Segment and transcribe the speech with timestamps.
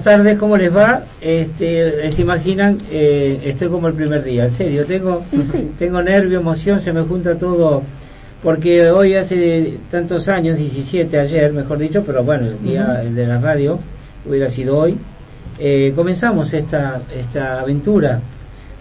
[0.00, 1.04] buenas tardes, ¿cómo les va?
[1.20, 5.22] Este, se imaginan, eh, estoy como el primer día, en serio, tengo,
[5.78, 7.82] tengo nervio, emoción, se me junta todo,
[8.42, 13.38] porque hoy hace tantos años, 17 ayer, mejor dicho, pero bueno, el día de la
[13.38, 13.78] radio
[14.26, 14.96] hubiera sido hoy,
[15.58, 18.20] eh, comenzamos esta, esta aventura.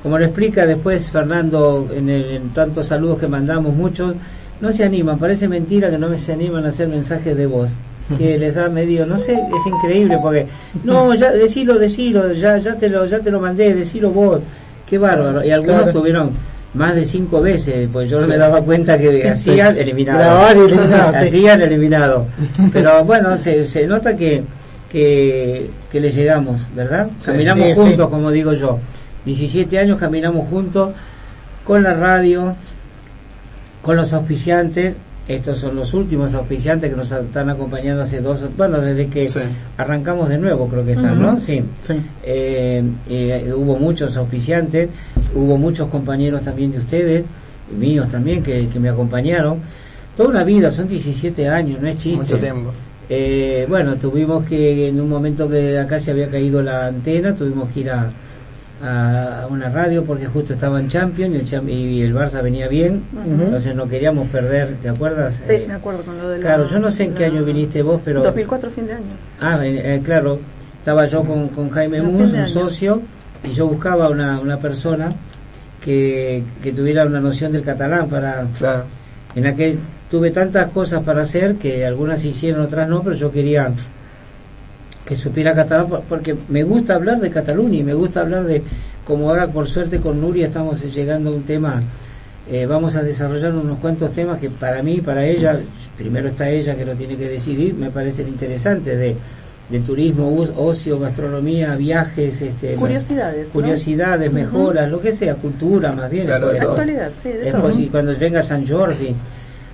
[0.02, 4.16] Como lo explica después Fernando en, en tantos saludos que mandamos, muchos
[4.62, 7.72] no se animan, parece mentira que no se animan a hacer mensajes de voz
[8.18, 10.48] que les da medio, no sé, es increíble porque,
[10.84, 14.40] no, ya, decilo, decilo, ya, ya te lo, ya te lo mandé, decilo vos,
[14.88, 15.44] qué bárbaro.
[15.44, 16.32] Y algunos tuvieron
[16.74, 20.46] más de cinco veces, pues yo no me daba cuenta que hacían eliminado.
[21.16, 22.26] hacían eliminado.
[22.74, 24.44] Pero bueno, se, se nota que,
[24.90, 27.10] que, que le llegamos, ¿verdad?
[27.24, 28.80] Caminamos juntos, como digo yo.
[29.26, 30.92] 17 años caminamos juntos
[31.64, 32.56] con la radio,
[33.82, 34.96] con los auspiciantes,
[35.30, 39.30] estos son los últimos auspiciantes que nos están acompañando hace dos, bueno, desde que
[39.78, 41.40] arrancamos de nuevo creo que están, ¿no?
[41.40, 41.62] Sí.
[42.24, 44.90] Eh, eh, hubo muchos auspiciantes,
[45.36, 47.26] hubo muchos compañeros también de ustedes,
[47.78, 49.60] míos también, que, me acompañaron.
[50.18, 52.24] Toda una vida, son 17 años, no es chiste.
[52.24, 52.72] Mucho tiempo.
[53.08, 57.72] Eh, bueno, tuvimos que, en un momento que acá se había caído la antena, tuvimos
[57.72, 58.10] que ir a,
[58.82, 63.04] a una radio porque justo estaba en Champions y el, y el Barça venía bien,
[63.26, 65.36] entonces no queríamos perder, ¿te acuerdas?
[65.46, 67.82] Sí, eh, me acuerdo con lo de Claro, yo no sé en qué año viniste
[67.82, 68.24] vos, pero...
[68.24, 69.04] 2004, fin de año.
[69.42, 70.40] Ah, eh, claro,
[70.78, 73.02] estaba yo con, con Jaime Mus, un socio,
[73.44, 75.10] y yo buscaba una, una persona
[75.84, 78.48] que, que tuviera una noción del catalán para...
[78.58, 78.84] Claro.
[79.36, 79.78] En aquel
[80.10, 83.72] tuve tantas cosas para hacer que algunas se hicieron, otras no, pero yo quería
[85.10, 88.62] que supiera catalán porque me gusta hablar de Cataluña y me gusta hablar de
[89.04, 91.82] como ahora por suerte con Nuria estamos llegando a un tema
[92.48, 95.60] eh, vamos a desarrollar unos cuantos temas que para mí para ella
[95.98, 99.16] primero está ella que lo tiene que decidir me parecen interesantes de,
[99.68, 106.32] de turismo ocio gastronomía viajes este curiosidades curiosidades mejoras lo que sea cultura más bien
[106.32, 109.16] actualidad sí de cuando venga San Jordi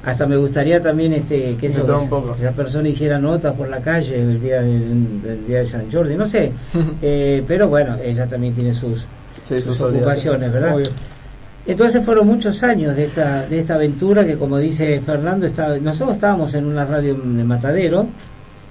[0.06, 4.62] hasta me gustaría también este que, esa persona hiciera notas por la calle el día
[4.62, 6.52] de, día de San Jordi no sé.
[7.02, 9.06] Eh, pero bueno ella también tiene sus,
[9.44, 10.78] sus, ocupaciones verdad
[11.66, 16.16] entonces fueron muchos años de esta de esta aventura que como dice Fernando estaba, nosotros
[16.16, 18.08] estábamos en una radio de Matadero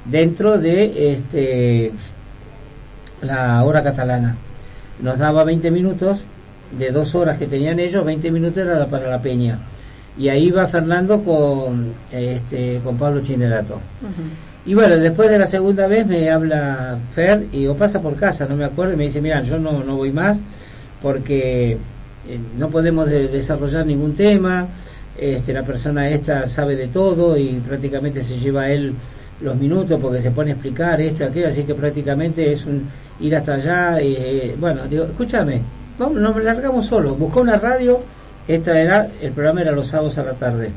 [0.05, 1.93] dentro de este
[3.23, 4.37] la hora catalana.
[5.01, 6.27] Nos daba 20 minutos
[6.79, 9.59] de dos horas que tenían ellos 20 minutos era para la peña
[10.17, 13.81] y ahí va Fernando con este con Pablo Chinerato.
[14.67, 18.47] Y bueno, después de la segunda vez me habla Fer y o pasa por casa,
[18.47, 20.39] no me acuerdo, y me dice, mira, yo no, no voy más
[21.03, 24.67] porque eh, no podemos desarrollar ningún tema,
[25.19, 28.95] este, la persona esta sabe de todo y prácticamente se lleva a él
[29.43, 32.89] los minutos porque se pone a explicar esto, aquello, así que prácticamente es un
[33.21, 34.01] ir hasta allá.
[34.01, 35.61] Y, eh, bueno, digo, escúchame,
[35.99, 38.01] vamos, nos largamos solo, buscó una radio
[38.47, 40.71] esta era, el programa era los sábados a la tarde,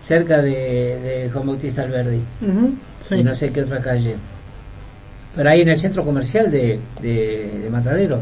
[0.00, 2.22] cerca de, de Juan Bautista Alberdi,
[3.10, 4.16] y no sé qué otra calle.
[5.34, 8.20] Pero ahí en el centro comercial de, de, Matadero.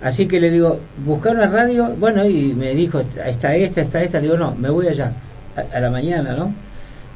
[0.00, 4.18] Así que le digo, buscar una radio, bueno, y me dijo, está esta, está esta,
[4.18, 5.12] le digo, no, me voy allá,
[5.56, 6.52] a, la mañana, ¿no?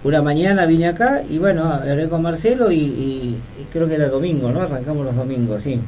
[0.02, 3.40] Una mañana vine acá y bueno, hablé con Marcelo y, y,
[3.72, 4.62] creo que era domingo, ¿no?
[4.62, 5.80] Arrancamos los domingos, sí.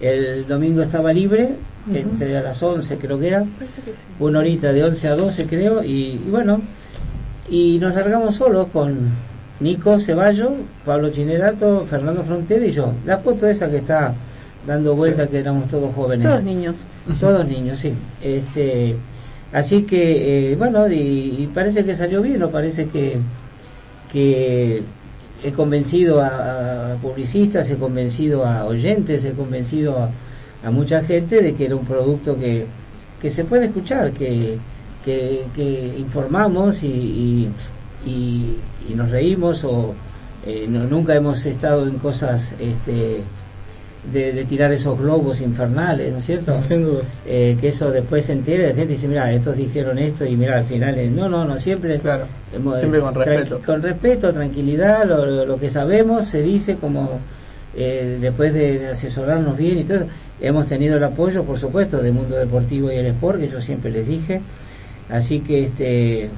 [0.00, 1.50] El domingo estaba libre,
[1.92, 3.44] entre a las 11 creo que era,
[4.18, 6.62] una horita de 11 a 12 creo, y, bueno,
[7.50, 9.10] y nos largamos solos con
[9.60, 10.52] Nico Ceballo,
[10.86, 12.94] Pablo Chinerato, Fernando Frontera y yo.
[13.04, 14.14] La foto esa que está
[14.66, 16.26] dando vuelta que éramos todos jóvenes.
[16.26, 16.84] Todos niños.
[17.18, 17.92] Todos niños, sí.
[18.22, 18.96] Este,
[19.52, 23.18] así que, eh, bueno, y, parece que salió bien, o parece que,
[24.10, 24.82] que
[25.42, 31.64] he convencido a, publicistas, he convencido a oyentes, he convencido a, mucha gente de que
[31.64, 32.66] era un producto que,
[33.20, 34.58] que se puede escuchar, que,
[35.04, 37.48] que, informamos y,
[38.04, 38.56] y,
[38.94, 39.94] nos reímos o
[40.44, 43.22] eh, nunca hemos estado en cosas este,
[44.04, 46.58] de, tirar esos globos infernales, ¿no es cierto?
[47.26, 50.58] Eh, que eso después se entere, la gente dice, mira, estos dijeron esto y mira,
[50.58, 52.24] al final, no, no, no, siempre, claro,
[52.78, 53.60] siempre con respeto.
[53.64, 57.20] Con respeto, tranquilidad, lo, que sabemos se dice como
[57.76, 60.06] eh, después de, asesorarnos bien y todo,
[60.40, 63.90] hemos tenido el apoyo, por supuesto, del mundo deportivo y el sport, que yo siempre
[63.90, 64.40] les dije,
[65.10, 66.30] así que este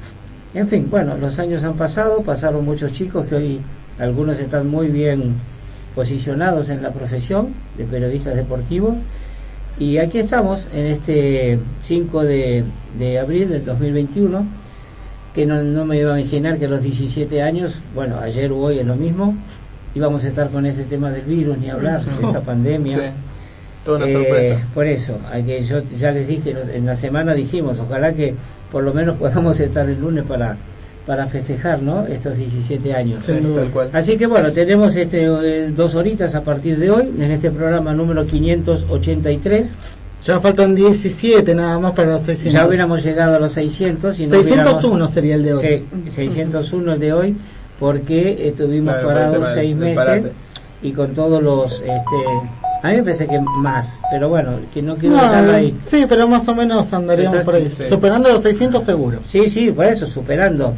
[0.55, 3.61] En fin, bueno, los años han pasado, pasaron muchos chicos que hoy
[3.99, 5.35] algunos están muy bien
[5.95, 8.95] posicionados en la profesión de periodistas deportivos.
[9.79, 12.65] Y aquí estamos en este 5 de,
[12.99, 14.47] de abril del 2021,
[15.35, 18.59] que no, no, me iba a imaginar que a los 17 años, bueno, ayer o
[18.59, 19.35] hoy es lo mismo,
[19.95, 22.97] íbamos a estar con este tema del virus, ni hablar, de esta pandemia.
[22.97, 23.03] Sí.
[23.85, 24.55] Toda una sorpresa.
[24.55, 28.35] Eh, por eso, que yo ya les dije, en la semana dijimos, ojalá que
[28.71, 30.57] por lo menos podamos estar el lunes para
[31.07, 32.07] para festejar ¿no?
[32.07, 33.29] estos 17 años.
[33.93, 37.93] Así que bueno, tenemos este eh, dos horitas a partir de hoy en este programa
[37.93, 39.69] número 583.
[40.25, 42.53] Ya faltan 17 nada más para los 600.
[42.53, 44.21] Ya hubiéramos llegado a los 600.
[44.21, 45.85] Y 601 sería el de hoy.
[46.05, 47.37] Sí, 601 el de hoy
[47.83, 50.27] porque estuvimos parados seis meses
[50.83, 51.81] y con todos los...
[51.81, 52.17] Este,
[52.81, 55.77] a mí me parece que más, pero bueno, que no quiero estar ahí.
[55.83, 57.69] Sí, pero más o menos andaríamos por ahí.
[57.69, 59.19] Superando los 600 seguro.
[59.23, 60.75] Sí, sí, por eso, superando.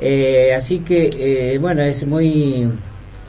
[0.00, 2.68] Eh, así que, eh, bueno, es muy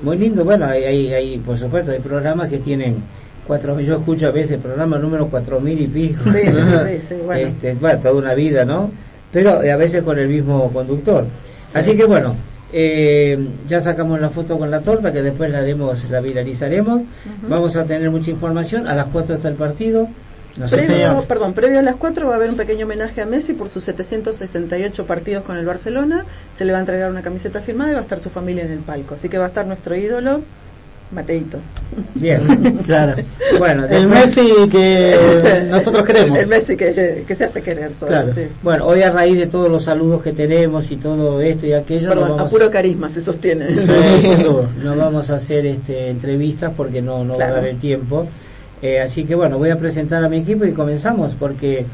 [0.01, 0.43] muy lindo.
[0.43, 2.97] Bueno, hay, hay, hay, por supuesto, hay programas que tienen
[3.45, 6.23] cuatro yo escucho a veces programa número cuatro mil y pico.
[6.23, 7.47] Sí, sí, sí, bueno.
[7.47, 8.91] Este, bueno, toda una vida, ¿no?
[9.31, 11.25] Pero a veces con el mismo conductor.
[11.73, 12.35] Así que bueno,
[12.71, 13.37] eh,
[13.67, 17.01] ya sacamos la foto con la torta que después la haremos, la viralizaremos.
[17.47, 18.87] Vamos a tener mucha información.
[18.87, 20.07] A las 4 está el partido.
[20.69, 23.69] Previo, perdón, previo a las 4 va a haber un pequeño homenaje a Messi por
[23.69, 26.25] sus 768 partidos con el Barcelona.
[26.51, 28.71] Se le va a entregar una camiseta firmada y va a estar su familia en
[28.71, 29.15] el palco.
[29.15, 30.41] Así que va a estar nuestro ídolo
[31.11, 31.57] Mateito.
[32.15, 32.41] Bien,
[32.85, 33.15] claro.
[33.57, 36.37] Bueno, el Messi que nosotros queremos.
[36.37, 38.33] El Messi que, se hace querer claro.
[38.61, 42.09] Bueno, hoy a raíz de todos los saludos que tenemos y todo esto y aquello...
[42.09, 43.67] Perdón, a puro carisma se sostiene.
[44.83, 48.27] no vamos a hacer este entrevistas porque no, no va a dar el tiempo.
[48.81, 51.85] Eh, así que bueno, voy a presentar a mi equipo y comenzamos porque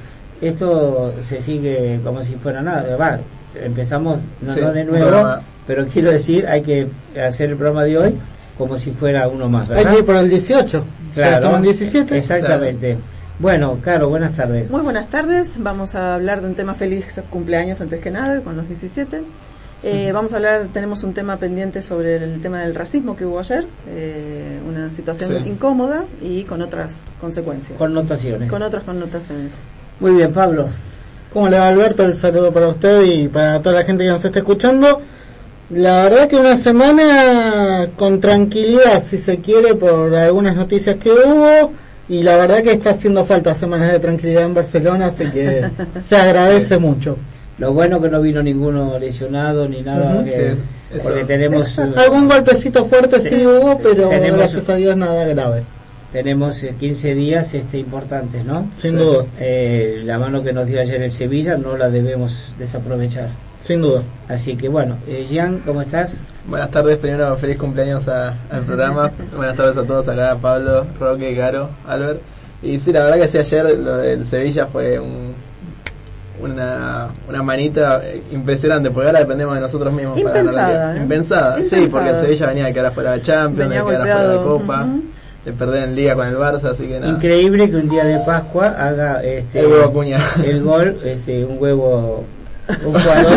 [0.42, 2.96] esto se sigue como si fuera nada.
[2.98, 3.20] Va,
[3.56, 5.36] empezamos no, de nuevo,
[5.66, 6.88] pero quiero decir, hay que
[7.20, 8.16] hacer el programa de hoy
[8.58, 9.88] como si fuera uno más, ¿verdad?
[9.88, 10.86] Hay que ir por el 18.
[11.14, 11.56] Claro.
[11.56, 12.18] en 17.
[12.18, 12.98] Exactamente.
[13.40, 14.70] Bueno, Caro, buenas tardes.
[14.70, 15.62] Muy buenas tardes.
[15.62, 19.24] Vamos a hablar de un tema feliz cumpleaños antes que nada, con los 17.
[19.84, 23.40] Eh, vamos a hablar, tenemos un tema pendiente sobre el tema del racismo que hubo
[23.40, 27.78] ayer, eh, una situación incómoda y con otras consecuencias.
[27.78, 28.50] Connotaciones.
[28.50, 29.52] Con otras connotaciones.
[30.00, 30.70] Muy bien, Pablo.
[31.34, 32.06] ¿Cómo le va Alberto?
[32.06, 35.02] El saludo para usted y para toda la gente que nos está escuchando.
[35.70, 41.74] La verdad que una semana con tranquilidad, si se quiere, por algunas noticias que hubo.
[42.08, 45.70] Y la verdad que está haciendo falta semanas de tranquilidad en Barcelona, así que
[46.00, 47.18] se agradece mucho.
[47.64, 50.22] Lo bueno que no vino ninguno lesionado ni nada,
[51.02, 51.80] porque tenemos...
[51.80, 55.64] Algún golpecito fuerte sí, hubo, pero gracias a Dios nada grave.
[56.12, 58.70] Tenemos 15 eh, días este, importantes, ¿no?
[58.76, 59.28] Sin duda.
[59.40, 63.30] Eh, la mano que nos dio ayer el Sevilla no la debemos desaprovechar.
[63.62, 64.02] Sin duda.
[64.28, 66.18] Así que bueno, eh, Jean, ¿cómo estás?
[66.46, 69.10] Buenas tardes, primero feliz cumpleaños al programa.
[69.38, 72.20] Buenas tardes a todos acá, Pablo, Roque, Garo, Albert.
[72.62, 75.34] Y sí, la verdad que sí, ayer lo del Sevilla fue un,
[76.44, 80.20] una, una manita impresionante, porque ahora dependemos de nosotros mismos.
[80.20, 80.96] Impensada.
[80.96, 81.00] ¿eh?
[81.00, 84.38] Impensada, sí, porque el Sevilla venía de quedar fuera de Champions, de quedar fuera de
[84.38, 84.88] Copa.
[85.46, 87.12] De perder en liga con el Barça, así que nada.
[87.12, 90.18] Increíble que un día de Pascua haga este, el huevo Acuña.
[90.42, 92.24] El gol, este, un huevo
[92.86, 93.34] un jugador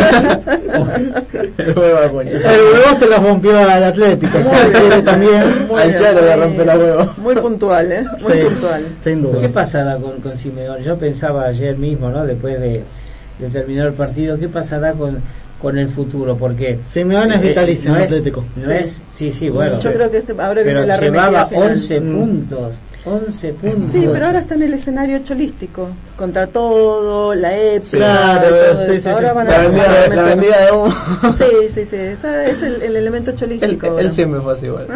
[1.57, 4.37] el huevo el huevo se los rompió al Atlético
[5.03, 9.41] también muy al Chalo le rompió la huevo muy puntual eh muy puntual sin duda
[9.41, 12.83] qué pasará con, con Simeón yo pensaba ayer mismo no después de,
[13.39, 15.21] de terminar el partido qué pasará con
[15.61, 18.71] con el futuro porque Simeón es vitalicio no Atlético no sí.
[18.71, 22.73] es sí sí bueno yo creo que este, ahora pero la llevaba 11 puntos
[23.07, 23.89] 11 puntos.
[23.89, 29.07] Sí, pero ahora está en el escenario cholístico, contra todo, la EPSA, claro, sí, sí,
[29.09, 30.93] ahora van a la, la vendida de humo.
[31.33, 33.97] Sí, sí, sí, está, es el, el, elemento cholístico.
[33.97, 34.87] Él, él siempre fue así igual.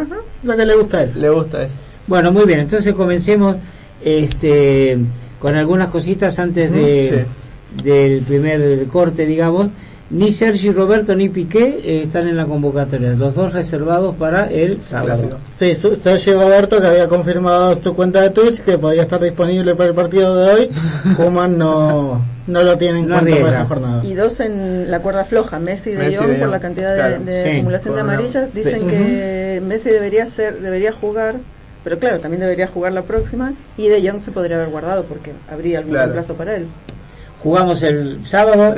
[0.43, 1.13] Lo que le gusta a él.
[1.15, 1.75] Le gusta eso.
[2.07, 3.55] Bueno, muy bien, entonces comencemos
[4.03, 4.97] este
[5.39, 7.25] con algunas cositas antes de,
[7.83, 9.69] del primer corte, digamos
[10.11, 14.81] ni Sergio Roberto ni Piqué eh, están en la convocatoria, los dos reservados para el
[14.81, 15.39] sábado.
[15.53, 19.89] Sí, Sergio Roberto que había confirmado su cuenta de Twitch que podía estar disponible para
[19.89, 20.69] el partido de hoy,
[21.15, 24.05] Kuman no, no lo tiene en cuenta para esta jornada.
[24.05, 27.95] Y dos en la cuerda floja, Messi y De Jong por la cantidad de, acumulación
[27.95, 31.35] de amarillas, dicen que Messi debería ser debería jugar
[31.83, 35.31] pero claro, también debería jugar la próxima y De Jong se podría haber guardado porque
[35.49, 36.67] habría algún plazo para él.
[37.43, 38.75] Jugamos el sábado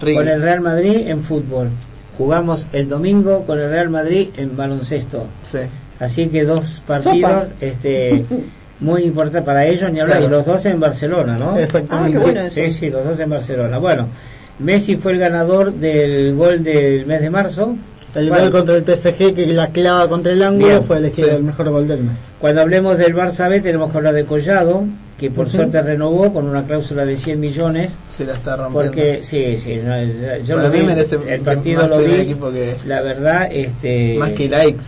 [0.00, 1.70] con el Real Madrid en fútbol.
[2.18, 5.26] Jugamos el domingo con el Real Madrid en baloncesto.
[5.98, 8.24] Así que dos partidos este
[8.80, 10.22] muy importantes para ellos, ni hablar.
[10.22, 11.58] Y los dos en Barcelona, ¿no?
[11.58, 12.38] Exactamente.
[12.38, 13.78] Ah, sí, sí, los dos en Barcelona.
[13.78, 14.08] Bueno,
[14.58, 17.76] Messi fue el ganador del gol del mes de marzo.
[18.14, 21.70] El gol contra el PSG que la clava contra el ángulo fue elegido el mejor
[21.70, 22.32] gol del mes.
[22.38, 24.84] Cuando hablemos del Barça B tenemos que hablar de Collado,
[25.18, 27.96] que por suerte renovó con una cláusula de 100 millones.
[28.16, 28.92] Se la está rompiendo.
[28.92, 29.80] Porque, sí, sí,
[30.44, 30.80] yo lo vi,
[31.28, 32.36] el partido lo vi,
[32.86, 34.16] la verdad, este...
[34.18, 34.84] Más que likes.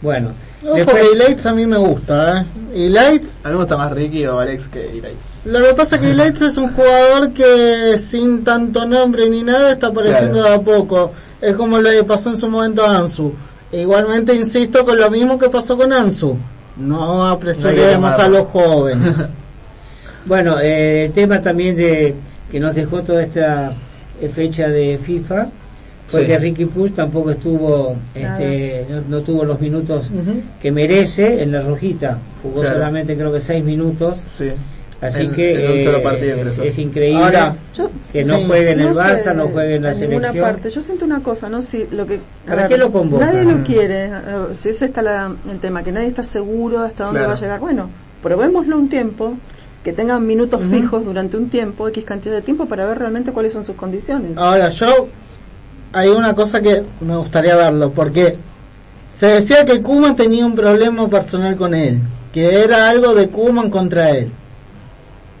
[0.00, 0.32] Bueno.
[0.74, 2.40] Después, a mí me gusta,
[2.74, 2.88] ¿eh?
[2.88, 3.40] Lights...
[3.44, 5.14] A mí me gusta más Ricky o Alex que Ilaix.
[5.44, 9.72] Lo que pasa es que Lights es un jugador que sin tanto nombre ni nada
[9.72, 11.12] está apareciendo de a poco.
[11.40, 13.32] Es como lo que pasó en su momento a Ansu.
[13.70, 16.36] E igualmente insisto con lo mismo que pasó con Ansu.
[16.76, 19.32] No apresuremos a los jóvenes.
[20.26, 22.14] bueno, eh, el tema también de
[22.50, 23.72] que nos dejó toda esta
[24.20, 25.48] eh, fecha de FIFA
[26.10, 30.10] porque Ricky Push tampoco estuvo este, no, tuvo los minutos
[30.60, 34.50] que merece en la rojita jugó solamente creo que seis minutos sí.
[35.00, 35.76] Así que eh,
[36.64, 37.52] es, increíble
[38.12, 40.70] que no juegue en el Barça no juegue en la selección parte.
[40.70, 43.26] yo siento una cosa no si lo que ¿Para qué lo convoca?
[43.26, 44.10] nadie lo quiere eh,
[44.54, 47.60] si ese está la, el tema que nadie está seguro hasta dónde va a llegar
[47.60, 47.90] bueno
[48.22, 49.36] probémoslo un tiempo
[49.88, 53.52] que tengan minutos fijos durante un tiempo, X cantidad de tiempo, para ver realmente cuáles
[53.52, 54.36] son sus condiciones.
[54.36, 55.08] Ahora, yo
[55.92, 58.36] hay una cosa que me gustaría verlo, porque
[59.10, 62.00] se decía que Kuman tenía un problema personal con él,
[62.32, 64.30] que era algo de Kuman contra él.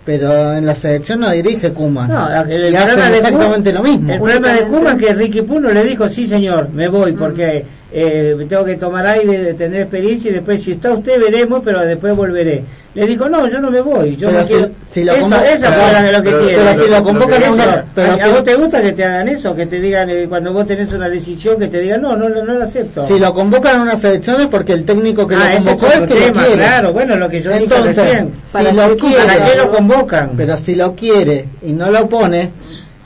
[0.08, 2.08] Pero en la selección no dirige Kuman.
[2.08, 4.10] No, el, problema de exactamente lo mismo.
[4.10, 8.36] El problema de Kuman que Ricky Puno le dijo, sí señor, me voy, porque eh,
[8.48, 12.14] tengo que tomar aire, de tener experiencia y después si está usted veremos, pero después
[12.14, 12.62] volveré.
[12.94, 14.16] Le dijo, no, yo no me voy.
[14.16, 14.70] Yo pero no si, quiero...
[14.86, 16.56] si lo eso, esa de lo que quiere.
[16.56, 17.84] Pero si lo convocan a una...
[17.94, 19.54] Pero ¿A, vos te gusta que te hagan eso?
[19.54, 22.42] Que te digan, eh, cuando vos tenés una decisión, que te digan, no, no, no,
[22.42, 23.06] no lo acepto.
[23.06, 26.00] Si lo convocan a una selección es porque el técnico que ah, lo convocó es,
[26.00, 28.32] que tema, lo Claro, bueno, lo que yo Entonces, dije recién.
[28.42, 30.30] Si lo quiere, ¿Para qué lo convocan?
[30.36, 32.50] Pero si lo quiere y no lo pone,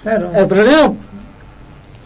[0.03, 0.31] claro.
[0.35, 0.95] el problema,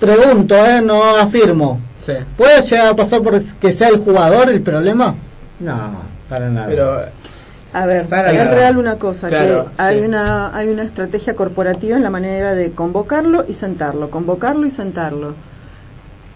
[0.01, 1.81] pregunto, eh, no afirmo.
[2.07, 2.13] Sí.
[2.37, 5.17] ¿Puede llegar a pasar por que sea el jugador el problema?
[5.59, 5.91] No,
[6.29, 6.69] para nada.
[6.69, 7.01] Pero
[7.73, 12.11] a ver, es real una cosa, que hay una hay una estrategia corporativa en la
[12.11, 15.35] manera de convocarlo y sentarlo, convocarlo y sentarlo.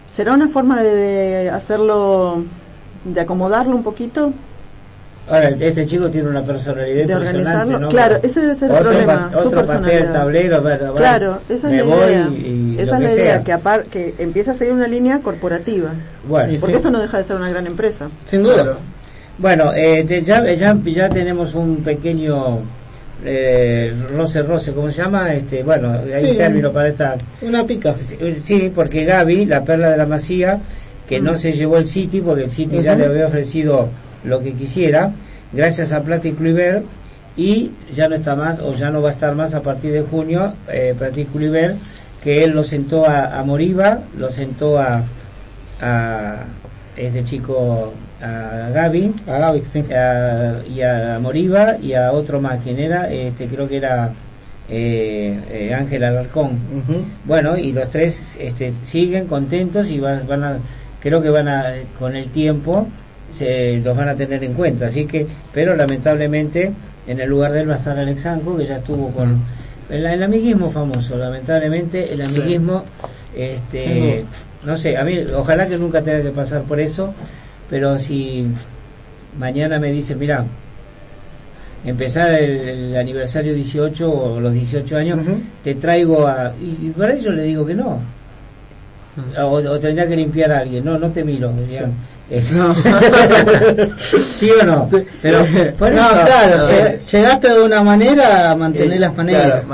[0.08, 2.42] ¿Será una forma de, hacerlo,
[3.04, 4.32] de acomodarlo un poquito?
[5.28, 7.88] Ahora, este chico tiene una personalidad de organizarlo.
[7.88, 10.12] Claro, ese debe ser el problema, su personalidad.
[10.12, 10.62] Tablero,
[10.96, 12.30] claro, esa es la idea.
[12.78, 13.54] esa es la idea, que,
[13.90, 15.90] que empiece a seguir una línea corporativa.
[16.26, 18.08] Bueno, porque esto no deja de ser una gran empresa.
[18.24, 18.76] Sin duda.
[19.38, 22.58] Bueno, eh, ya, ya, ya, tenemos un pequeño
[23.24, 25.32] eh, roce roce, ¿cómo se llama?
[25.32, 27.16] Este, bueno, hay término para esta...
[27.40, 27.96] Una pica.
[28.42, 30.60] Sí, porque Gaby, la perla de la masía,
[31.08, 33.88] que no se llevó el City, porque el City ya le había ofrecido
[34.24, 35.12] lo que quisiera,
[35.52, 36.82] gracias a Plata y Cluiver,
[37.36, 40.02] y ya no está más, o ya no va a estar más a partir de
[40.02, 41.76] junio, eh, Plata y Cluiver,
[42.22, 45.02] que él lo sentó a, a Moriba, lo sentó a,
[45.80, 46.36] a
[46.96, 49.84] este chico a Gaby, a Gaby sí.
[50.74, 54.12] y a Moriba y a otro más, quien era, este, creo que era
[54.68, 56.58] eh, eh, Ángel Alarcón.
[57.24, 60.58] Bueno, y los tres este, siguen contentos y van, van a,
[61.00, 62.86] creo que van a, con el tiempo,
[63.30, 64.86] se los van a tener en cuenta.
[64.86, 66.72] Así que, pero lamentablemente,
[67.06, 69.42] en el lugar de él va a estar Alexanco, que ya estuvo con
[69.88, 72.84] el, amiguismo famoso, lamentablemente, el amiguismo,
[73.36, 74.24] este,
[74.64, 77.12] no sé, a mí, ojalá que nunca tenga que pasar por eso
[77.70, 78.48] pero si
[79.38, 80.44] mañana me dice, mira,
[81.84, 85.20] empezar el, aniversario 18 o los 18 años,
[85.62, 86.52] te traigo a...
[86.60, 88.00] Y, para ello le digo que no.
[89.40, 90.84] O, tendría que limpiar a alguien.
[90.84, 91.52] No, no te miro.
[91.68, 91.78] Sí.
[94.60, 94.88] o no?
[95.20, 95.44] Pero,
[95.76, 96.68] por no, claro,
[96.98, 99.64] llegaste de una manera a mantener eh, las maneras.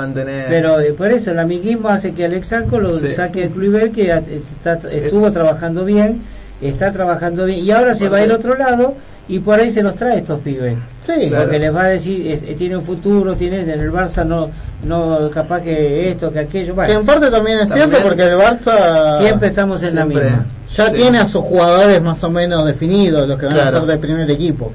[0.49, 4.79] Pero eh, por eso el amiguismo hace que Alex lo saque de Cluiver, que está,
[4.91, 6.21] estuvo trabajando bien
[6.61, 7.63] está trabajando bien.
[7.63, 8.95] Y ahora se va al otro lado
[9.29, 10.77] y por ahí se los trae estos pibes.
[11.01, 14.49] Sí, porque les va a decir eh, tiene un futuro tiene en el Barça no
[14.83, 19.19] no capaz que esto que aquello que en parte también es cierto porque el Barça
[19.21, 20.45] siempre estamos en la misma.
[20.73, 23.99] Ya tiene a sus jugadores más o menos definidos los que van a ser del
[23.99, 24.71] primer equipo.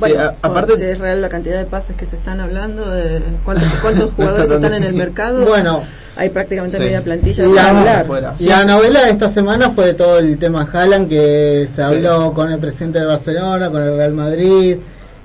[0.00, 3.68] Bueno, aparte si es real la cantidad de pases que se están hablando, de cuántos,
[3.82, 5.44] cuántos jugadores están en el mercado.
[5.44, 5.82] Bueno,
[6.20, 8.04] hay prácticamente media plantilla la,
[8.40, 12.58] la novela de esta semana fue todo el tema Haaland que se habló con el
[12.58, 14.76] presidente del Barcelona, con el Real Madrid.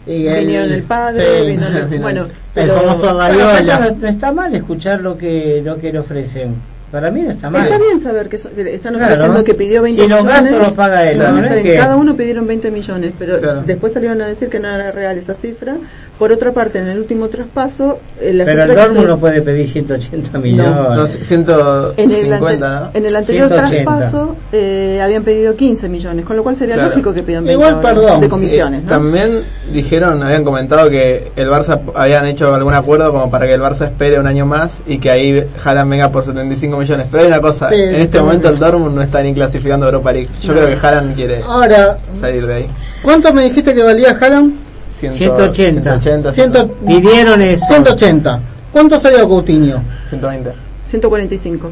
[0.08, 1.58] Y vinieron el, padre,
[2.00, 6.56] bueno, el famoso no, está mal escuchar lo que lo que le ofrecen.
[6.92, 7.64] Para mí no está mal.
[7.64, 10.44] Está bien saber que están ofreciendo que pidió 20 si millones.
[10.44, 11.76] Si los gastos paga él.
[11.76, 15.36] Cada uno pidieron 20 millones, pero después salieron a decir que no era real esa
[15.36, 15.76] cifra
[16.18, 19.68] Por otra parte, en el último traspaso, eh, la Pero el Dortmund no puede pedir
[19.68, 20.76] 180 millones.
[20.76, 22.90] No, 150, en el, ¿no?
[22.94, 27.22] En el anterior traspaso eh, habían pedido 15 millones, con lo cual sería lógico que
[27.22, 28.84] pidan 20 Igual, perdón, de comisiones.
[28.84, 28.90] ¿no?
[28.90, 29.44] También
[29.74, 33.86] dijeron, habían comentado que el Barça habían hecho algún acuerdo como para que el Barça
[33.86, 37.08] espere un año más y que ahí Haaland venga por 75 millones.
[37.12, 40.30] Pero hay una cosa, en este momento el Dortmund no está ni clasificando Europa League.
[40.42, 42.68] Yo creo que Haaland quiere Ahora, salir de ahí.
[43.02, 44.65] ¿Cuánto me dijiste que valía Haaland?
[45.00, 46.00] 180.
[46.00, 46.68] 180.
[46.86, 47.66] Pidieron eso.
[47.68, 48.42] 180.
[48.72, 49.82] ¿Cuánto salió Coutinho?
[50.10, 50.52] 120.
[50.86, 51.72] 145.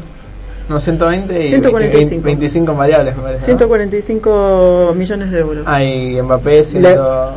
[0.68, 2.24] No, 120 y 145.
[2.24, 3.44] 25 variables, me parece.
[3.44, 5.64] 145 millones de euros.
[5.66, 6.86] Ah, y Mbappé, 100...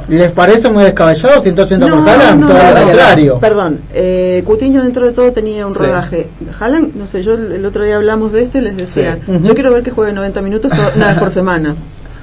[0.08, 2.40] ¿Les parece muy descabellado 180 por Haaland?
[2.40, 3.40] No, todo lo contrario.
[3.40, 6.28] Perdón, eh, Coutinho dentro de todo tenía un rodaje.
[6.58, 9.72] Haaland, no sé, yo el otro día hablamos de esto y les decía, yo quiero
[9.72, 11.76] ver que juegue 90 minutos una vez por semana.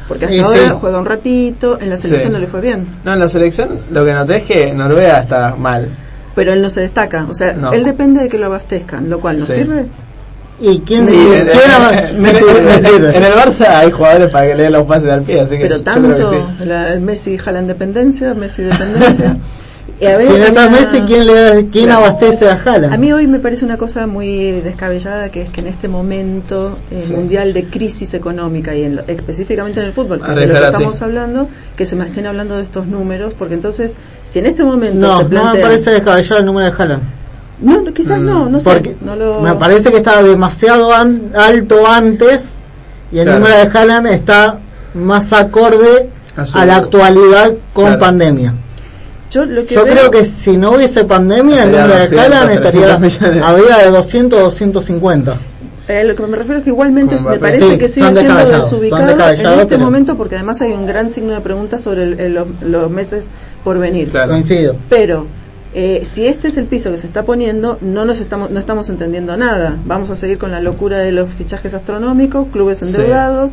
[0.08, 2.86] Porque hasta ahora juega un ratito, en la selección no le fue bien.
[3.04, 5.88] No, en la selección lo que noté es que Noruega está mal.
[6.34, 9.38] Pero él no se destaca, o sea, él depende de que lo abastezcan, lo cual
[9.38, 9.86] no sirve.
[10.60, 15.22] ¿Y quién, en, en, el Barça hay jugadores para que le den los pases al
[15.22, 18.34] pie, así que Pero tanto, la, Messi jala en dependencia,
[20.00, 20.48] Messi dependencia.
[20.48, 22.92] si no Messi, ¿quién, le, quién abastece a Jala?
[22.92, 26.78] A mí hoy me parece una cosa muy descabellada que es que en este momento
[26.90, 31.00] eh, mundial de crisis económica y en específicamente en el fútbol, de lo que estamos
[31.02, 34.98] hablando, que se me estén hablando de estos números, porque entonces, si en este momento
[34.98, 37.00] no, No me parece descabellado el número de Jala.
[37.60, 38.96] No, quizás no, no sé.
[39.00, 42.56] No Me parece que estaba demasiado alto antes
[43.12, 44.58] y el número de Haaland está
[44.94, 46.08] más acorde
[46.52, 48.54] a, la actualidad con pandemia.
[49.34, 54.40] Yo, creo que si no hubiese pandemia, el número de Haaland estaría vida de 200
[54.40, 55.38] 250.
[55.88, 59.60] Eh, lo que me refiero es que igualmente me parece que sigue siendo desubicado en
[59.60, 63.26] este momento porque además hay un gran signo de pregunta sobre los, meses
[63.64, 64.10] por venir.
[64.10, 64.76] Coincido.
[64.88, 65.26] Pero
[65.74, 68.88] eh, si este es el piso que se está poniendo, no nos estamos no estamos
[68.88, 69.76] entendiendo nada.
[69.84, 73.50] Vamos a seguir con la locura de los fichajes astronómicos, clubes endeudados.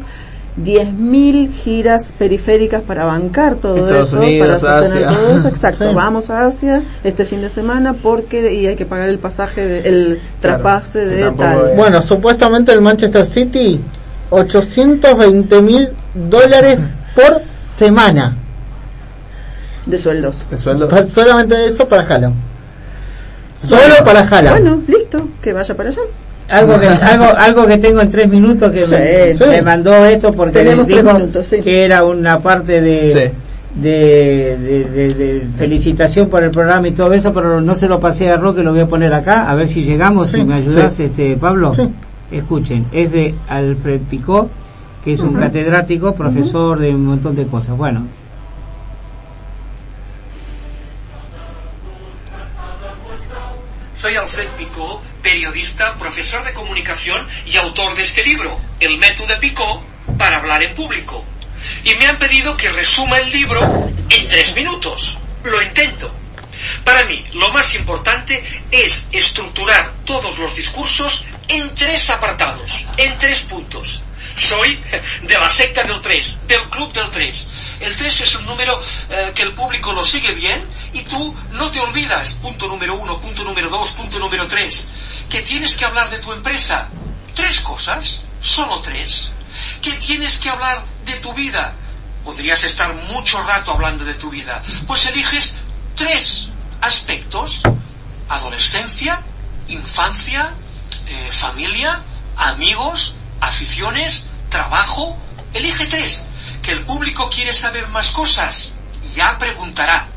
[0.57, 5.47] 10.000 giras periféricas para bancar todo eso, para sostener todo eso.
[5.47, 9.87] Exacto, vamos a Asia este fin de semana porque y hay que pagar el pasaje,
[9.87, 11.73] el traspase de tal.
[11.75, 13.79] Bueno, supuestamente el Manchester City,
[14.29, 16.79] 820 mil dólares
[17.15, 18.35] por semana.
[19.85, 20.45] De sueldos.
[20.49, 21.09] De sueldos.
[21.09, 22.35] Solamente eso para Haaland.
[23.57, 24.59] Solo para Haaland.
[24.59, 26.01] Bueno, listo, que vaya para allá
[26.49, 28.85] algo que algo algo que tengo en tres minutos que
[29.45, 30.85] me, mandó esto porque dijo
[31.63, 33.31] que era una parte de,
[33.75, 38.63] de, felicitación por el programa y todo eso pero no se lo pasé a Roque
[38.63, 41.73] lo voy a poner acá a ver si llegamos si me ayudas este Pablo.
[42.31, 44.49] Escuchen es de Alfred Picó
[45.03, 47.75] que es un catedrático profesor de un montón de cosas.
[47.75, 48.05] Bueno.
[53.93, 54.70] Soy Alfred Picot,
[55.21, 59.83] periodista, profesor de comunicación y autor de este libro, El método de Picot
[60.17, 61.23] para hablar en público.
[61.83, 65.17] Y me han pedido que resuma el libro en tres minutos.
[65.43, 66.13] Lo intento.
[66.83, 73.41] Para mí, lo más importante es estructurar todos los discursos en tres apartados, en tres
[73.41, 74.03] puntos.
[74.37, 74.79] Soy
[75.23, 77.47] de la secta del 3, del club del 3.
[77.81, 81.71] El 3 es un número eh, que el público lo sigue bien y tú no
[81.71, 84.87] te olvidas, punto número uno, punto número dos, punto número tres,
[85.31, 86.89] que tienes que hablar de tu empresa.
[87.33, 89.31] Tres cosas, solo tres.
[89.81, 91.73] Que tienes que hablar de tu vida.
[92.25, 94.61] Podrías estar mucho rato hablando de tu vida.
[94.85, 95.55] Pues eliges
[95.95, 96.49] tres
[96.81, 97.61] aspectos.
[98.27, 99.21] Adolescencia,
[99.69, 100.53] infancia,
[101.07, 102.03] eh, familia,
[102.35, 105.17] amigos, aficiones, trabajo.
[105.53, 106.25] Elige tres.
[106.61, 108.73] Que el público quiere saber más cosas.
[109.15, 110.09] Ya preguntará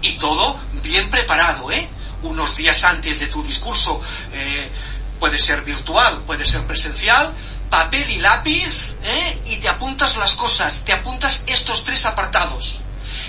[0.00, 1.88] y todo bien preparado, ¿eh?
[2.22, 4.00] Unos días antes de tu discurso,
[4.32, 4.70] eh,
[5.18, 7.32] puede ser virtual, puede ser presencial,
[7.70, 9.42] papel y lápiz, ¿eh?
[9.46, 12.80] Y te apuntas las cosas, te apuntas estos tres apartados.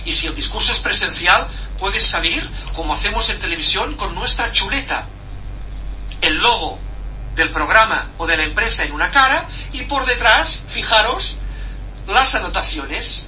[0.05, 1.47] Y si el discurso es presencial,
[1.77, 5.07] puedes salir, como hacemos en televisión, con nuestra chuleta.
[6.21, 6.79] El logo
[7.35, 11.37] del programa o de la empresa en una cara y por detrás, fijaros,
[12.07, 13.27] las anotaciones.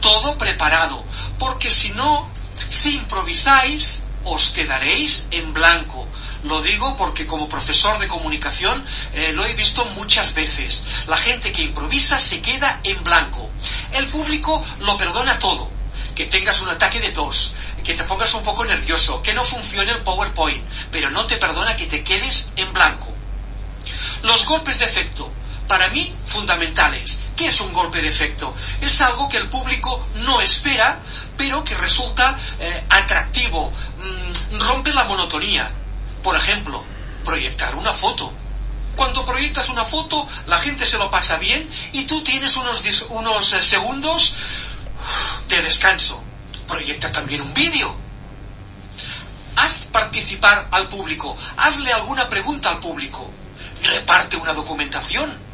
[0.00, 1.04] Todo preparado.
[1.38, 2.28] Porque si no,
[2.68, 6.06] si improvisáis, os quedaréis en blanco.
[6.44, 8.84] Lo digo porque como profesor de comunicación
[9.14, 10.84] eh, lo he visto muchas veces.
[11.06, 13.48] La gente que improvisa se queda en blanco.
[13.92, 15.70] El público lo perdona todo.
[16.14, 19.92] Que tengas un ataque de tos, que te pongas un poco nervioso, que no funcione
[19.92, 23.12] el PowerPoint, pero no te perdona que te quedes en blanco.
[24.22, 25.30] Los golpes de efecto,
[25.66, 27.20] para mí, fundamentales.
[27.36, 28.54] ¿Qué es un golpe de efecto?
[28.80, 31.00] Es algo que el público no espera,
[31.36, 35.70] pero que resulta eh, atractivo, mm, rompe la monotonía.
[36.22, 36.84] Por ejemplo,
[37.24, 38.32] proyectar una foto.
[38.96, 43.52] Cuando proyectas una foto, la gente se lo pasa bien y tú tienes unos, unos
[43.52, 44.34] eh, segundos
[45.48, 46.22] de descanso.
[46.66, 47.94] Proyecta también un vídeo.
[49.56, 53.30] Haz participar al público, hazle alguna pregunta al público,
[53.82, 55.45] reparte una documentación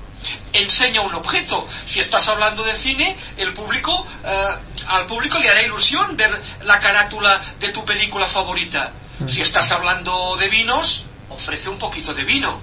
[0.52, 1.66] enseña un objeto.
[1.87, 4.56] Si estás hablando de cine, el público, eh,
[4.87, 8.92] al público le hará ilusión ver la carátula de tu película favorita.
[9.26, 12.61] Si estás hablando de vinos, ofrece un poquito de vino.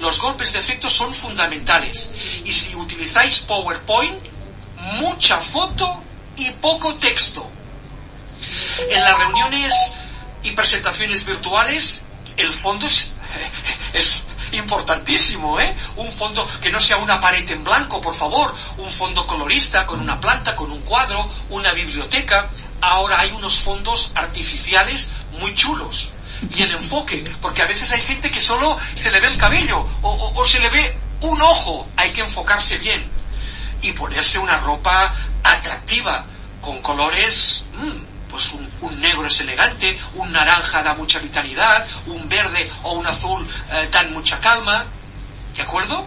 [0.00, 2.10] Los golpes de efecto son fundamentales.
[2.44, 4.20] Y si utilizáis PowerPoint,
[5.00, 6.02] mucha foto
[6.36, 7.50] y poco texto.
[8.88, 9.74] En las reuniones
[10.42, 12.02] y presentaciones virtuales,
[12.36, 13.12] el fondo es,
[13.92, 15.76] es importantísimo, ¿eh?
[15.96, 20.00] Un fondo que no sea una pared en blanco, por favor, un fondo colorista con
[20.00, 22.50] una planta, con un cuadro, una biblioteca.
[22.80, 26.12] Ahora hay unos fondos artificiales muy chulos.
[26.56, 29.86] Y el enfoque, porque a veces hay gente que solo se le ve el cabello
[30.02, 33.10] o, se le ve un ojo, hay que enfocarse bien
[33.82, 35.14] y ponerse una ropa
[35.44, 36.24] atractiva,
[36.62, 42.70] con colores mm, pues un, negro es elegante, un naranja da mucha vitalidad, un verde
[42.82, 44.86] o un azul eh, dan mucha calma,
[45.56, 46.06] ¿de acuerdo?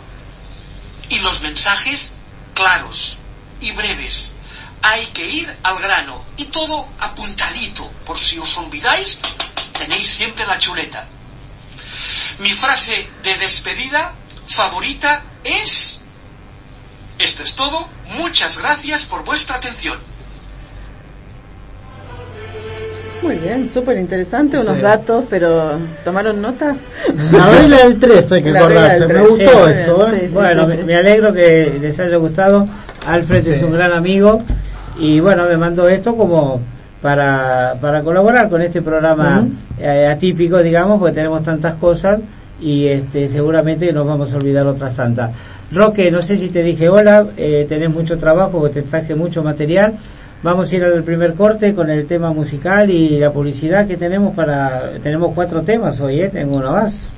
[1.09, 2.13] Y los mensajes
[2.53, 3.17] claros
[3.59, 4.33] y breves.
[4.81, 9.19] Hay que ir al grano y todo apuntadito, por si os olvidáis,
[9.77, 11.07] tenéis siempre la chuleta.
[12.39, 14.15] Mi frase de despedida
[14.47, 15.99] favorita es...
[17.19, 20.12] Esto es todo, muchas gracias por vuestra atención.
[23.23, 26.75] Muy bien, súper interesante, unos datos, pero ¿tomaron nota?
[27.31, 30.13] La regla del 3 hay que acordarse, me gustó eso.
[30.13, 30.29] ¿eh?
[30.33, 32.67] bueno, me, alegro que les haya gustado.
[33.07, 34.41] Alfred es un gran amigo
[34.99, 36.59] y bueno, me mandó esto como
[37.01, 39.47] para, para colaborar con este programa
[39.79, 42.19] eh, atípico, digamos, porque tenemos tantas cosas
[42.59, 45.31] y este seguramente nos vamos a olvidar otras tantas.
[45.71, 49.43] Roque, no sé si te dije hola, eh, tenés mucho trabajo, porque te traje mucho
[49.43, 49.93] material.
[50.43, 54.35] Vamos a ir al primer corte con el tema musical y la publicidad que tenemos
[54.35, 54.91] para...
[55.01, 56.27] Tenemos cuatro temas hoy, ¿eh?
[56.27, 57.17] Tengo uno más.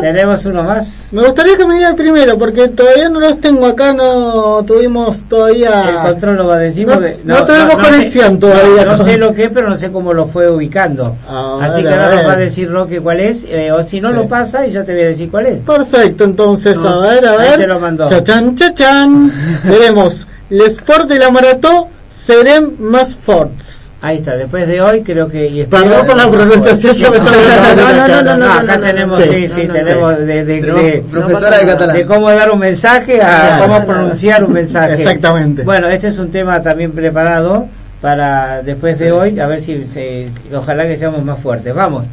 [0.00, 1.10] Tenemos uno más.
[1.12, 5.22] Me gustaría que me diga el primero, porque todavía no los tengo acá, no tuvimos
[5.28, 5.88] todavía...
[5.88, 8.86] El control lo va a decir No, no, tenemos conexión todavía.
[8.86, 11.14] No, sé lo que, pero no sé cómo lo fue ubicando.
[11.60, 14.26] Así que ahora nos va a decir Roque cuál es, eh, o si no lo
[14.26, 15.58] pasa, y yo te voy a decir cuál es.
[15.60, 17.60] Perfecto, entonces, a ver, a ver.
[17.60, 18.08] Te lo mandó.
[18.08, 19.30] Chachán, chachán.
[19.64, 20.26] Veremos.
[20.50, 23.90] El Sport de la Maratón serem más forts.
[24.00, 25.46] Ahí está, después de hoy creo que...
[25.46, 29.46] Y Perdón por la pronunciación, ya me está No, no, no, no, acá tenemos, sí,
[29.46, 31.96] sí, tenemos de, de, de, profesora de catalán.
[31.96, 34.94] De cómo dar un mensaje a cómo pronunciar un mensaje.
[34.94, 35.62] Exactamente.
[35.62, 37.68] Bueno, este es un tema también preparado
[38.00, 41.72] para después de hoy, a ver si se, ojalá que seamos más fuertes.
[41.72, 42.06] Vamos.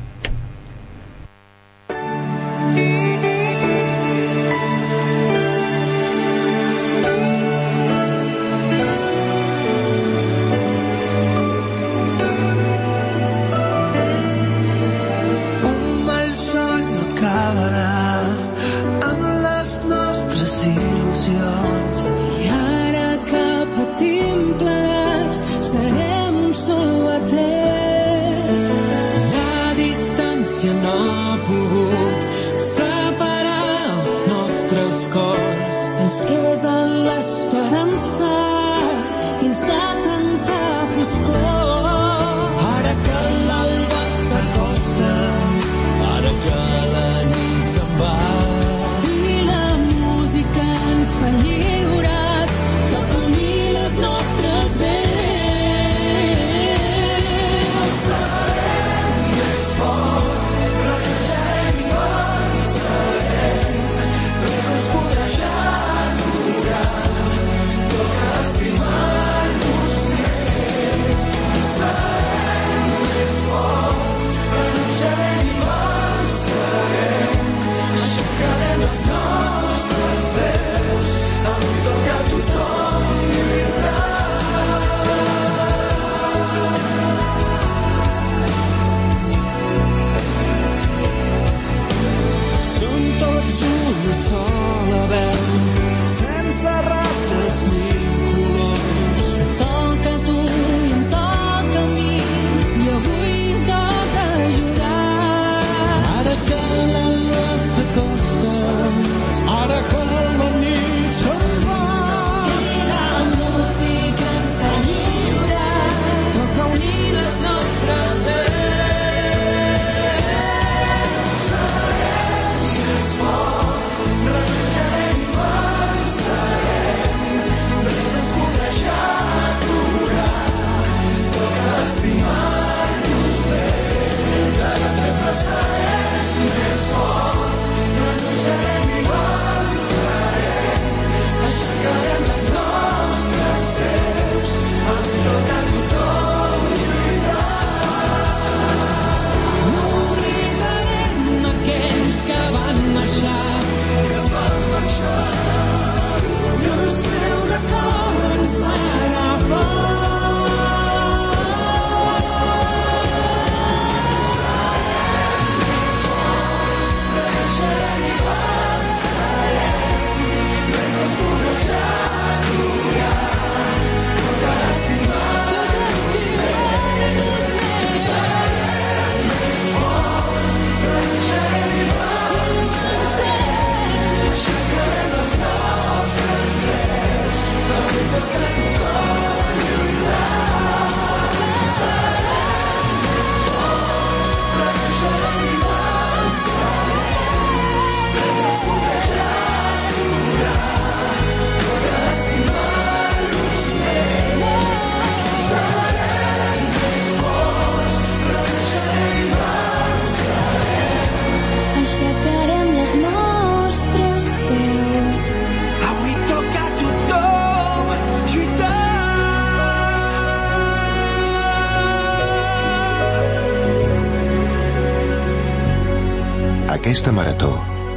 [227.00, 227.52] Aquesta marató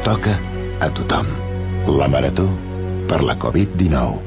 [0.04, 0.38] toca
[0.78, 1.26] a tothom.
[1.98, 2.46] La marató
[3.08, 4.20] per la Covid-19.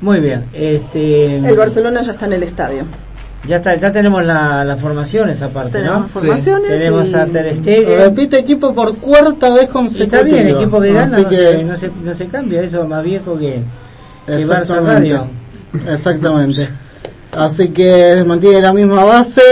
[0.00, 0.44] Muy bien.
[0.52, 2.84] Este, El Barcelona ya está en el estadio.
[3.46, 6.08] Ya está, ya tenemos la, las formaciones aparte, Tenemos ¿no?
[6.08, 6.70] formaciones.
[6.70, 7.98] Tenemos y- a Ter Stegen.
[7.98, 10.18] Repite equipo por cuarta vez Y consecutiva.
[10.22, 13.02] está bien, equipo que gana, no, que- se, no, se, no se cambia, eso más
[13.02, 13.60] viejo que,
[14.26, 14.92] que Barça Exactamente.
[14.92, 15.26] Radio.
[15.88, 16.68] Exactamente.
[17.36, 19.42] Así que mantiene la misma base.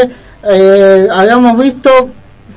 [0.43, 1.91] Eh, habíamos visto,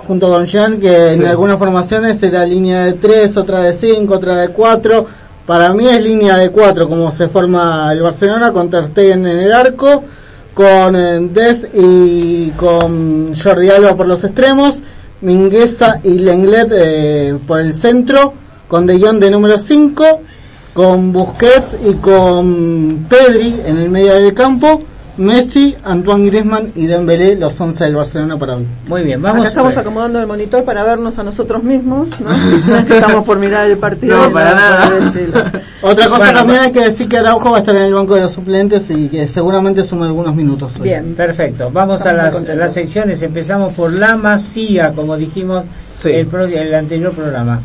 [0.06, 1.26] junto con Jean, que en Sí.
[1.26, 5.08] algunas formaciones era línea de 3, otra de 5, otra de 4.
[5.46, 9.40] Para mí es línea de 4, como se forma el Barcelona con Ter Stegen en
[9.40, 10.04] el arco,
[10.54, 14.80] con eh, Des y con Jordi Alba por los extremos,
[15.22, 18.34] Mingueza y Lenglet eh, por el centro,
[18.68, 20.22] con De Jong de número 5,
[20.74, 24.82] con Busquets y con Pedri en el medio del campo,
[25.16, 28.66] Messi, Antoine Griezmann y Dembélé, los 11 del Barcelona para hoy.
[28.88, 29.48] Muy bien, Acá vamos.
[29.48, 32.32] estamos acomodando el monitor para vernos a nosotros mismos, ¿no?
[32.96, 34.18] Estamos por mirar el partido.
[34.18, 34.92] No, para nada.
[35.84, 38.16] Otra cosa Bueno, también hay que decir que Araujo va a estar en el banco
[38.16, 40.78] de los suplentes y que seguramente suma algunos minutos.
[40.78, 40.84] hoy.
[40.90, 41.14] Bien.
[41.14, 42.60] Perfecto, vamos a Estamos muy las, contentos.
[42.60, 43.22] las secciones.
[43.22, 46.10] Empezamos por la masía, como dijimos Sí.
[46.10, 47.60] el, pro- el anterior programa.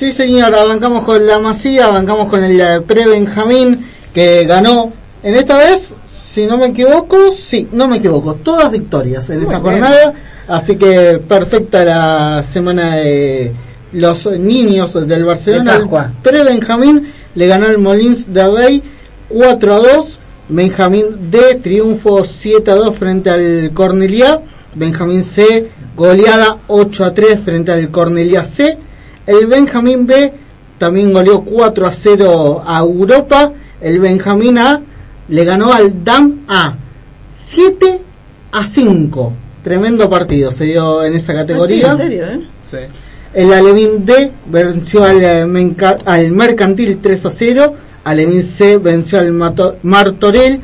[0.00, 4.94] Sí, señor, arrancamos con la Masía, arrancamos con el eh, pre-Benjamín que ganó.
[5.22, 9.58] En esta vez, si no me equivoco, sí, no me equivoco, todas victorias en esta
[9.58, 9.62] bien.
[9.62, 10.14] jornada.
[10.48, 13.52] Así que perfecta la semana de
[13.92, 15.86] los niños del Barcelona.
[16.22, 18.82] Pre-Benjamín le ganó el Molins de Rey
[19.28, 20.18] 4 a 2.
[20.48, 24.40] Benjamín D triunfo 7 a 2 frente al Cornelia.
[24.74, 28.78] Benjamín C goleada 8 a 3 frente al Cornelia C.
[29.30, 30.32] El Benjamín B
[30.78, 33.52] también goleó 4 a 0 a Europa.
[33.80, 34.80] El Benjamín A
[35.28, 36.74] le ganó al DAM A
[37.32, 38.00] 7
[38.52, 39.32] a 5.
[39.62, 41.90] Tremendo partido se dio en esa Ah, sí, categoría.
[41.92, 42.40] en serio, ¿eh?
[42.70, 42.76] Sí.
[43.34, 47.74] El Alevín D venció al, eh, al Mercantil 3 a 0.
[48.04, 50.60] Alevín C venció al Mato- Martorell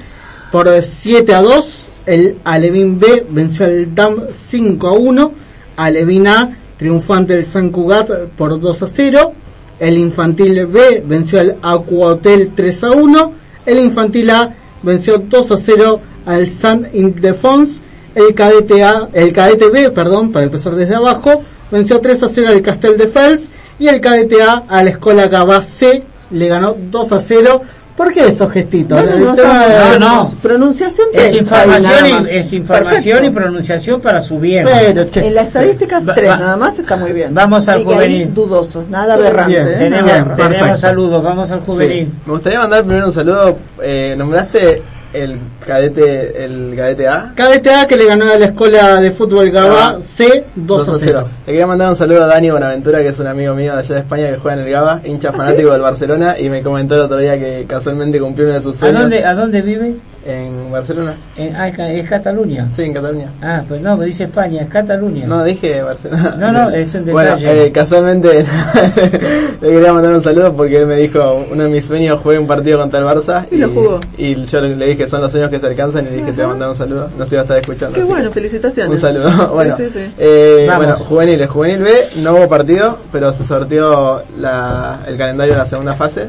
[0.50, 1.90] por 7 a 2.
[2.06, 5.32] El Alevín B venció al DAM 5 a 1.
[5.76, 9.32] Alevín A triunfante del San Cugat por 2 a 0.
[9.78, 13.32] El Infantil B venció al Aqua Hotel 3 a 1.
[13.66, 17.80] El Infantil A venció 2 a 0 al San Indefense.
[18.14, 22.48] El cadete A, el cadete B, perdón, para empezar desde abajo, venció 3 a 0
[22.48, 26.74] al Castel de Fels y el cadete A a la Escuela Gabá C le ganó
[26.78, 27.62] 2 a 0.
[27.96, 29.00] ¿Por qué esos gestitos?
[29.02, 30.30] No, no.
[30.42, 31.40] Pronunciación Es 3.
[31.40, 33.40] información, y, es información y Perfecto.
[33.40, 34.66] pronunciación para su bien.
[34.66, 37.32] Pero, che, En la estadística Va- 3 va- nada más está muy bien.
[37.34, 38.34] Vamos al y juvenil.
[38.34, 39.52] dudosos, nada Sí, aberrante.
[39.64, 40.24] bien, ¿eh?
[40.36, 42.06] tenemos saludos, vamos al juvenil.
[42.06, 42.12] Sí.
[42.26, 43.56] Me gustaría mandar primero un saludo.
[43.82, 44.82] Eh, nombraste
[45.22, 47.32] el cadete, el cadete A.
[47.34, 50.94] Cadete A que le ganó a la Escuela de Fútbol Gabá Ah, C 2 a
[50.98, 51.28] 0.
[51.46, 53.94] Le quería mandar un saludo a Dani Bonaventura, que es un amigo mío de allá
[53.94, 57.02] de España que juega en el Gaba, hincha fanático del Barcelona, y me comentó el
[57.02, 59.96] otro día que casualmente cumplió uno de sus ¿A sueños dónde, ¿A dónde vive?
[60.26, 61.14] En Barcelona.
[61.36, 62.68] En- ah, es Ca- es Cataluña.
[62.74, 63.28] Sí, en Cataluña.
[63.40, 65.26] Ah, pues no, me dice España, es Cataluña.
[65.26, 66.36] No, dije Barcelona.
[66.38, 67.66] No, no, es un Bueno, detalle.
[67.66, 68.44] eh, casualmente
[69.60, 72.46] le quería mandar un saludo porque él me dijo, uno de mis sueños fue un
[72.46, 73.46] partido contra el Barça.
[73.50, 74.00] Y lo jugó.
[74.18, 76.44] Y yo le dije, son los sueños que se alcanzan y le dije, te voy
[76.44, 77.08] a mandar un saludo.
[77.18, 77.94] No se iba a estar escuchando.
[77.94, 78.92] Qué bueno, felicitaciones.
[78.92, 79.30] Un saludo.
[79.56, 80.14] Bueno, Sí, sí, sí.
[80.18, 81.48] eh, bueno, juveniles.
[81.48, 81.90] Juvenil B,
[82.22, 86.28] no hubo partido, pero se sorteó la, el calendario de la segunda fase.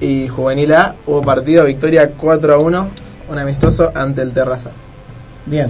[0.00, 2.88] Y Juvenil A, hubo partido, victoria 4 a 1,
[3.30, 4.70] un amistoso ante el Terraza.
[5.46, 5.68] Bien.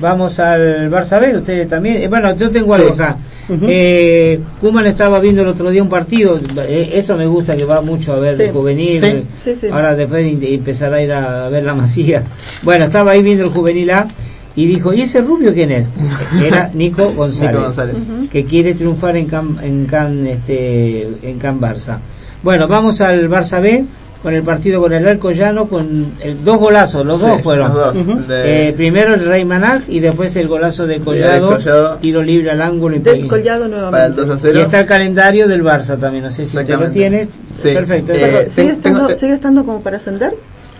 [0.00, 1.98] Vamos al Barça B, ustedes también.
[2.02, 2.82] Eh, bueno, yo tengo Sí.
[2.82, 3.16] algo acá.
[3.48, 3.66] Ujú.
[3.68, 6.40] eh, Kuman estaba viendo el otro día un partido.
[6.66, 8.42] eh, eso me gusta que va mucho a ver Sí.
[8.44, 9.00] el juvenil.
[9.00, 9.24] Sí.
[9.38, 9.68] Sí, sí.
[9.70, 12.24] Ahora después de empezar a ir a ver la masía.
[12.62, 14.08] Bueno, estaba ahí viendo el juvenil A
[14.56, 15.86] y dijo, ¿y ese rubio quién es?
[16.44, 17.52] Era Nico González.
[17.52, 17.96] Nico González.
[18.32, 21.98] que quiere triunfar en Can, en Can, este, en Can Barça.
[22.42, 23.84] Bueno, vamos al Barça B
[24.24, 27.74] con el partido con el Alcoyano con el, dos golazos, los Sí, dos fueron.
[27.74, 27.96] los dos.
[28.04, 28.10] Ujú.
[28.18, 31.96] El de- Eh, primero el Rey Manag y después el golazo de Collado, Collado.
[31.96, 34.20] tiro libre al ángulo y Descollado para el nuevamente.
[34.22, 34.60] 2 a Y 0.
[34.62, 37.28] está el calendario del Barça también, no sé si te lo tienes.
[37.54, 37.68] Sí.
[37.74, 38.12] Perfecto.
[38.14, 40.34] Eh, Perdón, ¿sigue, estando, tengo- ¿Sigue estando como para ascender?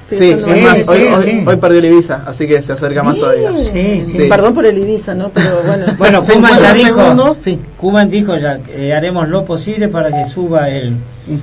[0.09, 1.45] Sí, ¿Sigue es más, hoy, hoy- sí.
[1.47, 3.51] hoy perdió el Ibiza, así que se acerca más todavía.
[3.57, 4.13] Sí, sí.
[4.13, 4.27] Sí.
[4.29, 5.31] Perdón por el Ibiza, ¿no?
[5.31, 5.87] Pero bueno.
[5.97, 7.59] Bueno, Kuman ya dijo, segundo, sí.
[7.79, 10.97] Kuman dijo ya, eh, haremos lo posible para que suba el,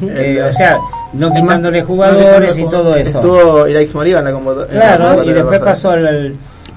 [0.08, 0.78] eh, o sea,
[1.13, 3.17] no quitándole jugadores y todo eso.
[3.19, 4.80] Estuvo Iraix Moriba en la convocatoria.
[4.80, 6.36] Claro, y después pasó al,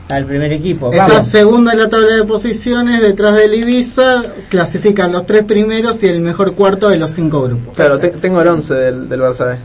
[0.08, 0.90] al primer equipo.
[0.90, 6.06] Esa segunda en la tabla de posiciones, detrás del Ibiza, clasifican los tres primeros y
[6.08, 7.74] el mejor cuarto de los cinco grupos.
[7.74, 9.56] Claro, tengo el 11 del, del Barça B.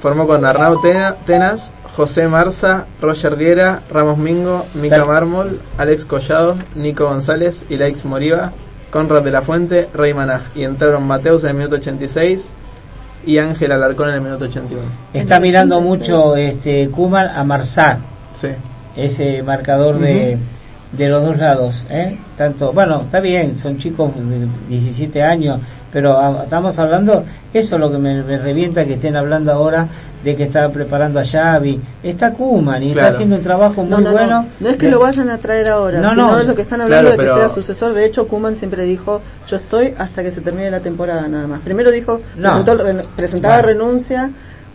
[0.00, 7.06] Formó con Arnau Tenas, José Marza, Roger Riera, Ramos Mingo, Mica Mármol, Alex Collado, Nico
[7.06, 8.52] González, Ilaix Moriva,
[8.90, 10.42] Conrad de la Fuente, Rey Manaj.
[10.54, 12.50] Y entraron Mateus en el minuto 86
[13.26, 14.82] y Ángel Alarcón en el minuto 81.
[15.12, 17.98] Está mirando mucho este Kuman a Marsá.
[18.32, 18.48] Sí.
[18.96, 20.38] Ese marcador de,
[20.92, 21.84] de los dos lados.
[21.90, 22.16] ¿eh?
[22.36, 25.60] Tanto, bueno, está bien, son chicos de 17 años,
[25.92, 29.88] pero ah, estamos hablando, eso es lo que me, revienta que estén hablando ahora
[30.22, 31.80] de que está preparando a Xavi.
[32.02, 34.46] Está Kuman y está haciendo un trabajo muy bueno.
[34.60, 37.12] No, es que lo vayan a traer ahora, no, sino es lo que están hablando
[37.12, 37.94] de que sea sucesor.
[37.94, 41.60] De hecho, Kuman siempre dijo, yo estoy hasta que se termine la temporada nada más.
[41.60, 42.20] Primero dijo,
[43.16, 44.30] presentaba renuncia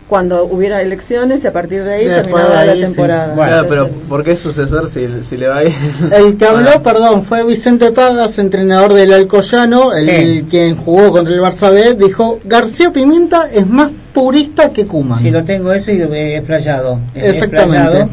[0.08, 3.36] cuando hubiera elecciones y a partir de ahí terminaba la temporada.
[3.36, 5.76] Bueno, pero ¿por qué sucesor si, si le va bien?
[6.12, 11.42] El que habló, perdón, fue Vicente Pagas, entrenador del Alcoyano, el, quien jugó contra el
[11.42, 15.20] Barça B, dijo, García Pimienta es más purista que Kuma.
[15.20, 17.00] Si lo tengo eso y he explayado.
[17.16, 18.08] Exactamente.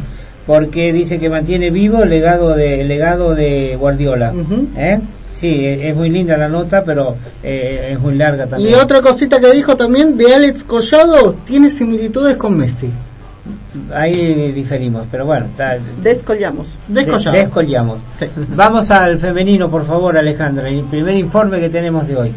[0.46, 4.32] porque dice que mantiene vivo el legado de, legado de Guardiola.
[4.76, 5.00] ¿eh?
[5.32, 8.72] Sí, es muy linda la nota, pero eh, es muy larga también.
[8.72, 12.90] Y otra cosita que dijo también de Alex Collado, tiene similitudes con Messi.
[13.94, 15.46] Ahí diferimos, pero bueno.
[16.02, 16.78] Descollamos.
[16.88, 18.00] Descollamos.
[18.54, 20.68] Vamos al femenino, por favor, Alejandra.
[20.68, 22.32] El primer informe que tenemos de hoy.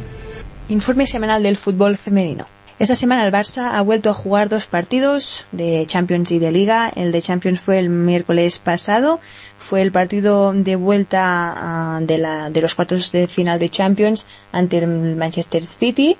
[0.69, 2.45] Informe semanal del fútbol femenino.
[2.79, 6.91] Esta semana el Barça ha vuelto a jugar dos partidos de Champions y de Liga.
[6.95, 9.19] El de Champions fue el miércoles pasado.
[9.59, 14.25] Fue el partido de vuelta ah, de, la, de los cuartos de final de Champions
[14.51, 16.17] ante el Manchester City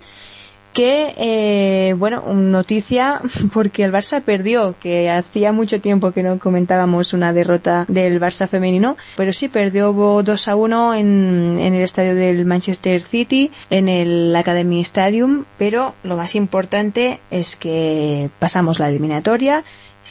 [0.73, 3.21] que, eh, bueno, noticia
[3.53, 8.47] porque el Barça perdió, que hacía mucho tiempo que no comentábamos una derrota del Barça
[8.47, 13.87] femenino, pero sí perdió 2 a 1 en, en el estadio del Manchester City, en
[13.87, 19.63] el Academy Stadium, pero lo más importante es que pasamos la eliminatoria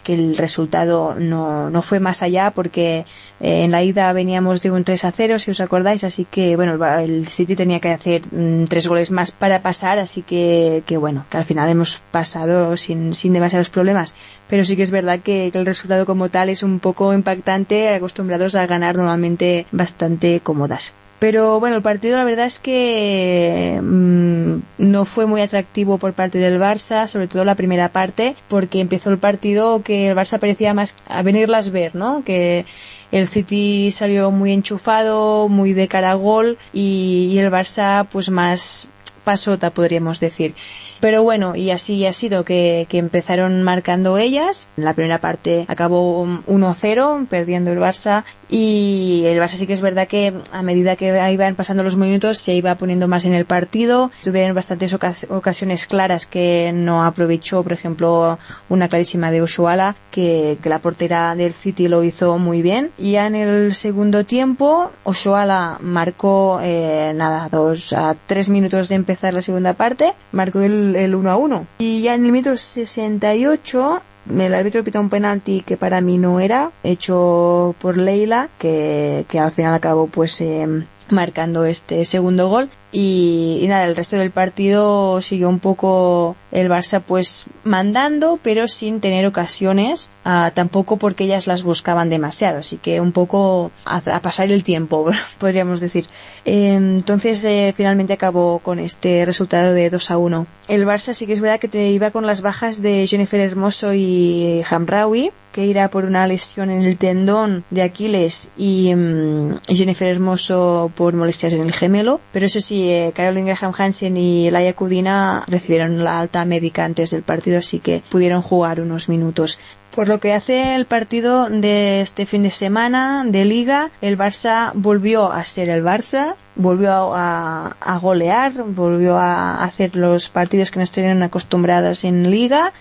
[0.03, 3.05] que el resultado no, no fue más allá porque
[3.41, 6.57] eh, en la ida veníamos de un 3 a 0, si os acordáis, así que
[6.57, 11.27] bueno, el, City tenía que hacer mm, tres goles más para pasar, así que, bueno,
[11.31, 14.15] que al final hemos pasado sin, sin demasiados problemas.
[14.49, 18.55] Pero sí que es verdad que, el resultado como tal es un poco impactante, acostumbrados
[18.55, 20.93] a ganar normalmente bastante cómodas.
[21.23, 26.39] Pero bueno, el partido la verdad es que mm, no fue muy atractivo por parte
[26.39, 30.75] del Barça, sobre todo la primera parte, porque empezó el partido que el Barça parecía
[30.75, 32.25] más a venirlas ver, ¿no?
[32.25, 32.67] Que
[33.13, 38.29] el City salió muy enchufado, muy de cara a gol y, y el Barça pues
[38.29, 38.89] más
[39.23, 40.57] pasota podríamos decir.
[41.03, 44.69] Pero bueno, y así ha sido que, que empezaron marcando ellas.
[44.77, 48.23] En la primera parte acabó 1-0, perdiendo el Barça.
[48.49, 52.39] Y el Barça sí que es verdad que a medida que iban pasando los minutos
[52.39, 54.13] se iba poniendo más en el partido.
[54.23, 58.39] Tuvieron bastantes ocasiones claras que no aprovechó, por ejemplo,
[58.69, 62.93] una clarísima de Oshuala, que, que la portera del City lo hizo muy bien.
[62.97, 68.95] Y ya en el segundo tiempo, Oshuala marcó, eh, nada, dos a tres minutos de
[68.95, 71.67] empezar la segunda parte, marcó el el, 1 a 1.
[71.79, 76.39] Y ya en el minuto 68 el árbitro pitó un penalti que para mí no
[76.39, 82.71] era, hecho por Leila, que, que al final acabó pues eh, marcando este segundo gol
[82.93, 89.01] y, nada, el resto del partido siguió un poco el Barça pues mandando, pero sin
[89.01, 94.53] tener ocasiones, ah, tampoco porque ellas las buscaban demasiado, así que un poco a, pasar
[94.53, 96.07] el tiempo, podríamos decir.
[96.45, 100.47] entonces eh, finalmente acabó con este resultado de 2 a 1.
[100.69, 103.95] El Barça sí que es verdad que te iba con las bajas de Jennifer Hermoso
[103.95, 110.09] y Hamraoui, que irá por una lesión en el tendón de Aquiles y mm, Jennifer
[110.09, 114.75] Hermoso por molestias en el gemelo, pero eso sí, eh, Caroline Graham Hansen y Laia
[114.75, 119.59] Kudina recibieron la alta médica antes del partido, así que pudieron jugar unos minutos.
[119.95, 124.73] Por lo que hace el partido de este fin de semana de liga, el Barça
[124.75, 130.81] volvió a ser el Barça, volvió a, a golear, volvió a hacer los partidos que
[130.81, 132.73] nos tenían acostumbrados en liga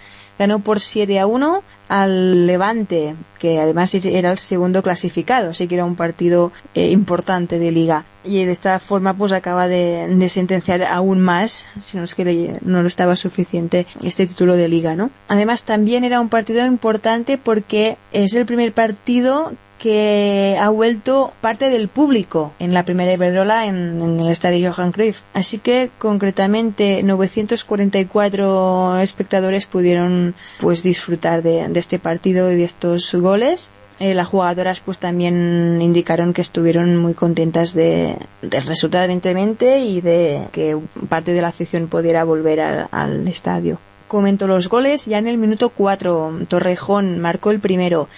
[0.41, 5.75] ganó por 7 a 1 al Levante, que además era el segundo clasificado, así que
[5.75, 8.05] era un partido eh, importante de liga.
[8.23, 12.81] Y de esta forma pues acaba de, sentenciar aún más, si no es que no
[12.81, 15.11] lo estaba suficiente este título de liga, ¿no?
[15.27, 21.71] Además también era un partido importante porque es el primer partido que ha vuelto parte
[21.71, 25.21] del público en la primera Iberdrola en, el estadio Johan Cruyff.
[25.33, 33.71] Así que concretamente 944 espectadores pudieron pues disfrutar de, este partido y de estos goles.
[33.99, 39.99] Eh, las jugadoras pues también indicaron que estuvieron muy contentas de, del resultado evidentemente y
[39.99, 40.77] de que
[41.09, 43.79] parte de la afición pudiera volver al estadio.
[44.07, 46.41] Comento los goles ya en el minuto 4.
[46.49, 48.09] Torrejón marcó el primero.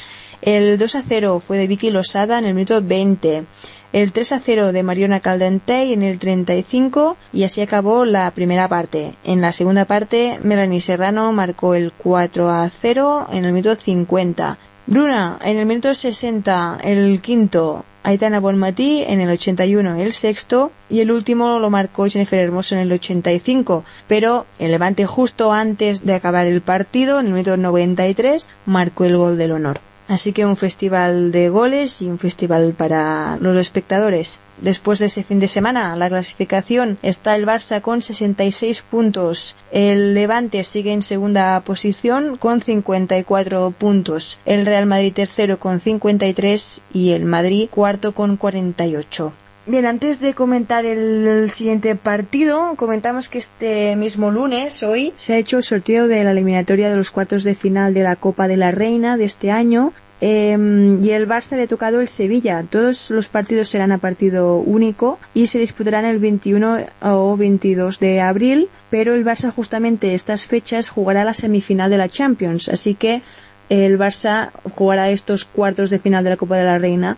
[0.45, 3.45] El 2 a 0 fue de Vicky Losada en el minuto 20.
[3.93, 8.67] El 3 a 0 de Mariona Caldentey en el 35 y así acabó la primera
[8.67, 9.13] parte.
[9.23, 14.57] En la segunda parte, Melanie Serrano marcó el 4 a 0 en el minuto 50.
[14.85, 17.85] Bruna en el minuto 60, el quinto.
[18.03, 22.81] Aitana Bonmatí en el 81 el sexto y el último lo marcó Jennifer Hermoso en
[22.81, 28.49] el 85 pero el Levante justo antes de acabar el partido en el minuto 93
[28.65, 29.92] marcó el gol del honor.
[30.13, 34.37] Así que un festival de goles y un festival para los espectadores.
[34.61, 39.55] Después de ese fin de semana, la clasificación está el Barça con 66 puntos.
[39.71, 44.39] El Levante sigue en segunda posición con 54 puntos.
[44.45, 49.33] El Real Madrid tercero con 53 y el Madrid cuarto con 48.
[49.65, 55.37] Bien, antes de comentar el, siguiente partido, comentamos que este mismo lunes, hoy, se ha
[55.37, 58.57] hecho el sorteo de la eliminatoria de los cuartos de final de la Copa de
[58.57, 59.93] la Reina de este año.
[60.25, 62.63] Em, y el Barça le ha tocado el Sevilla.
[62.63, 68.21] Todos los partidos serán a partido único y se disputarán el 21 o 22 de
[68.21, 73.21] abril, pero el Barça justamente estas fechas jugará la semifinal de la Champions, así que
[73.67, 77.17] el Barça jugará estos cuartos de final de la Copa de la Reina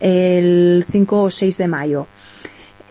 [0.00, 2.08] el 5 o 6 de mayo.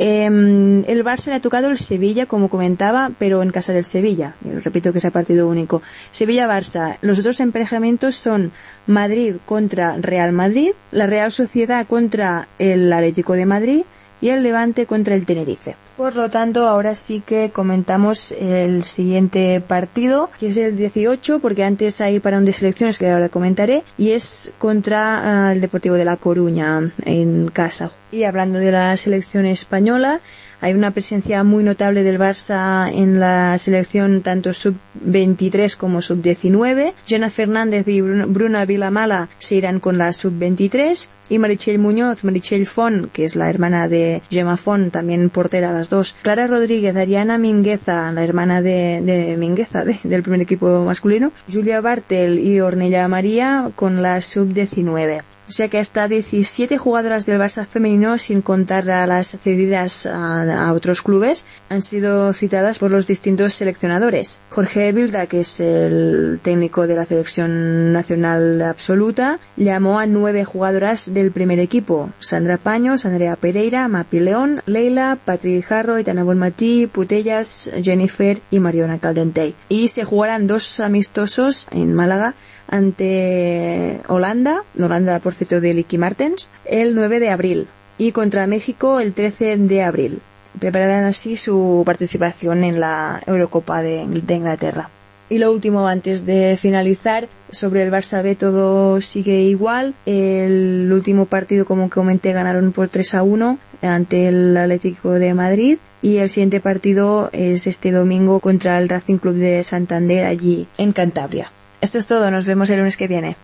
[0.02, 4.34] Em, el Barça le ha tocado el Sevilla, como comentaba, pero en casa del Sevilla.
[4.64, 5.82] Repito que es a partido único.
[6.12, 6.98] Sevilla-Barça.
[7.02, 8.54] Los otros emparejamientos son
[8.88, 13.82] Madrid contra Real Madrid, la Real Sociedad contra el Atlético de Madrid
[14.22, 15.76] y el Levante contra el Tenerife.
[15.98, 21.66] Por lo tanto, ahora sí que comentamos el siguiente partido, que es el 18, porque
[21.66, 25.96] antes hay para un de selecciones que ahora comentaré, y es contra ah, el Deportivo
[25.96, 27.92] de La Coruña en casa.
[28.12, 30.22] Y hablando de la selección española,
[30.62, 36.94] hay una presencia muy notable del Barça en la selección tanto sub-23 como sub-19.
[37.06, 43.10] Jenna Fernández y Bruna Vilamala se irán con la sub-23 y Marichel Muñoz, Marichel Fon,
[43.14, 46.16] que es la hermana de Gemma Fon, también portera las dos.
[46.22, 51.32] Clara Rodríguez, Ariana Mingueza, la hermana de, de Mingueza, del primer equipo masculino.
[51.52, 55.22] Julia Bartel y Ornella María con la sub-19.
[55.50, 60.72] O sea que hasta 17 jugadoras del Barça femenino, sin contar a las cedidas a,
[60.74, 64.42] otros clubes, han sido citadas por los distintos seleccionadores.
[64.52, 71.12] Jorge Bilda, que es el técnico de la selección nacional absoluta, llamó a nueve jugadoras
[71.16, 72.12] del primer equipo.
[72.20, 79.00] Sandra Paños, Andrea Pereira, Mapi León, Leila, Patrick Jarro, Itana Bonmatí, Putellas, Jennifer y Mariona
[79.00, 79.56] Caldentey.
[79.68, 82.36] Y se jugarán dos amistosos en Málaga
[82.70, 87.68] ante Holanda, Holanda por cierto de Licky Martens, el 9 de abril
[87.98, 90.22] y contra México el 13 de abril.
[90.58, 94.90] Prepararán así su participación en la Eurocopa de, Inglaterra.
[95.30, 99.94] Y lo último, antes de finalizar, sobre el Barça B todo sigue igual.
[100.08, 105.78] El último partido, como comenté, ganaron por 3 a 1 ante el Atlético de Madrid.
[106.02, 110.94] Y el siguiente partido es este domingo contra el Racing Club de Santander allí en
[110.94, 111.52] Cantabria.
[111.82, 113.36] Esto es todo, nos vemos el lunes que viene.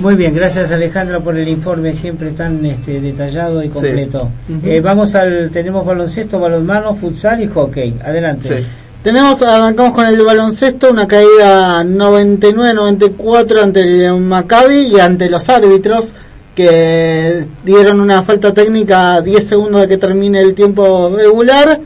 [0.00, 4.30] Muy bien, gracias Alejandra por el informe siempre tan este, detallado y completo.
[4.62, 7.98] Eh, vamos al, tenemos baloncesto, balonmano, futsal y hockey.
[8.04, 8.64] Adelante.
[9.02, 16.12] Tenemos, arrancamos con el baloncesto, una caída 99-94 ante el Maccabi y ante los árbitros
[16.54, 21.80] que dieron una falta técnica a 10 segundos de que termine el tiempo regular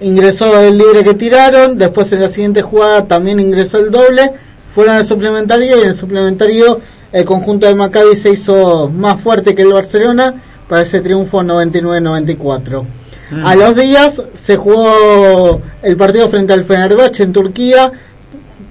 [0.00, 4.32] ingresó el libre que tiraron, después en la siguiente jugada también ingresó el doble,
[4.74, 6.80] fueron al suplementario y en el suplementario
[7.12, 10.34] el conjunto de Maccabi se hizo más fuerte que el Barcelona
[10.68, 12.84] para ese triunfo 99-94.
[13.30, 13.46] Mm.
[13.46, 17.92] A los días se jugó el partido frente al Fenerbahce en Turquía,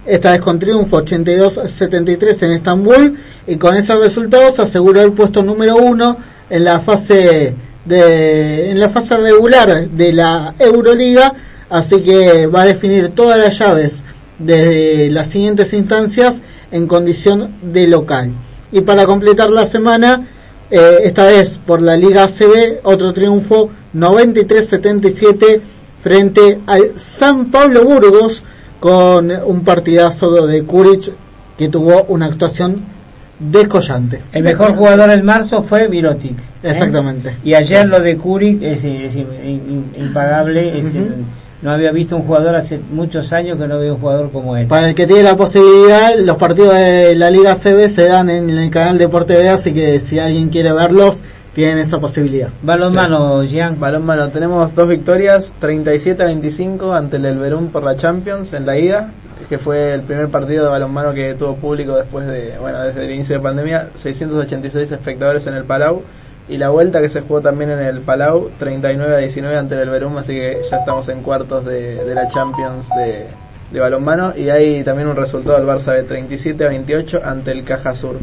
[0.06, 5.76] esta vez con triunfo 82-73 en Estambul y con esos resultados aseguró el puesto número
[5.76, 6.18] uno
[6.50, 7.54] en la fase
[7.88, 11.34] de, en la fase regular de la Euroliga,
[11.70, 14.04] así que va a definir todas las llaves
[14.40, 18.32] de las siguientes instancias en condición de local.
[18.72, 20.28] Y para completar la semana,
[20.70, 25.62] eh, esta vez por la Liga ACB, otro triunfo 93-77
[26.00, 28.44] frente al San Pablo Burgos
[28.80, 31.12] con un partidazo de Kuric
[31.58, 32.97] que tuvo una actuación
[33.40, 34.22] descollante.
[34.32, 36.38] El mejor jugador en marzo fue Virotic.
[36.38, 36.72] ¿eh?
[36.72, 37.36] Exactamente.
[37.44, 38.84] Y ayer lo de Curi es,
[39.98, 40.82] impagable.
[41.62, 44.68] no había visto un jugador hace muchos años que no había un jugador como él.
[44.68, 48.50] Para el que tiene la posibilidad, los partidos de la Liga CB se dan en
[48.50, 51.24] el canal Deporte B, así que si alguien quiere verlos,
[51.58, 52.50] tienen esa posibilidad.
[52.62, 53.50] Balonmano, sí.
[53.50, 53.80] Gian.
[53.80, 59.10] Balonmano, tenemos dos victorias, 37-25 ante el Elverún por la Champions en la ida,
[59.50, 63.12] que fue el primer partido de balonmano que tuvo público después de, bueno, desde el
[63.12, 66.02] inicio de pandemia, 686 espectadores en el Palau.
[66.50, 70.18] Y la vuelta que se jugó también en el Palau, 39 19 ante el Elverum,
[70.18, 73.28] así que ya estamos en cuartos de, la Champions de,
[73.72, 74.34] de balonmano.
[74.36, 78.18] Y hay también un resultado del Barça de 37 a 28 ante el Caja Sur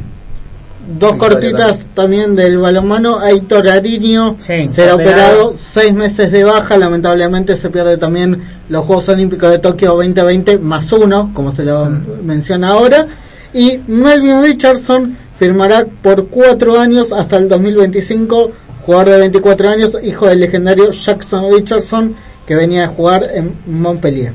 [0.99, 2.35] dos cortitas también.
[2.35, 3.19] del balonmano.
[3.19, 6.77] Aitor Ariño será operado seis meses de baja.
[6.77, 11.87] Lamentablemente se pierde también los Juegos Olímpicos de Tokio 2020 más uno, como se lo
[11.87, 12.25] mm.
[12.25, 13.07] menciona ahora.
[13.53, 18.53] Y Melvin Richardson firmará por cuatro años hasta el 2025.
[18.83, 22.15] Jugador de 24 años, hijo del legendario Jackson Richardson,
[22.47, 24.33] que venía a jugar en Montpellier.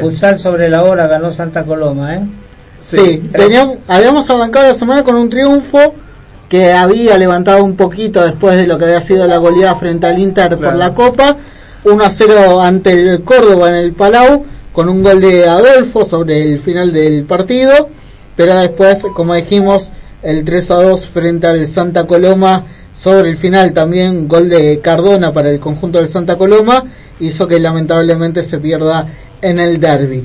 [0.00, 2.20] Pulsar sobre la hora ganó Santa Coloma, ¿eh?
[2.80, 5.94] Sí, teníamos, habíamos arrancado la semana con un triunfo
[6.48, 10.18] que había levantado un poquito después de lo que había sido la goleada frente al
[10.18, 11.36] Inter por la Copa.
[11.84, 16.42] 1 a 0 ante el Córdoba en el Palau, con un gol de Adolfo sobre
[16.42, 17.88] el final del partido.
[18.36, 19.90] Pero después, como dijimos,
[20.22, 25.32] el 3 a 2 frente al Santa Coloma sobre el final también gol de Cardona
[25.32, 26.84] para el conjunto del Santa Coloma
[27.20, 29.06] hizo que lamentablemente se pierda
[29.40, 30.24] en el derby.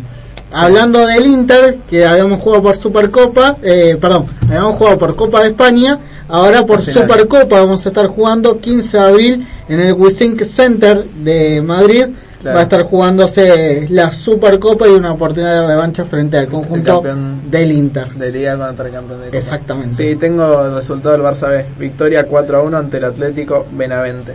[0.54, 5.48] Hablando del Inter, que habíamos jugado por Supercopa, eh, perdón, habíamos jugado por Copa de
[5.48, 11.06] España, ahora por Supercopa vamos a estar jugando 15 de abril en el Wisink Center
[11.06, 12.06] de Madrid.
[12.46, 17.02] Va a estar jugándose la Supercopa y una oportunidad de revancha frente al conjunto
[17.50, 18.10] del Inter.
[18.10, 19.96] De Liga contra el campeón de Exactamente.
[19.96, 21.66] Sí, tengo el resultado del Barça B.
[21.80, 24.34] Victoria 4 a 1 ante el Atlético Benavente.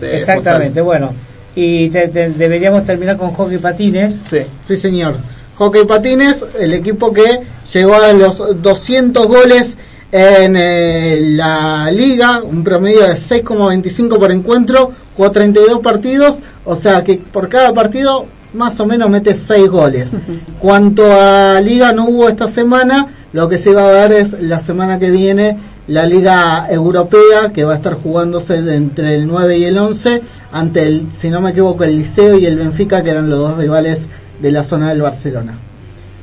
[0.00, 1.12] Exactamente, bueno.
[1.54, 4.16] Y deberíamos terminar con hockey patines.
[4.28, 4.40] Sí.
[4.62, 5.16] Sí, señor.
[5.56, 7.40] Hockey Patines, el equipo que
[7.72, 9.76] llegó a los 200 goles
[10.12, 17.02] en eh, la liga, un promedio de 6,25 por encuentro, jugó 32 partidos, o sea
[17.02, 20.16] que por cada partido más o menos mete 6 goles.
[20.58, 24.60] Cuanto a liga no hubo esta semana, lo que se va a ver es la
[24.60, 29.64] semana que viene la liga europea que va a estar jugándose entre el 9 y
[29.64, 33.30] el 11 ante el, si no me equivoco, el Liceo y el Benfica que eran
[33.30, 34.08] los dos rivales
[34.40, 35.54] de la zona del Barcelona.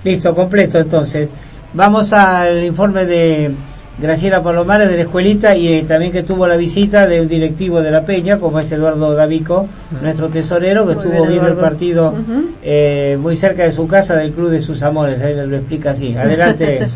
[0.03, 1.29] Listo, completo entonces.
[1.73, 3.51] Vamos al informe de
[3.97, 7.81] Graciela Palomares de la escuelita y eh, también que tuvo la visita de un directivo
[7.81, 9.67] de la Peña, como es Eduardo Davico,
[10.01, 12.13] nuestro tesorero, que estuvo viendo el partido
[12.63, 15.21] eh, muy cerca de su casa del Club de sus Amores.
[15.21, 16.15] Ahí lo explica así.
[16.15, 16.87] Adelante.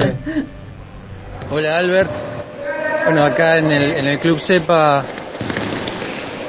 [1.51, 2.11] Hola Albert.
[3.05, 5.05] Bueno, acá en el, en el Club CEPA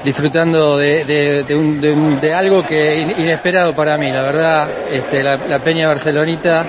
[0.05, 6.67] disfrutando de, algo que inesperado para mí, la verdad, este, la, Peña Barcelonita,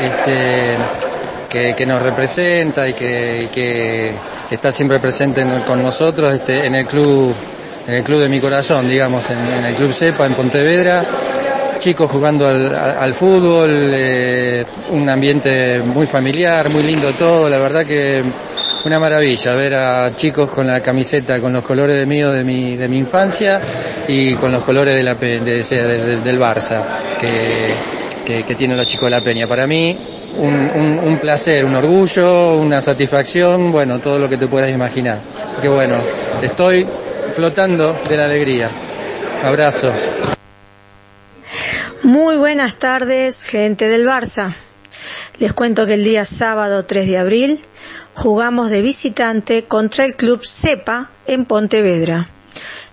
[0.00, 4.14] este, que, nos representa y que,
[4.50, 7.34] está siempre presente con nosotros este, en el club
[7.86, 11.04] en el club de mi corazón, digamos, en, el club CEPA en Pontevedra,
[11.80, 18.22] chicos jugando al, fútbol, eh, un ambiente muy familiar, muy lindo todo, la verdad que
[18.84, 22.76] una maravilla ver a chicos con la camiseta con los colores de mío de mi,
[22.76, 23.60] de mi infancia
[24.08, 26.82] y con los colores de la, del Barça
[27.18, 29.46] que, que, tiene los chicos de la Peña.
[29.46, 29.98] Para mí,
[30.38, 35.20] un, un, placer, un orgullo, una satisfacción, bueno, todo lo que te puedas imaginar.
[35.60, 35.96] Que bueno,
[36.40, 36.86] estoy
[37.34, 38.70] flotando de la alegría.
[39.42, 39.92] Abrazo.
[42.02, 44.54] Muy buenas tardes, gente del Barça.
[45.38, 47.60] Les cuento que el día sábado 3 de abril
[48.20, 52.28] jugamos de visitante contra el club CEPA en Pontevedra.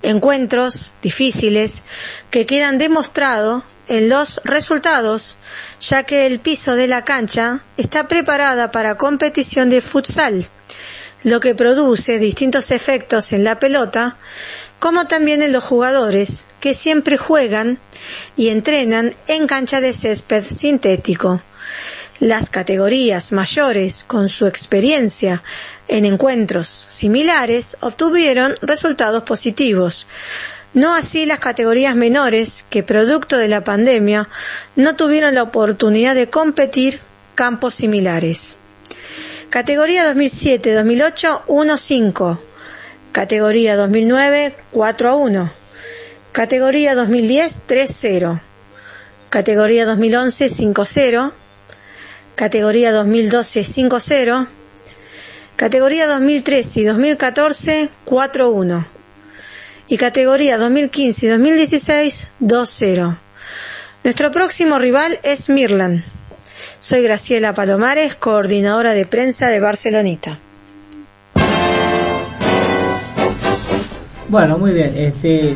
[0.02, 1.84] Encuentros difíciles
[2.32, 5.38] que quedan demostrados en los resultados,
[5.82, 10.48] ya que el piso de la cancha está preparada para competición de futsal,
[11.24, 14.18] lo que produce distintos efectos en la pelota,
[14.80, 17.80] como también en los jugadores, que siempre juegan
[18.38, 21.42] y entrenan en cancha de césped sintético.
[22.20, 25.44] Las categorías mayores, con su experiencia
[25.88, 30.08] en encuentros similares, obtuvieron resultados positivos.
[30.74, 34.30] No así las categorías menores, que producto de la pandemia
[34.76, 37.00] no tuvieron la oportunidad de competir
[37.36, 38.58] campos similares.
[39.52, 42.40] Categoría 2007-2008 1-5.
[43.12, 45.52] Categoría 2009 4-1.
[46.32, 48.42] Categoría 2010 3-0.
[49.30, 51.32] Categoría 2011 5-0
[52.38, 54.48] categoría 2012 5-0,
[55.56, 58.88] categoría 2013 y 2014 4-1
[59.88, 63.18] y categoría 2015 y 2016 2-0.
[64.04, 66.04] Nuestro próximo rival es Mirland.
[66.78, 70.40] Soy Graciela Palomares, coordinadora de prensa de Barcelonita.
[74.30, 74.96] Bueno, muy bien.
[74.96, 75.56] Este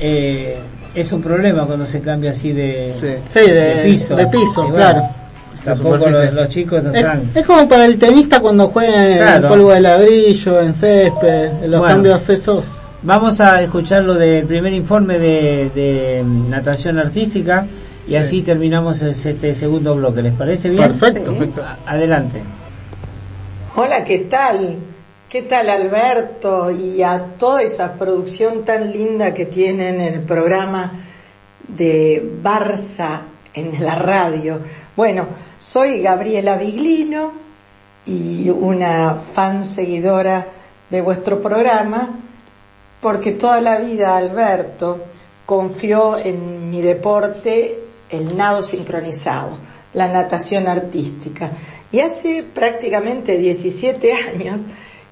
[0.00, 0.58] eh,
[0.92, 4.16] es un problema cuando se cambia así de, de, piso.
[4.16, 5.17] De piso, claro.
[5.64, 7.30] Tampoco los, chicos no están.
[7.34, 11.86] Es como para el tenista cuando juega en polvo de ladrillo, en césped, en los
[11.86, 12.80] cambios esos.
[13.02, 17.66] Vamos a escuchar lo del primer informe de, natación artística
[18.06, 20.22] y así terminamos este segundo bloque.
[20.22, 20.84] ¿Les parece bien?
[20.84, 21.34] Perfecto.
[21.86, 22.42] Adelante.
[23.76, 24.76] Hola, ¿qué tal?
[25.28, 30.90] ¿Qué tal Alberto y a toda esa producción tan linda que tienen en el programa
[31.68, 33.20] de Barça
[33.54, 34.60] en la radio?
[34.96, 35.26] Bueno,
[35.58, 37.32] soy Gabriela Viglino
[38.06, 40.46] y una fan seguidora
[40.90, 42.18] de vuestro programa
[43.00, 45.04] porque toda la vida Alberto
[45.46, 47.78] confió en mi deporte
[48.10, 49.58] el nado sincronizado,
[49.94, 51.52] la natación artística.
[51.92, 54.62] Y hace prácticamente 17 años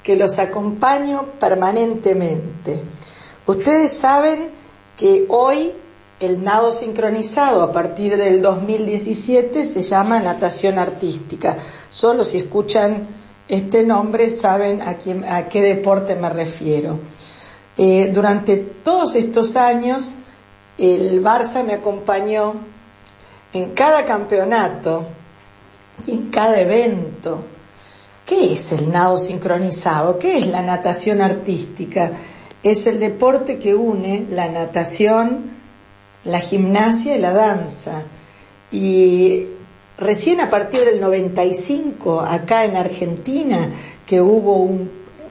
[0.03, 2.80] que los acompaño permanentemente.
[3.47, 4.51] Ustedes saben
[4.97, 5.72] que hoy
[6.21, 11.57] el nado sincronizado a partir del 2017 se llama natación artística.
[11.89, 13.09] Solo si escuchan
[13.49, 16.99] este nombre saben a, quién, a qué deporte me refiero.
[17.77, 20.14] Eh, durante todos estos años
[20.79, 22.55] el Barça me acompañó
[23.53, 25.05] en cada campeonato
[26.07, 27.45] y en cada evento
[28.27, 30.19] ¿Qué es el nado sincronizado?
[30.19, 32.11] ¿Qué es la natación artística?
[32.61, 35.56] Es el deporte que une la natación,
[36.27, 38.03] la gimnasia y la danza.
[38.70, 39.47] Y
[39.99, 43.70] recién a partir del 95, acá en Argentina,
[44.07, 44.68] que hubo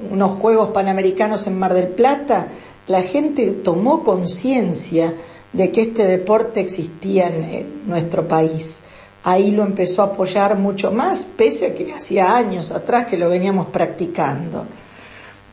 [0.10, 2.48] unos Juegos Panamericanos en Mar del Plata,
[2.88, 5.14] la gente tomó conciencia
[5.54, 8.84] de que este deporte existía en nuestro país
[9.26, 13.28] ahí lo empezó a apoyar mucho más, pese a que hacía años atrás que lo
[13.28, 14.68] veníamos practicando.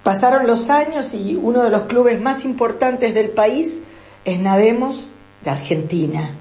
[0.03, 3.83] Pasaron los años y uno de los clubes más importantes del país
[4.27, 5.13] es Nademos
[5.45, 6.37] de Argentina.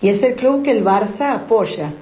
[0.00, 1.92] Y es el club que el Barça apoya,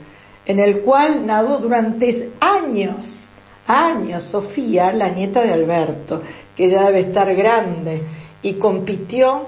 [0.46, 3.28] en el cual nadó durante años,
[3.66, 6.22] años, Sofía, la nieta de Alberto,
[6.55, 8.02] que ya debe estar grande,
[8.42, 9.46] y compitió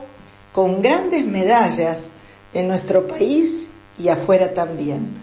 [0.52, 2.12] con grandes medallas
[2.54, 5.22] en nuestro país y afuera también.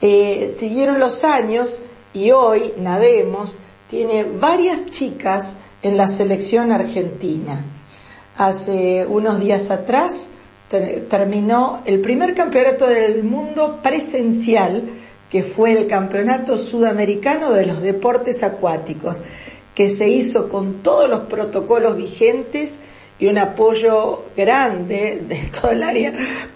[0.00, 1.80] Eh, siguieron los años
[2.12, 7.64] y hoy Nademos tiene varias chicas en la selección argentina.
[8.36, 10.30] Hace unos días atrás
[10.68, 14.84] terminó el primer campeonato del mundo presencial,
[15.30, 19.20] que fue el Campeonato Sudamericano de los Deportes Acuáticos,
[19.74, 22.78] que se hizo con todos los protocolos vigentes
[23.18, 26.12] y un apoyo grande de todo el área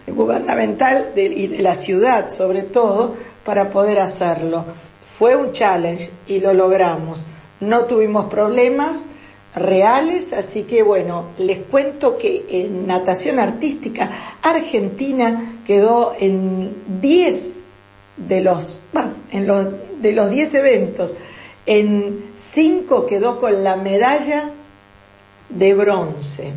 [0.06, 4.64] gubernamental y de la ciudad sobre todo para poder hacerlo.
[5.06, 7.24] Fue un challenge y lo logramos.
[7.60, 9.06] No tuvimos problemas
[9.54, 17.62] reales, así que bueno, les cuento que en natación artística Argentina quedó en 10
[18.16, 18.78] de los,
[19.30, 19.66] en los,
[20.00, 21.14] de los 10 eventos,
[21.66, 24.50] en 5 quedó con la medalla
[25.48, 26.52] de bronce.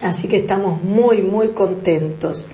[0.00, 2.46] Así que estamos muy, muy contentos.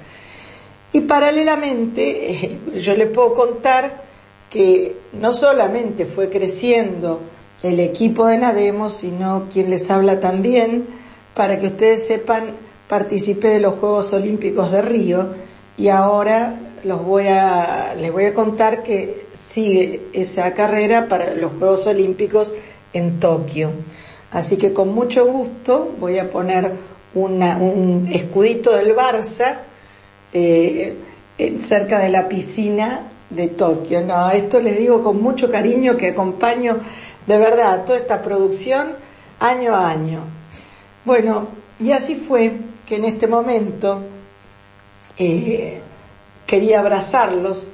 [0.93, 4.05] Y paralelamente, eh, yo le puedo contar
[4.49, 7.21] que no solamente fue creciendo
[7.65, 10.87] el equipo de Nademos, sino quien les habla también,
[11.35, 12.53] para que ustedes sepan,
[12.89, 15.29] participé de los Juegos Olímpicos de Río
[15.77, 21.53] y ahora los voy a, les voy a contar que sigue esa carrera para los
[21.55, 22.53] Juegos Olímpicos
[22.93, 23.71] en Tokio.
[24.31, 26.73] Así que con mucho gusto voy a poner
[27.15, 29.61] un escudito del Barça
[30.33, 30.97] eh,
[31.57, 34.03] cerca de la piscina de Tokio.
[34.03, 36.79] No, esto les digo con mucho cariño que acompaño
[37.27, 38.95] de verdad toda esta producción
[39.41, 40.25] año a año.
[41.05, 41.49] Bueno,
[41.81, 42.57] y así fue
[42.87, 44.03] que en este momento
[45.19, 45.81] eh,
[46.47, 47.69] quería abrazarlos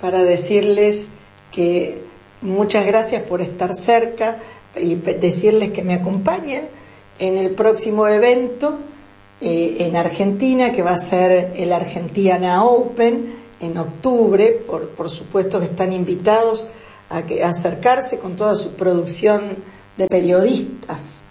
[0.00, 1.08] para decirles
[1.50, 2.02] que
[2.40, 4.38] muchas gracias por estar cerca
[4.76, 6.68] y decirles que me acompañen
[7.18, 8.78] en el próximo evento
[9.40, 14.60] eh, en Argentina, que va a ser el Argentina Open en octubre.
[14.66, 16.66] Por, supuesto que están invitados
[17.12, 19.56] a, que, acercarse con toda su producción
[19.96, 21.24] de periodistas.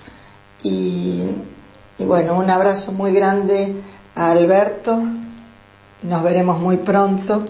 [0.63, 1.25] Y,
[1.97, 3.73] y bueno, un abrazo muy grande
[4.15, 5.01] a Alberto.
[6.03, 7.45] Nos veremos muy pronto.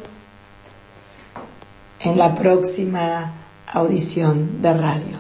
[2.04, 3.32] en la próxima
[3.72, 5.18] audición de radio.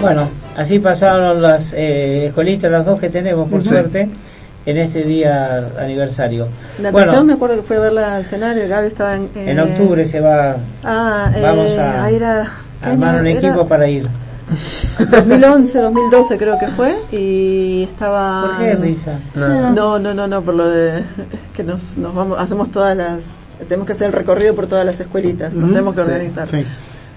[0.00, 4.08] Bueno, así pasaron las eh, escuelitas, las dos que tenemos, por suerte,
[4.66, 6.48] en este día aniversario.
[6.78, 9.30] Natación, me acuerdo que fue a verla al escenario, Gaby estaba en...
[9.34, 10.56] en octubre se va...
[10.84, 12.50] Ah, vamos eh, a, a ir a...
[12.82, 14.06] armar un era- equipo para ir.
[14.98, 18.42] 2011, 2012 creo que fue y estaba...
[18.42, 19.18] ¿Por qué risa?
[19.34, 21.04] No, no, no, no, por lo de
[21.56, 25.00] que nos, nos vamos, hacemos todas las, tenemos que hacer el recorrido por todas las
[25.00, 26.48] escuelitas, nos Ujú, tenemos que sí, organizar.
[26.48, 26.66] sí.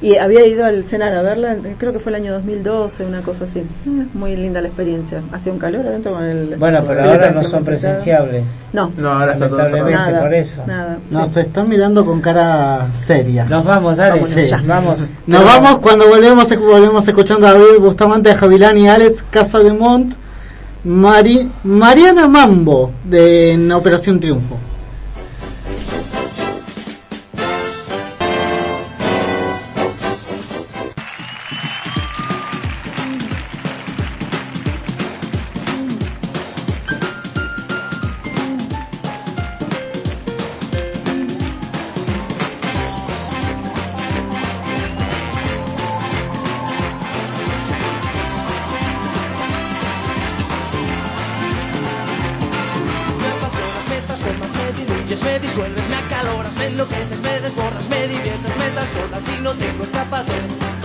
[0.04, 3.46] Y había ido al cenar a verla, creo que fue el año 2012, una cosa
[3.46, 3.60] así.
[3.60, 5.24] Eh, muy linda la experiencia.
[5.32, 6.56] Hacía un calor adentro con el...
[6.58, 8.44] Bueno, pero ahora no son presenciables.
[8.74, 8.92] No.
[8.98, 10.62] No, ahora está todo Lamentablemente, Nada, por eso.
[10.68, 11.40] Nada, Nos sí.
[11.40, 13.46] están mirando con cara seria.
[13.46, 14.16] Nos vamos, dale.
[14.16, 14.62] Vámonos Sí, ya.
[14.68, 15.00] vamos.
[15.26, 19.72] Nos vamos cuando volvemos, volvemos escuchando a David Bustamante, a Javilán y Alex Casa de
[19.72, 20.16] Mont,
[20.84, 24.58] Mari, Mariana Mambo de en Operación Triunfo.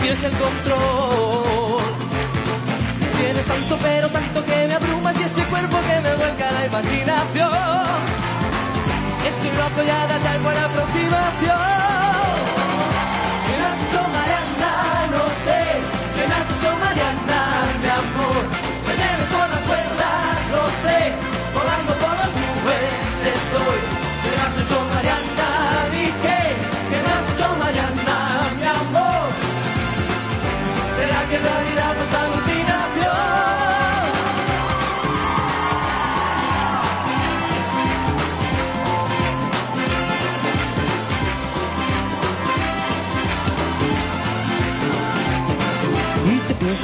[0.01, 1.83] Tienes el control.
[3.19, 7.51] Tienes tanto, pero tanto que me abrumas y ese cuerpo que me vuelca la imaginación.
[9.29, 11.59] Estoy loco ya de tal buena aproximación.
[13.45, 14.73] ¿Qué me has hecho Mariana?
[15.15, 15.63] No sé.
[16.15, 17.41] ¿Qué me has hecho Mariana,
[17.83, 18.43] mi amor?
[18.87, 21.28] Me tienes por las cuerdas, lo sé.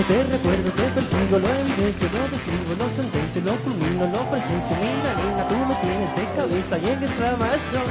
[0.07, 4.77] Te recuerdo, te persigo, lo endejo, lo describo, lo sentencio, lo culmino, lo presencio.
[4.77, 7.89] Mira, nena, tú me tienes de cabeza y en exclamación.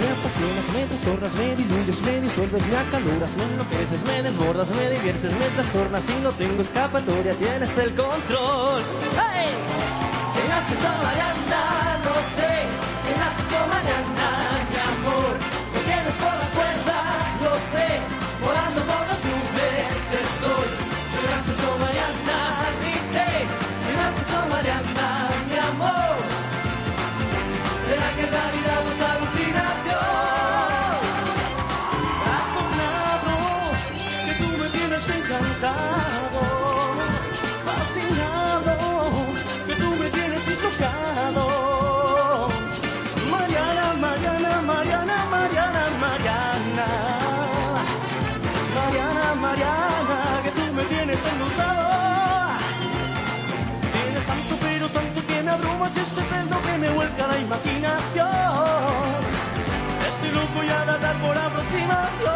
[0.00, 4.90] Me apasionas, me trastornas, me diluyes, me disuelves, me acaloras, me enloqueces, me desbordas, me
[4.90, 8.80] diviertes, me trastornas y no tengo escapatoria, tienes el control.
[9.20, 9.52] ¡Hey!
[10.34, 12.00] ¿Qué has hecho Mariana?
[12.04, 12.52] No sé.
[13.04, 14.28] ¿Qué has hecho Mariana,
[14.70, 15.53] mi amor?
[55.94, 58.30] Y ese pelo que me vuelca la imaginación.
[60.08, 62.34] Estoy loco ya de dar por aproximación.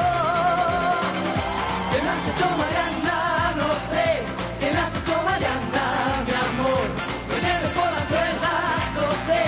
[1.90, 3.18] ¿Qué me has hecho Mariana?
[3.61, 4.09] No sé.
[4.61, 5.84] ¿Qué me has hecho Mariana,
[6.26, 6.86] mi amor?
[7.28, 9.42] Me por las cuerdas, lo sé.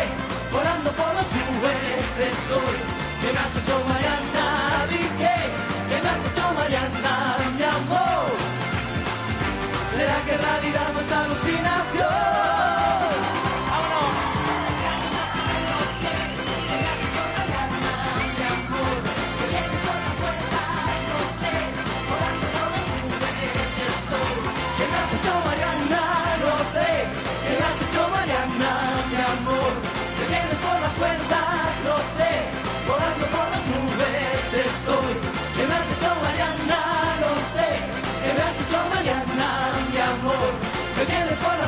[0.52, 2.76] Volando por las nubes estoy.
[3.20, 4.46] ¿Qué me has hecho Mariana?
[4.90, 5.36] Dije.
[5.88, 7.14] ¿Qué me has hecho Mariana,
[7.56, 8.30] mi amor?
[9.96, 10.99] ¿Será que en realidad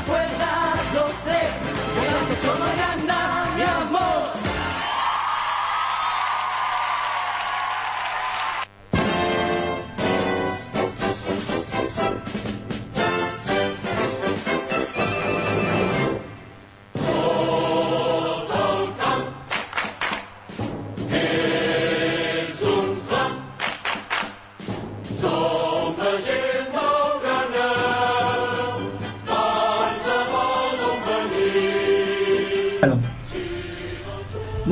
[0.03, 1.41] las cuerdas, lo sé.
[1.95, 3.42] ¿Qué me has hecho Mariana, mi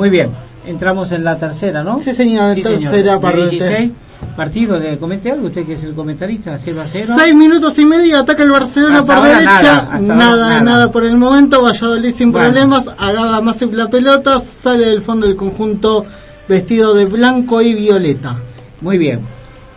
[0.00, 0.30] Muy bien,
[0.66, 1.98] entramos en la tercera, ¿no?
[1.98, 3.50] Sí, señor, Sí, tercera parte.
[3.50, 3.92] 16
[4.34, 7.14] partido de comente algo, usted que es el comentarista, 0 a 0.
[7.18, 10.60] Seis minutos y medio, ataca el Barcelona Hasta por derecha, nada, nada, nada.
[10.62, 12.46] nada, por el momento, Valladolid sin Bueno.
[12.46, 16.06] problemas, agarra más la pelota, sale del fondo del conjunto
[16.48, 18.36] vestido de blanco y violeta.
[18.80, 19.20] Muy bien.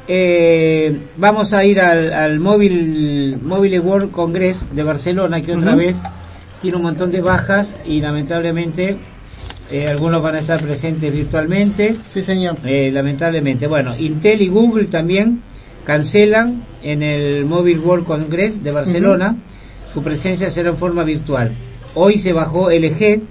[0.08, 5.98] Eh, vamos a ir al, al Mobile, Mobile World Congress de Barcelona, que otra vez
[6.62, 8.98] tiene un montón de bajas y lamentablemente
[9.72, 11.96] eh, algunos van a estar presentes virtualmente.
[12.06, 12.58] Sí, señor.
[12.66, 13.68] Eh, lamentablemente.
[13.68, 15.42] Bueno, Intel y Google también
[15.86, 19.36] cancelan en el Mobile World Congress de Barcelona.
[19.92, 21.56] Su presencia será en forma virtual.
[21.96, 23.22] Hoy se bajó LG,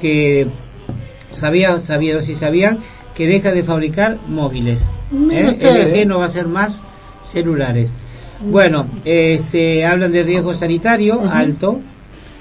[0.00, 0.46] que
[1.32, 2.80] sabía, sabía, sé si sabían,
[3.14, 4.86] que deja de fabricar móviles.
[5.30, 5.46] ¿eh?
[5.48, 6.82] usted, LG no va a ser más
[7.24, 7.90] celulares.
[8.40, 11.80] Bueno, este, hablan de riesgo sanitario alto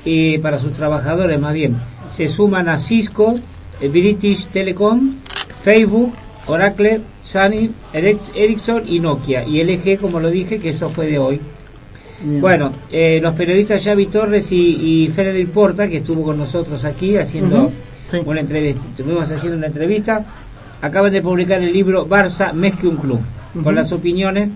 [0.03, 1.77] y para sus trabajadores más bien.
[2.15, 3.35] Se suman a Cisco,
[3.81, 5.15] eh, British Telecom,
[5.63, 6.13] Facebook,
[6.47, 9.43] Oracle, Sony, Eric- Ericsson y Nokia.
[9.43, 11.41] Y LG, como lo dije, que eso fue de hoy.
[12.21, 12.39] Bien.
[12.39, 17.69] Bueno, eh, los periodistas Xavi Torres y, y Porta, que estuvo con nosotros aquí haciendo
[18.09, 18.19] sí.
[18.25, 20.25] una entrevista, estuvimos haciendo una entrevista,
[20.81, 23.19] acaban de publicar el libro Barça más que un club,
[23.61, 24.49] con las opiniones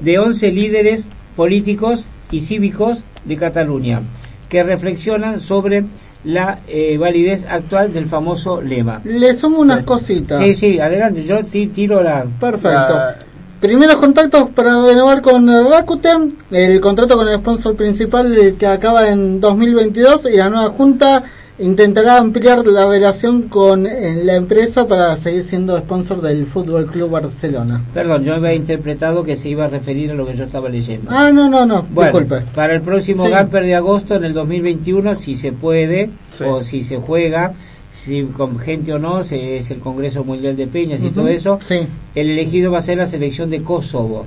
[0.00, 4.02] de 11 líderes políticos y cívicos de Cataluña,
[4.50, 5.84] que reflexionan sobre
[6.26, 9.00] la eh, validez actual del famoso lema.
[9.04, 10.42] Le sumo unas cositas.
[10.42, 12.24] Sí, sí, adelante, yo ti- tiro la...
[12.38, 12.94] Perfecto.
[12.94, 13.16] La-
[13.60, 19.40] Primeros contactos para renovar con Rakuten, el contrato con el sponsor principal que acaba en
[19.40, 21.22] 2022 y la nueva junta
[21.58, 27.10] intentará ampliar la relación con eh, la empresa para seguir siendo sponsor del Fútbol Club
[27.10, 27.82] Barcelona.
[27.94, 31.10] Perdón, yo había interpretado que se iba a referir a lo que yo estaba leyendo.
[31.10, 32.44] Ah, no, no, no, Bueno, disculpe.
[32.54, 33.30] para el próximo Sí.
[33.30, 36.44] Gamper de agosto, en el 2021, si se puede Sí.
[36.44, 37.54] o si se juega,
[37.90, 41.14] si con gente o no, se- es el Congreso Mundial de Peñas y Ujú.
[41.14, 41.78] todo eso, Sí,
[42.14, 44.26] el elegido va a ser la selección de Kosovo.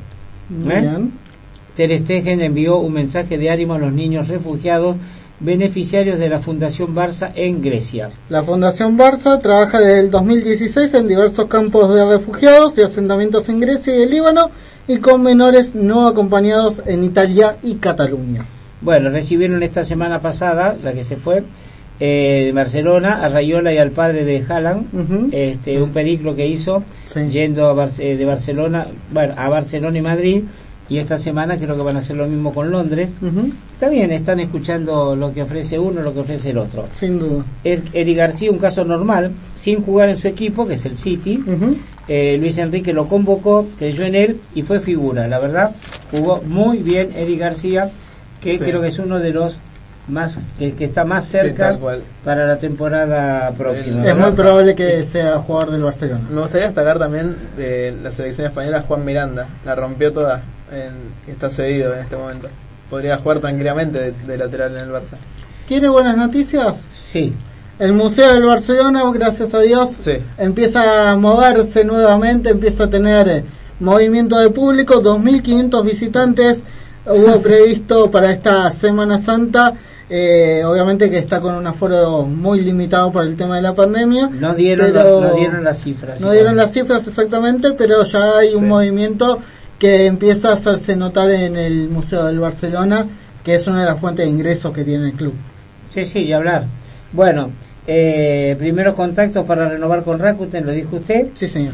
[0.49, 0.81] muy ¿Eh?
[0.81, 1.11] bien.
[1.75, 4.97] Ter Stegen envió un mensaje de ánimo a los niños refugiados
[5.39, 8.09] beneficiarios de la Fundación Barça en Grecia.
[8.29, 13.59] La Fundación Barça trabaja desde el 2016 en diversos campos de refugiados y asentamientos en
[13.59, 14.49] Grecia y el Líbano
[14.87, 18.45] y con menores no acompañados en Italia y Cataluña.
[18.81, 21.43] Bueno, recibieron esta semana pasada, la que se fue,
[22.01, 26.83] eh, de Barcelona, a Rayola y al padre de Haaland, este, un periplo que hizo
[27.05, 27.19] Sí.
[27.29, 30.43] yendo a Bar- de Barcelona, bueno, a Barcelona y Madrid,
[30.89, 33.13] y esta semana creo que van a hacer lo mismo con Londres.
[33.21, 36.85] Ujú, También están escuchando lo que ofrece uno, lo que ofrece el otro.
[36.91, 37.45] Sin duda.
[37.63, 41.43] El, Eric García, un caso normal, sin jugar en su equipo, que es el City.
[42.07, 45.27] Eh, Luis Enrique lo convocó, creyó en él y fue figura.
[45.27, 45.71] La verdad,
[46.11, 47.89] jugó muy bien Eric García,
[48.41, 48.63] que Sí.
[48.63, 49.61] creo que es uno de los
[50.07, 51.77] más que, que está más cerca
[52.25, 54.03] para la temporada próxima.
[54.07, 56.23] Es muy probable que sea jugador del Barcelona.
[56.31, 59.47] Me gustaría destacar también de la selección española Juan Miranda.
[59.63, 60.41] La rompió toda.
[60.71, 62.47] En, está cedido en este momento.
[62.89, 65.15] Podría jugar tranquilamente de, de lateral en el Barça.
[65.67, 66.89] ¿Tiene buenas noticias?
[66.91, 67.33] Sí,
[67.79, 70.13] El Museo del Barcelona, gracias a Dios, Sí.
[70.37, 73.43] empieza a moverse nuevamente, empieza a tener eh,
[73.79, 76.65] movimiento de público, 2.500 visitantes
[77.05, 79.73] hubo previsto para esta Semana Santa,
[80.09, 84.27] eh, obviamente que está con un aforo muy limitado por el tema de la pandemia.
[84.27, 86.19] no dieron, pero- la- no dieron las cifras.
[86.19, 88.67] No dieron las cifras exactamente, pero ya hay un Sí.
[88.69, 89.39] movimiento
[89.79, 93.07] que empieza a hacerse notar en el Museo del Barcelona,
[93.43, 95.33] que es una de las fuentes de ingresos que tiene el club.
[95.89, 96.65] Sí, sí, y hablar.
[97.13, 97.51] Bueno,
[97.87, 101.29] eh, primeros contactos para renovar con Rakuten, lo dijo usted.
[101.33, 101.73] Sí, señor.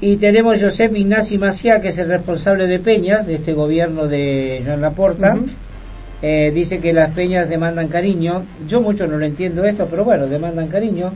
[0.00, 4.62] Y tenemos Josep Ignaci Maciá, que es el responsable de Peñas, de este gobierno de
[4.64, 5.36] Joan Laporta.
[6.22, 8.44] Eh, dice que las peñas demandan cariño.
[8.66, 11.12] Yo mucho no lo entiendo esto, pero bueno, demandan cariño.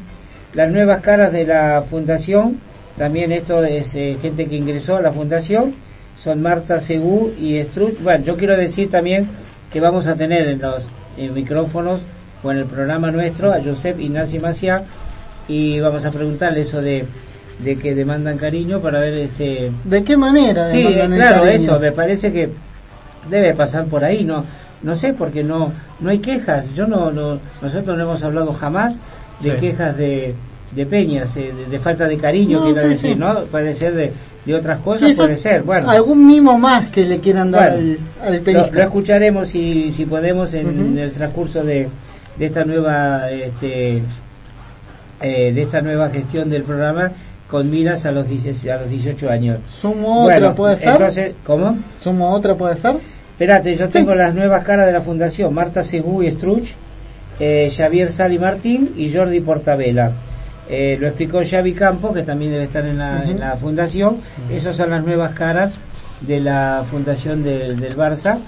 [0.53, 2.59] Las nuevas caras de la fundación,
[2.97, 5.75] también esto es eh, gente que ingresó a la fundación,
[6.19, 8.01] son Marta Segú y Struch.
[8.01, 9.29] Bueno, yo quiero decir también
[9.73, 12.03] que vamos a tener en los eh, micrófonos
[12.43, 14.85] o en el programa nuestro a Josep Ignacio Maciá
[15.47, 17.05] y vamos a preguntarle eso de,
[17.59, 20.71] de que demandan cariño para ver este ¿De qué manera?
[20.71, 21.71] Sí, claro, cariño?
[21.71, 22.51] eso, me parece que
[23.31, 24.45] debe pasar por ahí, no
[24.83, 28.95] no sé, porque no no hay quejas, yo no, no nosotros no hemos hablado jamás
[29.41, 29.57] de Sí.
[29.61, 30.35] quejas de,
[30.73, 33.19] de peñas, eh, de, de falta de cariño, No, quiero sí, decir, sí.
[33.19, 33.45] ¿no?
[33.45, 34.13] Puede ser de,
[34.45, 35.89] de otras cosas, Quizás puede ser, bueno.
[35.91, 40.05] Algún mimo más que le quieran dar Bueno, al, al Lo, lo escucharemos si, si
[40.05, 41.89] podemos en, el transcurso de,
[42.37, 44.03] de esta nueva este
[45.21, 47.11] eh, de esta nueva gestión del programa
[47.51, 49.59] con miras a los 16 a los 18 años.
[49.65, 50.91] ¿Sumo otra puede ser?
[50.93, 51.79] Entonces, ¿cómo?
[51.99, 52.97] ¿Sumo otra puede ser?
[53.33, 53.93] Espérate, yo Sí.
[53.93, 56.75] tengo las nuevas caras de la fundación, Marta Segú y Struch,
[57.41, 60.13] eh, Javier Sali Martín y Jordi Portabella.
[60.69, 64.19] Eh, lo explicó Xavi Campos, que también debe estar en la, en la fundación.
[64.51, 65.79] Esas son las nuevas caras
[66.21, 68.39] de la fundación del, del Barça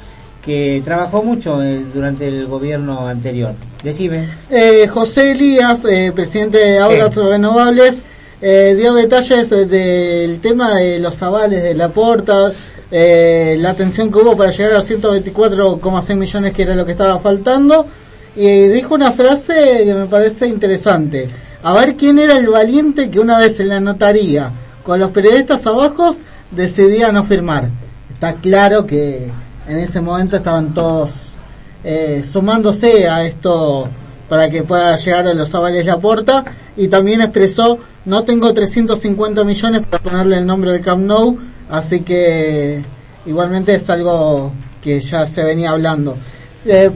[0.45, 3.55] que trabajó mucho eh, durante el gobierno anterior.
[3.83, 4.27] Decime.
[4.51, 8.03] Eh, José Elías, eh, presidente de Audas Renovables,
[8.41, 12.51] eh, dio detalles del tema de los avales de la porta,
[12.91, 17.87] la atención que hubo para llegar a 124,6 millones que era lo que estaba faltando
[18.35, 21.29] y dijo una frase que me parece interesante.
[21.63, 24.53] A ver quién era el valiente que una vez en la notaría
[24.83, 26.11] con los periodistas abajo
[26.51, 27.69] decidía no firmar.
[28.11, 29.31] Está claro que
[29.67, 31.37] en ese momento estaban todos
[31.85, 33.89] eh, sumándose a esto
[34.29, 36.45] para que pueda llegar a los avales la porta
[36.77, 41.37] y también expresó no tengo 350 millones para ponerle el nombre del Camp Nou
[41.69, 42.85] así que
[43.27, 46.17] igualmente es algo que ya se venía hablando
[46.65, 46.91] eh,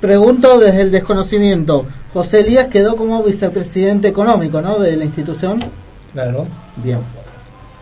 [0.00, 4.78] pregunto desde el desconocimiento José Elías quedó como vicepresidente económico ¿no?
[4.78, 5.60] de la institución
[6.12, 6.46] Claro.
[6.76, 6.98] bien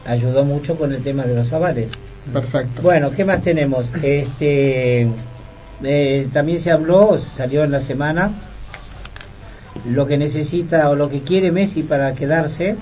[0.05, 1.91] Ayudó mucho con el tema de los avales.
[2.33, 3.93] perfecto Bueno, ¿qué más tenemos?
[4.03, 5.07] Este,
[5.83, 8.33] eh, también se habló, salió en la semana,
[9.87, 12.77] lo que necesita o lo que quiere Messi para quedarse,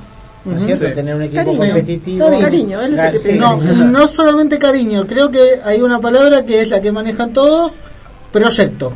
[0.45, 0.87] ¿no es cierto?
[0.87, 0.93] Sí.
[0.95, 1.59] Tener un equipo Cariño.
[1.59, 2.31] competitivo.
[2.41, 3.33] Cariño, él es el que Sí.
[3.39, 7.33] no, y no solamente cariño, creo que hay una palabra que es la que manejan
[7.33, 7.81] todos,
[8.33, 8.93] proyecto.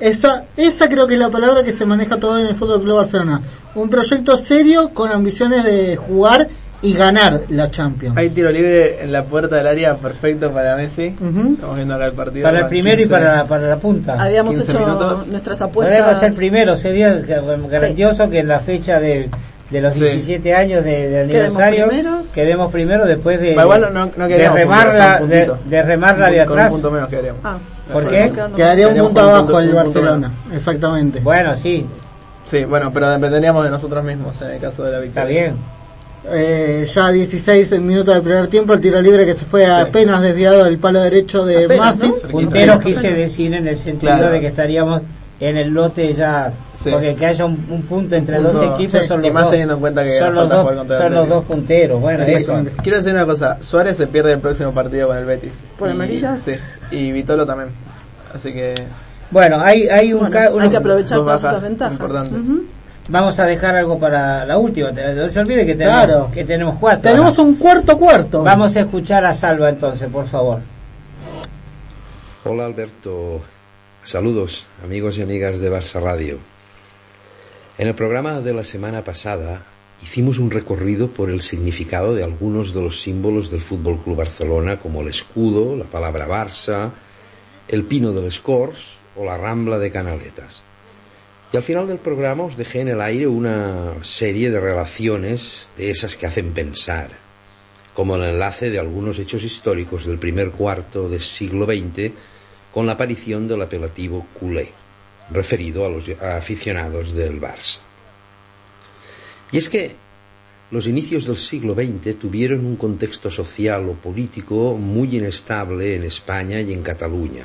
[0.00, 2.96] Esa, esa creo que es la palabra que se maneja todo en el Fútbol Club
[2.96, 3.40] Barcelona.
[3.74, 6.48] Un proyecto serio con ambiciones de jugar
[6.82, 8.16] y ganar la Champions.
[8.16, 11.06] Hay tiro libre en la puerta del área perfecto para Messi.
[11.06, 12.44] Estamos viendo acá el partido.
[12.44, 14.22] Para el primero y 15 para, para la punta.
[14.22, 15.26] Habíamos 15 hecho minutos.
[15.28, 16.20] nuestras Podemos apuestas.
[16.20, 19.30] ser primero, sería grandioso que en la fecha de,
[19.70, 20.00] de los Sí.
[20.00, 22.26] 17 años de, aniversario primeros.
[22.32, 26.70] quedemos primero después de, no- no- de remarla, de, remarla de Con un atrás.
[26.72, 27.40] punto menos quedaríamos.
[27.44, 27.56] Ah,
[27.92, 28.32] ¿Por qué?
[28.56, 31.20] Quedaría un punto abajo el Barcelona, exactamente.
[31.20, 31.86] Bueno, sí,
[32.44, 35.22] Sí, bueno, pero dependeríamos de nosotros mismos en el caso de la victoria.
[35.22, 35.56] está bien.
[36.30, 40.64] Eh, ya 16 minutos del primer tiempo, el tiro libre que se fue apenas desviado
[40.64, 42.08] del palo derecho de Apenas, Massi.
[42.08, 42.28] ¿no?
[42.30, 44.30] Puntero quise decir en el sentido Claro.
[44.32, 45.02] de que estaríamos
[45.40, 46.90] en el lote ya, Sí.
[46.90, 49.08] porque que haya un, un punto entre Punto, dos equipos sí.
[49.08, 49.50] son Y los más dos.
[49.50, 52.00] teniendo en cuenta que son los falta dos, son los punteros.
[52.00, 52.54] Bueno, Sí, eso.
[52.82, 55.64] Quiero decir una cosa, Suárez se pierde el próximo partido con el Betis.
[55.78, 56.40] ¿Por Y- amarillas?
[56.40, 56.52] Sí,
[56.90, 57.70] y Vitolo también.
[58.34, 58.74] Así que
[59.30, 61.92] Bueno, hay, hay un Bueno, hay que aprovechar dos todas esas ventajas.
[61.92, 62.40] importantes.
[63.08, 64.90] Vamos a dejar algo para la última.
[64.92, 66.30] No se olvide que tenemos, Claro.
[66.32, 67.02] que tenemos cuatro.
[67.10, 68.42] Tenemos un cuarto cuarto.
[68.42, 70.60] Vamos a escuchar a Salva entonces, por favor.
[72.44, 73.40] Hola Alberto,
[74.04, 76.38] saludos amigos y amigas de Barça Radio.
[77.78, 79.64] En el programa de la semana pasada
[80.02, 84.78] hicimos un recorrido por el significado de algunos de los símbolos del Fútbol Club Barcelona,
[84.78, 86.90] como el escudo, la palabra Barça,
[87.66, 90.62] el pino del Escors o la rambla de Canaletas.
[91.50, 95.88] Y al final del programa os dejé en el aire una serie de relaciones de
[95.88, 97.10] esas que hacen pensar,
[97.94, 102.12] como el enlace de algunos hechos históricos del primer cuarto del siglo XX
[102.74, 104.72] con la aparición del apelativo culé,
[105.30, 107.78] referido a los aficionados del Barça.
[109.52, 109.94] Y es que
[110.72, 116.60] los inicios del siglo XX tuvieron un contexto social o político muy inestable en España
[116.60, 117.44] y en Cataluña.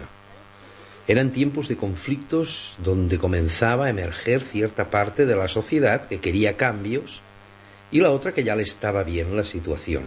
[1.08, 6.58] Eran tiempos de conflictos donde comenzaba a emerger cierta parte de la sociedad que quería
[6.58, 7.22] cambios
[7.92, 10.06] y la otra que ya le estaba bien la situación.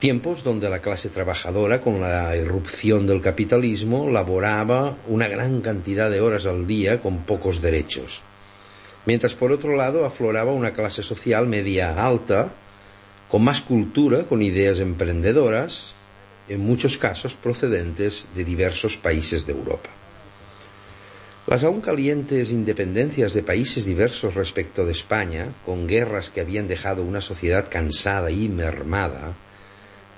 [0.00, 6.22] Tiempos donde la clase trabajadora, con la irrupción del capitalismo, laboraba una gran cantidad de
[6.22, 8.22] horas al día con pocos derechos.
[9.04, 12.50] Mientras por otro lado afloraba una clase social media alta,
[13.28, 15.92] con más cultura, con ideas emprendedoras,
[16.48, 19.90] en muchos casos procedentes de diversos países de Europa.
[21.46, 27.02] Las aún calientes independencias de países diversos respecto de España, con guerras que habían dejado
[27.02, 29.36] una sociedad cansada y mermada,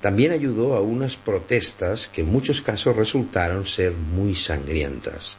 [0.03, 5.37] también ayudó a unas protestas que en muchos casos resultaron ser muy sangrientas.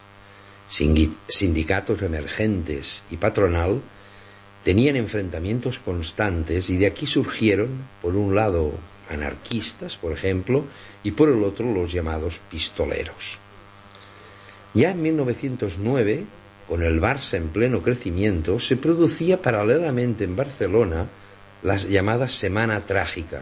[0.69, 3.81] Sindicatos emergentes y patronal
[4.63, 8.71] tenían enfrentamientos constantes y de aquí surgieron, por un lado,
[9.09, 10.63] anarquistas, por ejemplo,
[11.03, 13.39] y por el otro los llamados pistoleros.
[14.73, 16.23] Ya en 1909,
[16.69, 21.07] con el Barça en pleno crecimiento, se producía paralelamente en Barcelona
[21.63, 23.41] la llamada Semana Trágica,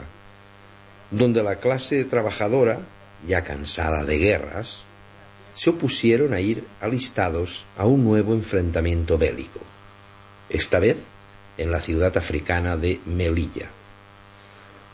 [1.12, 2.80] donde la clase trabajadora,
[3.28, 4.84] ya cansada de guerras,
[5.54, 9.60] se opusieron a ir alistados a un nuevo enfrentamiento bélico,
[10.50, 10.98] esta vez
[11.58, 13.70] en la ciudad africana de Melilla.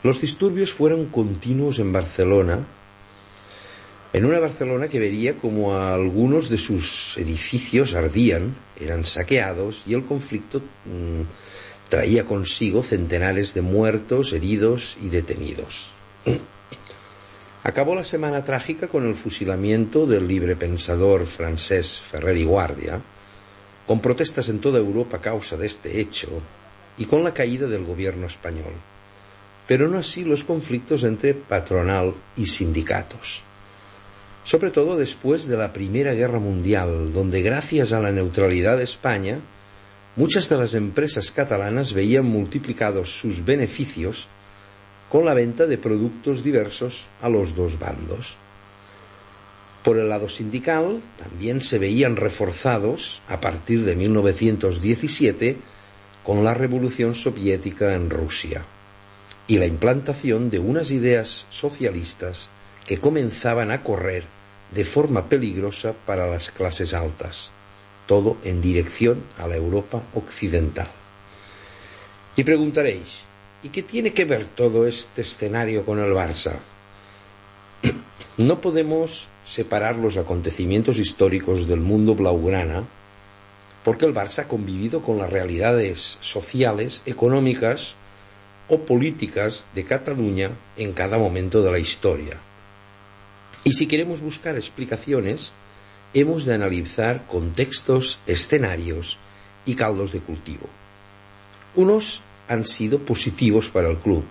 [0.02, 2.66] Los disturbios fueron continuos en Barcelona
[4.12, 10.06] En una Barcelona que vería como algunos de sus edificios ardían, eran saqueados y el
[10.06, 11.22] conflicto mmm,
[11.90, 15.92] traía consigo centenares de muertos, heridos y detenidos.
[17.64, 23.00] Acabó la semana trágica con el fusilamiento del libre pensador francés Ferrer y Guardia,
[23.86, 26.28] con protestas en toda Europa a causa de este hecho
[26.96, 28.72] y con la caída del gobierno español,
[29.66, 33.42] pero no así los conflictos entre patronal y sindicatos.
[34.44, 39.40] Sobre todo después de la Primera Guerra Mundial, donde gracias a la neutralidad de España,
[40.16, 44.28] muchas de las empresas catalanas veían multiplicados sus beneficios
[45.10, 48.36] con la venta de productos diversos a los dos bandos.
[49.82, 55.56] Por el lado sindical, también se veían reforzados a partir de 1917
[56.24, 58.66] con la revolución soviética en Rusia
[59.46, 62.50] y la implantación de unas ideas socialistas
[62.86, 64.24] que comenzaban a correr
[64.74, 67.50] de forma peligrosa para las clases altas,
[68.06, 70.88] todo en dirección a la Europa occidental.
[72.36, 73.26] Y preguntaréis,
[73.62, 76.58] ¿y qué tiene que ver todo este escenario con el Barça?
[78.38, 82.84] No podemos separar los acontecimientos históricos del mundo blaugrana
[83.82, 87.96] porque el Barça ha convivido con las realidades sociales, económicas
[88.68, 92.38] o políticas de Cataluña en cada momento de la historia
[93.68, 95.52] y si queremos buscar explicaciones,
[96.14, 99.18] hemos de analizar contextos, escenarios
[99.66, 100.66] y caldos de cultivo.
[101.76, 104.24] Unos han sido positivos para el club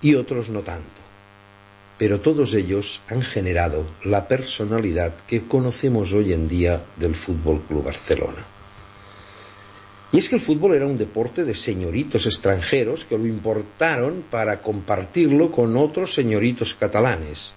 [0.00, 1.00] y otros no tanto,
[1.98, 7.84] pero todos ellos han generado la personalidad que conocemos hoy en día del Fútbol Club
[7.84, 8.44] Barcelona.
[10.12, 14.62] Y es que el fútbol era un deporte de señoritos extranjeros que lo importaron para
[14.62, 17.54] compartirlo con otros señoritos catalanes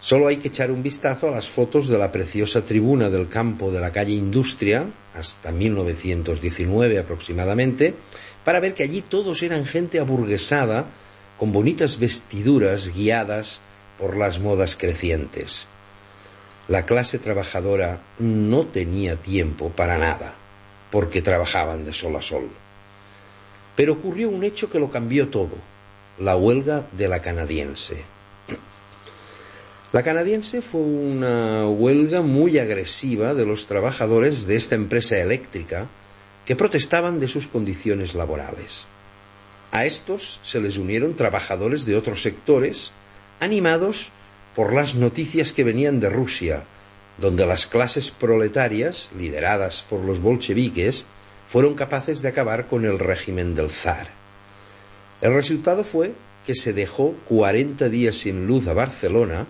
[0.00, 3.72] Solo hay que echar un vistazo a las fotos de la preciosa tribuna del campo
[3.72, 7.94] de la calle Industria, hasta 1919 aproximadamente,
[8.46, 10.86] para ver que allí todos eran gente aburguesada,
[11.36, 13.60] con bonitas vestiduras guiadas
[13.98, 15.66] por las modas crecientes.
[16.68, 20.34] La clase trabajadora no tenía tiempo para nada,
[20.92, 22.48] porque trabajaban de sol a sol.
[23.74, 25.56] Pero ocurrió un hecho que lo cambió todo,
[26.20, 28.04] la huelga de la canadiense.
[29.90, 35.88] La canadiense fue una huelga muy agresiva de los trabajadores de esta empresa eléctrica
[36.46, 38.86] que protestaban de sus condiciones laborales.
[39.72, 42.92] A estos se les unieron trabajadores de otros sectores,
[43.40, 44.12] animados
[44.54, 46.64] por las noticias que venían de Rusia,
[47.18, 51.06] donde las clases proletarias, lideradas por los bolcheviques,
[51.46, 54.08] fueron capaces de acabar con el régimen del zar.
[55.20, 56.14] El resultado fue
[56.46, 59.46] que se dejó 40 días sin luz a Barcelona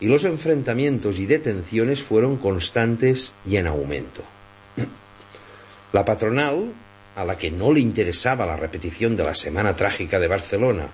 [0.00, 4.22] y los enfrentamientos y detenciones fueron constantes y en aumento.
[5.92, 6.72] La patronal,
[7.16, 10.88] a la que no le interesaba la repetición de la Semana Trágica de Barcelona,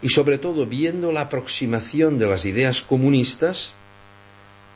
[0.00, 3.74] y sobre todo viendo la aproximación de las ideas comunistas,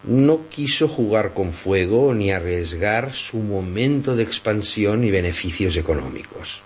[0.03, 6.63] no quiso jugar con fuego ni arriesgar su momento de expansión y beneficios económicos.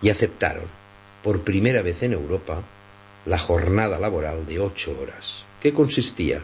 [0.00, 0.68] Y aceptaron,
[1.22, 2.62] por primera vez en Europa,
[3.26, 6.40] la jornada laboral de ocho horas que consistía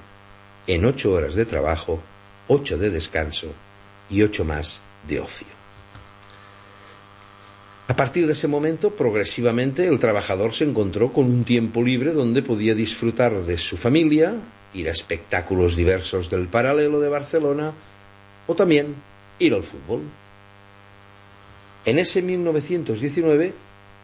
[0.66, 2.02] en ocho horas de trabajo,
[2.48, 3.52] ocho de descanso
[4.10, 5.62] y ocho más de ocio.
[7.88, 12.42] A partir de ese momento, progresivamente, el trabajador se encontró con un tiempo libre donde
[12.42, 14.34] podía disfrutar de su familia,
[14.72, 17.72] ir a espectáculos diversos del paralelo de Barcelona
[18.46, 18.94] o también
[19.38, 20.02] ir al fútbol.
[21.84, 23.52] En ese 1919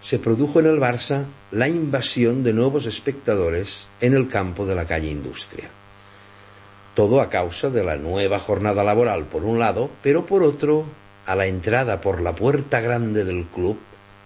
[0.01, 4.87] se produjo en el Barça la invasión de nuevos espectadores en el campo de la
[4.87, 5.71] calle Industria.
[6.99, 10.85] Todo a causa de la nueva jornada laboral por un lado, pero por otro
[11.27, 13.79] a la entrada por la puerta grande del club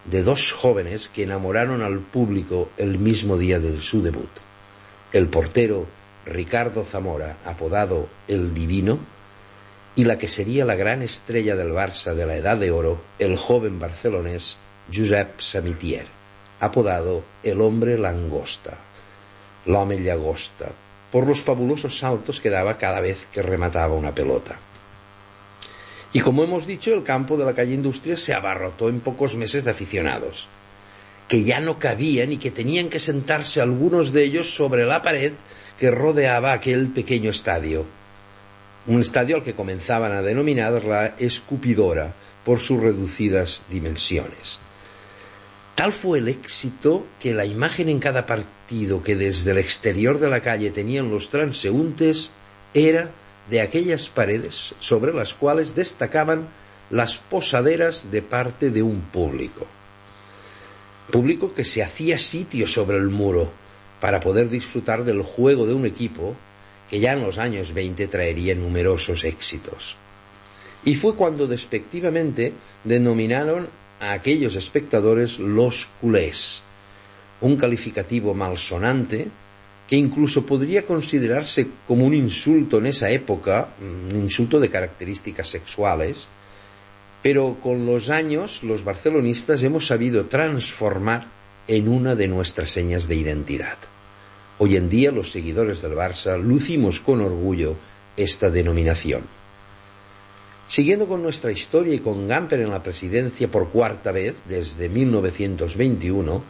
[0.06, 4.30] de dos jóvenes que enamoraron al público el mismo día de su debut.
[5.12, 5.84] El portero
[6.24, 9.00] Ricardo Zamora, apodado El Divino,
[9.94, 13.36] y la que sería la gran estrella del Barça de la Edad de Oro, el
[13.36, 14.56] joven barcelonés
[14.90, 16.06] Josep Samitier,
[16.58, 18.78] apodado el hombre langosta,
[19.66, 20.72] l'home llagosta,
[21.12, 24.58] por los fabulosos saltos que daba cada vez que remataba una pelota.
[26.14, 29.64] Y como hemos dicho, el campo de la calle Industria se abarrotó en pocos meses
[29.64, 30.48] de aficionados,
[31.28, 35.32] que ya no cabían y que tenían que sentarse algunos de ellos sobre la pared
[35.78, 37.84] que rodeaba aquel pequeño estadio.
[38.86, 42.14] Un estadio al que comenzaban a denominar la escupidora
[42.44, 44.60] por sus reducidas dimensiones.
[45.74, 50.28] Tal fue el éxito que la imagen en cada partido que desde el exterior de
[50.28, 52.30] la calle tenían los transeúntes
[52.74, 53.10] era
[53.48, 56.48] de aquellas paredes sobre las cuales destacaban
[56.90, 59.66] las posaderas de parte de un público.
[61.10, 63.50] Público que se hacía sitio sobre el muro
[64.00, 66.36] para poder disfrutar del juego de un equipo
[66.90, 69.96] que ya en los años 20 traería numerosos éxitos.
[70.84, 72.52] Y fue cuando despectivamente
[72.84, 73.68] denominaron
[74.02, 76.62] a aquellos espectadores los culés,
[77.40, 79.28] un calificativo malsonante
[79.86, 86.26] que incluso podría considerarse como un insulto en esa época, un insulto de características sexuales,
[87.22, 91.28] pero con los años los barcelonistas hemos sabido transformar
[91.68, 93.78] en una de nuestras señas de identidad.
[94.58, 97.76] Hoy en día los seguidores del Barça lucimos con orgullo
[98.16, 99.41] esta denominación.
[100.72, 106.42] Siguiendo con nuestra historia y con Gamper en la presidencia por cuarta vez desde 1921,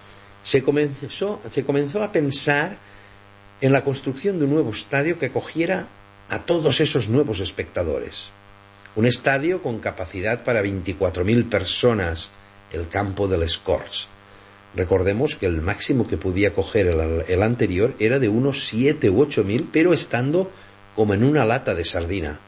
[0.44, 2.78] se comenzó, se comenzó a pensar
[3.60, 5.88] en la construcción de un nuevo estadio que acogiera
[6.28, 8.30] a todos esos nuevos espectadores.
[8.94, 12.30] Un estadio con capacidad para 24.000 personas,
[12.72, 14.06] el campo del Escorts.
[14.76, 19.26] Recordemos que el máximo que podía acoger el, el anterior era de unos 7 u
[19.26, 20.48] 8.000, pero estando
[20.94, 22.38] como en una lata de sardina.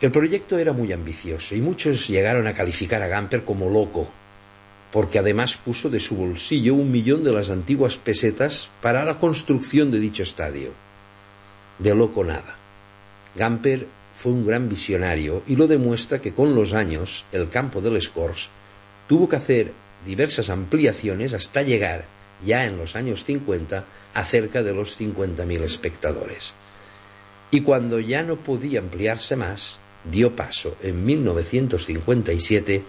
[0.00, 4.08] El proyecto era muy ambicioso y muchos llegaron a calificar a Gamper como loco,
[4.90, 9.90] porque además puso de su bolsillo un millón de las antiguas pesetas para la construcción
[9.90, 10.72] de dicho estadio.
[11.78, 12.56] De loco nada.
[13.36, 13.86] Gamper
[14.16, 18.48] fue un gran visionario y lo demuestra que con los años el campo del Scores
[19.06, 19.72] tuvo que hacer
[20.06, 22.06] diversas ampliaciones hasta llegar,
[22.42, 26.54] ya en los años 50, a cerca de los 50.000 espectadores.
[27.50, 32.84] Y cuando ya no podía ampliarse más, dio paso en 1957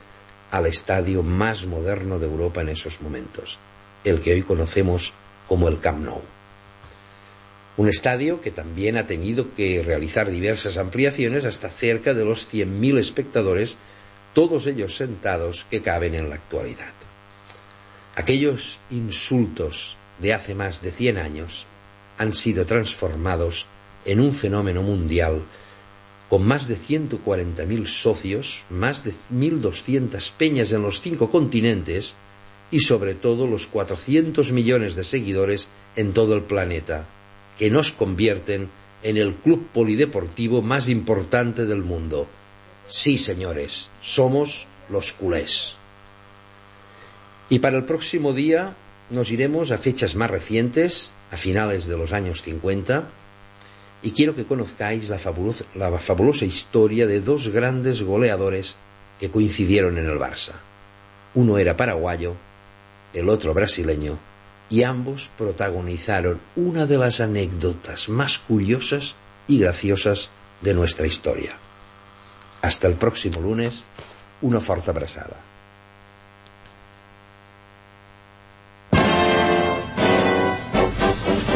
[0.52, 3.60] al estadio más moderno de Europa en esos momentos,
[4.04, 5.14] el que hoy conocemos
[5.48, 6.22] como el Camp Nou.
[7.78, 12.98] Un estadio que también ha tenido que realizar diversas ampliaciones hasta cerca de los 100.000
[13.00, 13.78] espectadores,
[14.34, 16.94] todos ellos sentados que caben en la actualidad.
[18.16, 21.66] Aquellos insultos de hace más de 100 años
[22.18, 23.68] han sido transformados
[24.06, 25.44] en un fenómeno mundial
[26.32, 32.16] con más de 140.000 socios, más de 1.200 peñas en los cinco continentes
[32.72, 35.68] y sobre todo los 400 millones de seguidores
[35.98, 37.06] en todo el planeta,
[37.58, 38.70] que nos convierten
[39.04, 42.28] en el club polideportivo más importante del mundo.
[42.88, 45.74] Sí, señores, somos los culés.
[47.50, 48.78] Y para el próximo día
[49.10, 53.10] nos iremos a fechas más recientes, a finales de los años 50,
[54.04, 58.76] y quiero que conozcáis la fabulosa, historia de dos grandes goleadores
[59.20, 60.54] que coincidieron en el Barça.
[61.36, 62.36] Uno era paraguayo,
[63.14, 64.18] el otro brasileño,
[64.70, 69.16] y ambos protagonizaron una de las anécdotas más curiosas
[69.48, 70.30] y graciosas
[70.62, 71.58] de nuestra historia.
[72.62, 73.86] Hasta el próximo lunes,
[74.42, 75.51] una fuerte abrazada.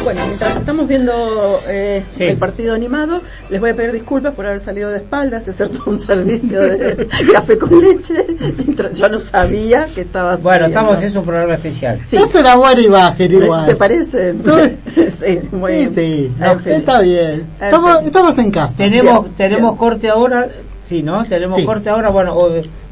[0.06, 4.60] Bueno, mientras estamos viendo eh, el partido animado, les voy a pedir disculpas por haber
[4.60, 8.24] salido de espaldas y hacer todo un servicio de café con leche.
[8.94, 10.40] Yo no sabía que estabas.
[10.40, 12.00] Bueno, estamos en un programa especial.
[12.04, 12.18] Sí.
[12.18, 13.66] Eso era bueno y bajer igual.
[13.66, 14.32] ¿Te parece?
[15.16, 15.92] sí, muy bien.
[15.92, 16.32] Sí,
[16.66, 17.44] está bien.
[17.60, 18.76] Estamos, estamos, en casa.
[18.76, 19.76] Tenemos, bien, tenemos bien.
[19.76, 20.48] corte ahora.
[20.84, 21.24] Sí, ¿no?
[21.24, 21.64] Tenemos sí.
[21.64, 22.10] corte ahora.
[22.10, 22.38] Bueno,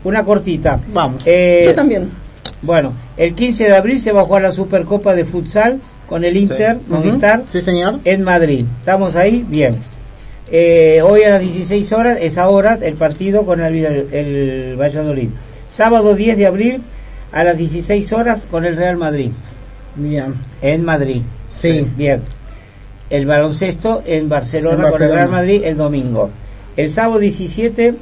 [0.02, 0.80] una cortita.
[0.92, 1.22] Vamos.
[1.26, 2.10] Eh, Yo también.
[2.60, 6.36] Bueno, el 15 de abril se va a jugar la Supercopa de Futsal con el
[6.36, 6.82] Inter, sí.
[6.88, 8.00] Movistar, sí, señor.
[8.04, 8.66] en Madrid.
[8.80, 9.44] ¿Estamos ahí?
[9.48, 9.74] Bien.
[10.50, 15.30] Eh, hoy a las 16 horas es ahora el partido con el, el, Valladolid.
[15.68, 16.82] Sábado 10 de abril
[17.32, 19.30] a las 16 horas con el Real Madrid.
[19.96, 20.34] Bien.
[20.60, 21.22] En Madrid.
[21.44, 21.86] Sí.
[21.96, 22.22] Bien.
[23.10, 24.90] El baloncesto en Barcelona, en Barcelona.
[24.90, 26.30] con el Real Madrid el domingo.
[26.76, 27.94] El sábado 17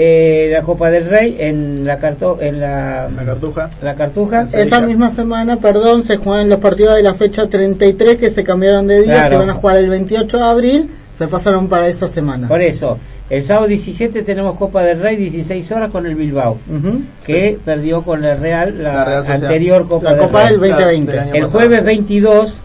[0.00, 4.80] eh, la Copa del Rey en la carto en la, la cartuja la cartuja esa
[4.80, 9.02] misma semana perdón se juegan los partidos de la fecha 33 que se cambiaron de
[9.02, 9.28] día claro.
[9.28, 12.96] se van a jugar el 28 de abril se pasaron para esa semana por eso
[13.28, 17.00] el sábado 17 tenemos Copa del Rey 16 horas con el Bilbao uh -huh.
[17.26, 17.60] que sí.
[17.64, 20.50] perdió con el Real la, la Real anterior Copa la del Copa Rey.
[20.50, 22.62] del 2020 del el jueves 22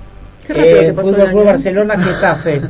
[0.50, 2.62] eh, Fútbol Club Barcelona Getafe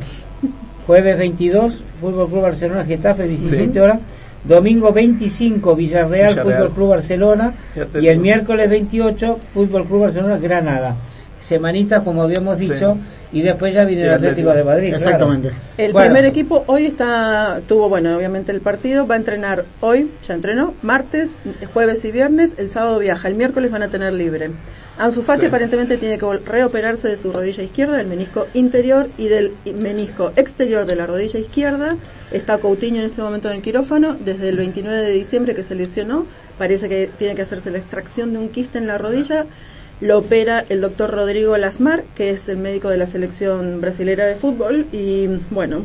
[0.86, 3.78] jueves 22 Fútbol Club Barcelona Getafe 17 sí.
[3.78, 3.98] horas
[4.44, 6.56] Domingo 25 Villarreal, Villarreal.
[6.56, 7.54] Fútbol Club Barcelona
[8.00, 10.96] y el miércoles 28 Fútbol Club Barcelona Granada.
[11.38, 12.96] semanitas, como habíamos dicho,
[13.30, 14.94] y después ya viene el, Atlético, de Madrid.
[14.94, 15.50] Exactamente.
[15.76, 20.32] El primer equipo hoy está, tuvo, bueno, obviamente el partido, va a entrenar hoy, ya
[20.32, 21.38] entrenó, martes,
[21.72, 24.52] jueves y viernes, el sábado viaja, el miércoles van a tener libre.
[24.96, 29.52] Ansu Fati aparentemente tiene que reoperarse de su rodilla izquierda, del menisco interior y del
[29.80, 31.96] menisco exterior de la rodilla izquierda.
[32.30, 35.74] Está Coutinho en este momento en el quirófano desde el 29 de diciembre que se
[35.74, 36.26] lesionó.
[36.58, 39.46] Parece que tiene que hacerse la extracción de un quiste en la rodilla.
[40.00, 44.36] Lo opera el doctor Rodrigo Lasmar, que es el médico de la selección brasilera de
[44.36, 44.86] fútbol.
[44.92, 45.82] Y bueno,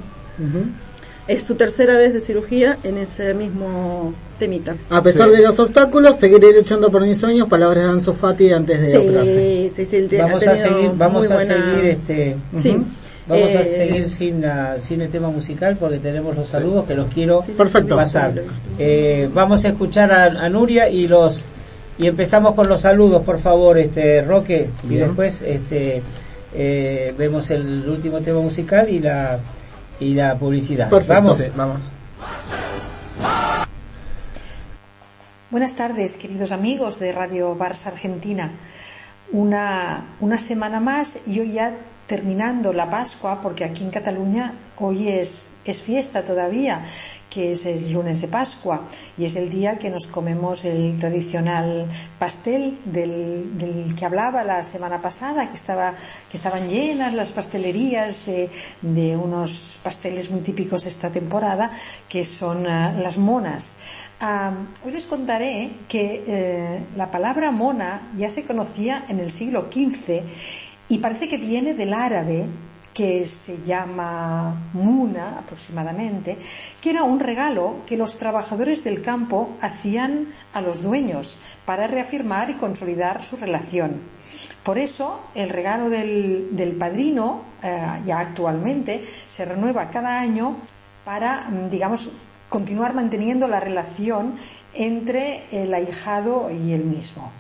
[1.29, 4.75] es su tercera vez de cirugía en ese mismo temita.
[4.89, 8.81] A pesar de los obstáculos, seguiré luchando por mis sueños, palabras de Ansu Fati antes
[8.81, 12.35] de sí, Sí, sí, vamos a seguir, vamos a seguir este...
[13.27, 14.43] Vamos a eh, seguir sin,
[14.79, 17.45] sin el tema musical porque tenemos los saludos que los quiero
[17.87, 18.41] pasar.
[18.79, 21.45] Eh, vamos a escuchar a, Nuria y los
[21.99, 26.01] y empezamos con los saludos, por favor, este Roque, y después este
[26.55, 29.37] eh, vemos el último tema musical y la
[29.99, 30.89] y la publicidad.
[31.07, 31.37] Vamos.
[31.55, 31.81] vamos.
[35.51, 38.51] Buenas tardes, queridos amigos de Radio Barça Argentina.
[39.31, 41.77] Una, una semana más y hoy ya
[42.09, 46.83] terminando la Pascua, porque aquí en Cataluña hoy es, es fiesta todavía,
[47.29, 48.83] que es el lunes de Pascua
[49.15, 51.87] y es el día que nos comemos el tradicional
[52.17, 55.93] pastel del, del que hablaba la semana pasada, que, estaba,
[56.31, 58.49] que estaban llenas las pastelerías de,
[58.81, 61.69] de unos pasteles muy típicos de esta temporada,
[62.09, 63.77] que son uh, las monas.
[64.19, 69.69] Uh, hoy les contaré que eh, la palabra mona ya se conocía en el siglo
[69.71, 70.25] XV
[70.89, 72.49] y parece que viene del árabe
[72.93, 76.37] que se llama Muna aproximadamente,
[76.81, 82.49] que era un regalo que los trabajadores del campo hacían a los dueños para reafirmar
[82.49, 84.01] y consolidar su relación.
[84.63, 90.57] Por eso el regalo del, padrino, eh, ya actualmente, se renueva cada año
[91.05, 92.11] para, digamos,
[92.49, 94.35] continuar manteniendo la relación
[94.73, 97.31] entre el ahijado y el mismo.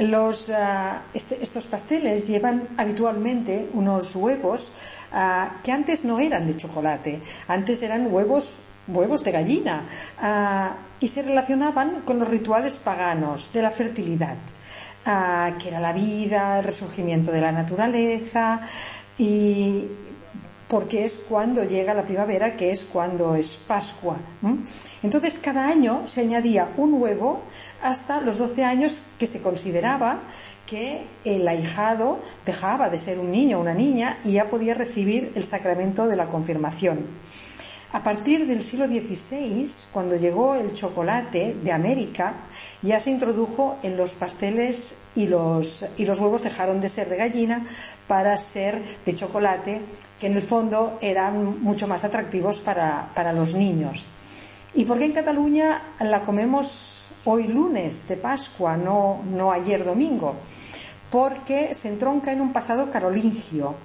[0.00, 4.74] Los, ah, este, estos pasteles llevan habitualmente unos huevos
[5.12, 9.88] ah, que antes no eran de chocolate, antes eran huevos huevos de gallina
[10.20, 14.36] ah, y se relacionaban con los rituales paganos de la fertilidad,
[15.58, 18.60] que era la vida, el resurgimiento de la naturaleza
[19.16, 19.88] y
[20.74, 24.18] porque es cuando llega la primavera, que es cuando es Pascua.
[25.04, 27.42] Entonces, cada año se añadía un huevo
[27.80, 30.18] hasta los 12 años que se consideraba
[30.66, 35.30] que el ahijado dejaba de ser un niño o una niña y ya podía recibir
[35.36, 37.06] el sacramento de la confirmación.
[37.94, 42.48] A partir del siglo XVI, cuando llegó el chocolate de América,
[42.82, 47.16] ya se introdujo en los pasteles y los, y los huevos dejaron de ser de
[47.16, 47.64] gallina
[48.08, 49.82] para ser de chocolate,
[50.18, 54.08] que en el fondo eran mucho más atractivos para, para los niños.
[54.74, 60.34] ¿Y por qué en Cataluña la comemos hoy lunes de Pascua, no, no ayer domingo?
[61.12, 63.76] Porque se entronca en un pasado carolingio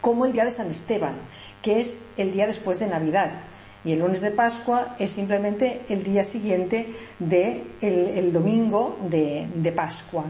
[0.00, 1.20] como el día de San Esteban,
[1.62, 3.40] que es el día después de Navidad.
[3.84, 9.48] Y el lunes de Pascua es simplemente el día siguiente del de el domingo de,
[9.54, 10.24] de Pascua.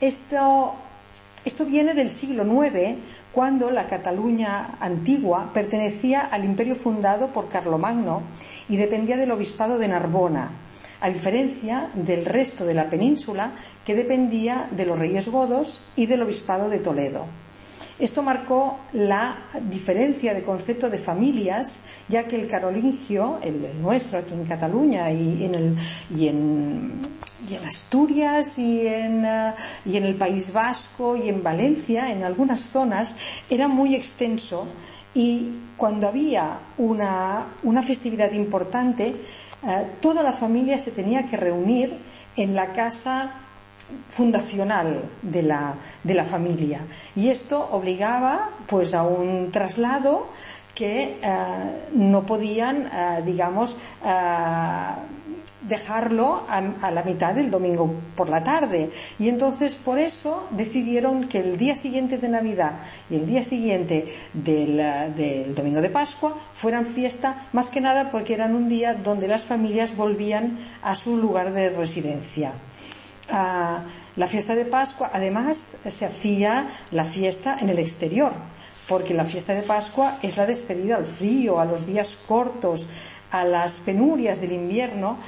[0.00, 0.74] Esto,
[1.44, 2.96] esto viene del siglo IX,
[3.32, 8.22] cuando la Cataluña antigua pertenecía al imperio fundado por Carlomagno
[8.68, 10.50] y dependía del obispado de Narbona,
[11.00, 13.52] a diferencia del resto de la península
[13.84, 17.26] que dependía de los reyes godos y del obispado de Toledo.
[17.98, 24.34] Esto marcó la diferencia de concepto de familias, ya que el carolingio, el, nuestro aquí
[24.34, 25.76] en Cataluña y en, el,
[26.14, 27.00] y en,
[27.48, 29.26] y en Asturias y en,
[29.84, 33.16] y en el País Vasco y en Valencia, en algunas zonas,
[33.50, 34.66] era muy extenso
[35.14, 39.14] y cuando había una, una festividad importante,
[39.64, 41.92] eh, toda la familia se tenía que reunir
[42.36, 43.47] en la casa
[44.08, 50.28] fundacional de la, de la familia y esto obligaba pues a un traslado
[50.74, 54.08] que eh, no podían eh, digamos eh,
[55.62, 58.90] dejarlo a, la mitad del domingo por la tarde.
[59.18, 62.78] Y entonces por eso decidieron que el día siguiente de Navidad
[63.10, 64.76] y el día siguiente del,
[65.14, 69.44] del, domingo de Pascua fueran fiesta, más que nada porque eran un día donde las
[69.44, 72.52] familias volvían a su lugar de residencia
[73.28, 78.32] la fiesta de Pascua, además, se hacía la fiesta en el exterior,
[78.88, 82.86] porque la fiesta de Pascua es la despedida al frío, a los días cortos,
[83.30, 85.18] a las penurias del invierno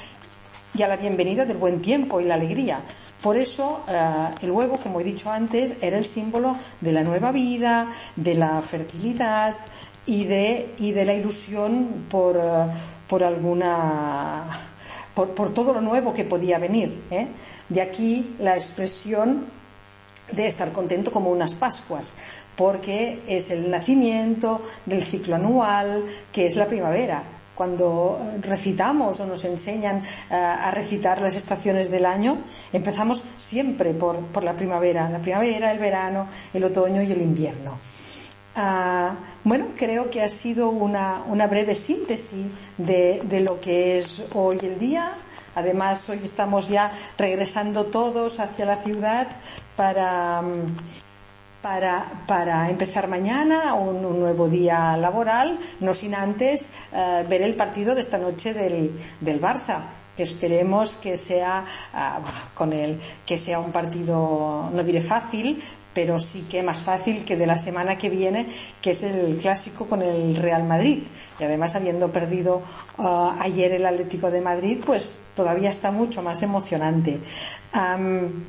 [0.74, 2.80] y a la bienvenida del buen tiempo y la alegría.
[3.22, 7.32] Por eso eh, el huevo, como he dicho antes, era el símbolo de la nueva
[7.32, 9.56] vida, de la fertilidad
[10.06, 12.70] y de, y de la ilusión por, eh,
[13.06, 14.69] por alguna
[15.28, 17.04] por, todo lo nuevo que podía venir.
[17.10, 17.28] ¿eh?
[17.68, 19.46] De aquí la expresión
[20.32, 22.14] de estar contento como unas Pascuas,
[22.56, 27.24] porque es el nacimiento del ciclo anual, que es la primavera.
[27.54, 32.42] Cuando recitamos o nos enseñan uh, a recitar las estaciones del año,
[32.72, 37.76] empezamos siempre por, la primavera, la primavera, el verano, el otoño y el invierno.
[38.60, 44.58] Uh, bueno, creo que ha sido una, una breve síntesis de, lo que es hoy
[44.62, 45.14] el día,
[45.54, 49.26] Además, hoy estamos ya regresando todos hacia la ciudad
[49.74, 50.42] para,
[51.60, 57.96] para, para empezar mañana un, nuevo día laboral, no sin antes uh, ver el partido
[57.96, 61.64] de esta noche del, del Barça que esperemos que sea
[61.94, 65.62] uh, con el que sea un partido no diré fácil
[65.94, 68.46] pero sí que más fácil que de la semana que viene,
[68.80, 71.02] que es el clásico con el Real Madrid.
[71.38, 72.62] Y además, habiendo perdido
[72.98, 77.20] uh, ayer el Atlético de Madrid, pues todavía está mucho más emocionante.
[77.74, 78.44] Um,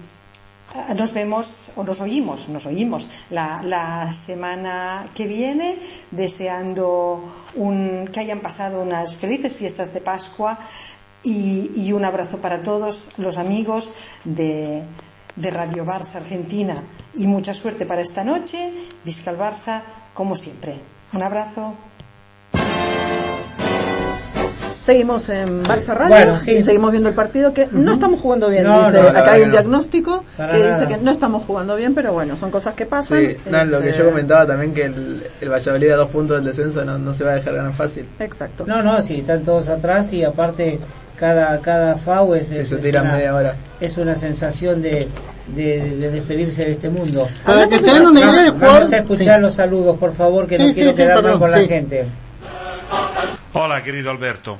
[0.96, 5.78] nos vemos o nos oímos, nos oímos la, la semana que viene,
[6.12, 7.22] deseando
[7.56, 10.60] un, que hayan pasado unas felices fiestas de Pascua
[11.24, 13.94] y un abrazo para todos los amigos
[14.24, 14.84] de,
[15.36, 16.76] de Radio Barça Argentina
[17.16, 18.74] y mucha suerte para esta noche.
[19.04, 19.82] Visca el Barça,
[20.14, 20.76] como siempre.
[21.14, 21.76] Un abrazo.
[24.84, 26.54] Seguimos en Barça Radio bueno, sí.
[26.54, 27.72] y seguimos viendo el partido que uh -huh.
[27.72, 28.64] no estamos jugando bien.
[28.64, 30.80] No, dice, no, acá hay un diagnóstico Para que nada.
[30.80, 33.20] dice que no estamos jugando bien, pero bueno, son cosas que pasan.
[33.20, 33.70] Sí, no, este...
[33.70, 36.98] lo que yo comentaba también que el, el Valladolid a dos puntos del descenso no,
[36.98, 38.10] no se va a dejar ganar fácil.
[38.20, 38.64] Exacto.
[38.66, 40.80] No, no, sí, están todos atrás y aparte
[41.22, 43.56] cada cada FAU es, sí, es, se tira es, una, media hora.
[43.80, 45.08] es una sensación de,
[45.56, 47.30] de, de, despedirse de este mundo.
[47.46, 48.74] Para que se den una idea, el jugador...
[48.74, 49.42] Vamos a escuchar sí.
[49.42, 52.08] los saludos, por favor, que sí, no quiero quedarme con la gente.
[53.54, 54.58] Hola, querido Alberto.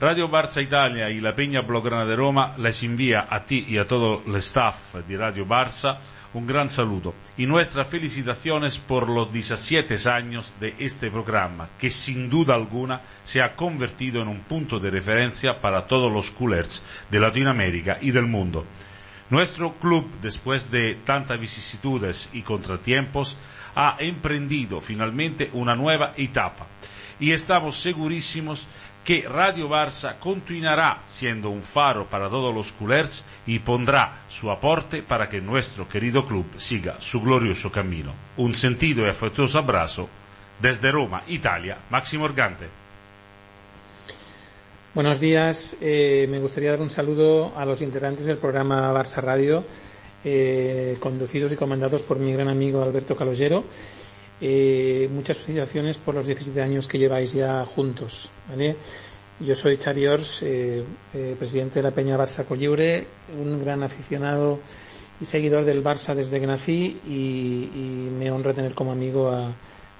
[0.00, 3.86] Radio Barça Italia y la Peña Blaugrana de Roma les envía a ti y a
[3.86, 5.98] todo el staff de Radio Barça
[6.34, 12.28] un gran saludo y nuestras felicitaciones por los 17 años de este programa, que sin
[12.28, 17.20] duda alguna se ha convertido en un punto de referencia para todos los culers de
[17.20, 18.66] Latinoamérica y del mundo.
[19.30, 23.38] Nuestro club, después de tantas vicisitudes y contratiempos,
[23.74, 26.66] ha emprendido finalmente una nueva etapa
[27.18, 28.66] y estamos segurísimos
[29.04, 35.02] que Radio Barça continuará siendo un faro para todos los culers y pondrá su aporte
[35.02, 38.14] para que nuestro querido club siga su glorioso camino.
[38.38, 40.08] Un sentido y afectuoso abrazo
[40.58, 42.66] desde Roma, Italia, Máximo Organte.
[44.94, 49.64] Buenos días, eh, me gustaría dar un saludo a los integrantes del programa Barça Radio,
[50.24, 53.64] eh, conducidos y comandados por mi gran amigo Alberto Calogero
[54.40, 58.30] eh, muchas felicitaciones por los 17 años que lleváis ya juntos.
[58.48, 58.76] ¿vale?
[59.40, 63.06] Yo soy Xavi eh, eh, presidente de la Peña Barça Colliure,
[63.38, 64.60] un gran aficionado
[65.20, 69.52] y seguidor del Barça desde que nací y, me honra tener como amigo a,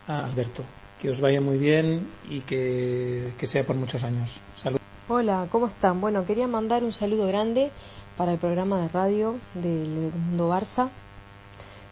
[0.07, 0.63] a, Alberto.
[1.01, 4.41] Que os vaya muy bien y que, que sea por muchos años.
[4.55, 4.79] Salud.
[5.09, 6.01] Hola, ¿cómo están?
[6.01, 7.73] Bueno, quería mandar un saludo grande
[8.17, 10.91] para el programa de radio del Mundo Barça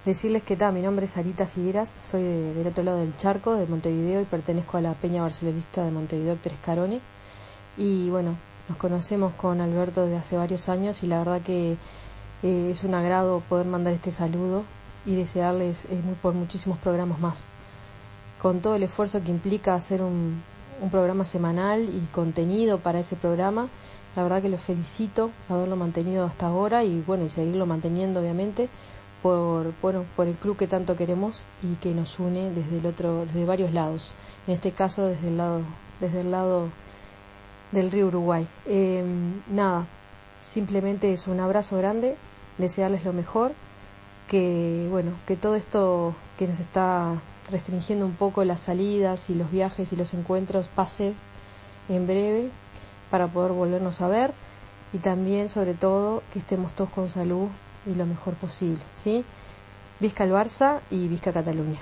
[0.04, 3.54] Decirles que tal, mi nombre es Sarita Figueras, soy de, del otro lado del charco,
[3.54, 7.00] de Montevideo, y pertenezco a la Peña Barcelonista de Montevideo, Tres Carone.
[7.76, 8.36] Y bueno,
[8.68, 11.76] nos conocemos con Alberto desde hace varios años y la verdad que
[12.42, 14.64] eh, es un agrado poder mandar este saludo
[15.06, 17.50] y desearles eh, por muchísimos programas más.
[18.40, 20.42] Con todo el esfuerzo que implica hacer un,
[20.80, 23.68] un programa semanal y contenido para ese programa,
[24.16, 28.68] la verdad que los felicito haberlo mantenido hasta ahora y bueno, y seguirlo manteniendo obviamente
[29.22, 33.44] por, por el club que tanto queremos y que nos une desde el otro, desde
[33.44, 34.14] varios lados.
[34.46, 35.60] En este caso desde el lado,
[36.00, 36.68] desde el lado
[37.70, 38.46] del río Uruguay.
[38.66, 39.04] Eh,
[39.48, 39.86] nada,
[40.40, 42.16] simplemente es un abrazo grande,
[42.58, 43.52] desearles lo mejor,
[44.28, 47.20] que bueno, que todo esto que nos está
[47.50, 51.14] restringiendo un poco las salidas y los viajes y los encuentros pase
[51.88, 52.50] en breve
[53.10, 54.32] para poder volvernos a ver
[54.92, 57.48] y también sobre todo que estemos todos con salud
[57.86, 59.24] y lo mejor posible, ¿sí?
[60.00, 61.80] Vizca el Barça y Vizca Cataluña.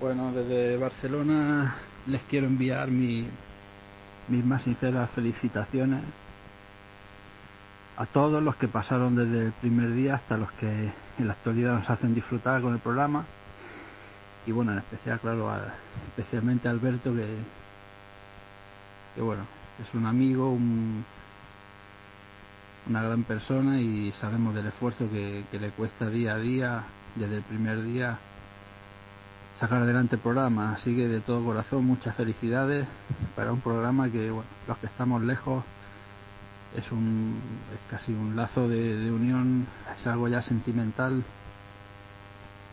[0.00, 3.26] Bueno, desde Barcelona les quiero enviar mi,
[4.28, 6.02] mis más sinceras felicitaciones
[7.96, 11.74] a todos los que pasaron desde el primer día hasta los que en la actualidad
[11.74, 13.24] nos hacen disfrutar con el programa
[14.46, 15.74] y bueno, en especial, claro, a,
[16.08, 17.26] especialmente a Alberto que,
[19.14, 19.42] que bueno,
[19.82, 21.04] es un amigo, un,
[22.88, 26.84] una gran persona y sabemos del esfuerzo que, le cuesta día a día,
[27.14, 28.18] desde el primer día,
[29.54, 30.72] sacar adelante el programa.
[30.72, 32.86] Así que de todo corazón, muchas felicidades
[33.36, 35.64] para un programa que, bueno, los que estamos lejos,
[36.76, 37.40] es, un,
[37.72, 39.66] es casi un lazo de, unión,
[39.96, 41.24] es algo ya sentimental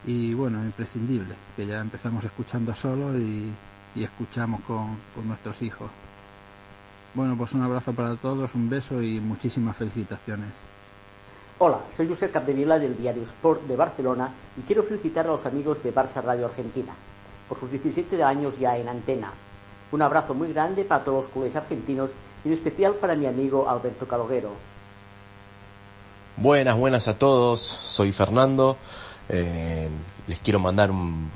[0.05, 3.53] y bueno, imprescindible, que ya empezamos escuchando solo y,
[3.95, 5.89] escuchamos con, con nuestros hijos.
[7.15, 10.49] Bueno, pues un abrazo para todos, un beso y muchísimas felicitaciones.
[11.59, 15.81] Hola, soy Josep Capdevila del diario Sport de Barcelona y quiero felicitar a los amigos
[15.81, 16.93] de Barça Radio Argentina
[17.47, 19.31] por sus 17 años ya en antena.
[19.93, 23.69] Un abrazo muy grande para todos los culés argentinos y en especial para mi amigo
[23.69, 24.51] Alberto Caloguero.
[26.35, 28.75] Buenas, buenas a todos, soy Fernando.
[29.29, 29.87] Eh,
[30.27, 31.31] les quiero mandar un,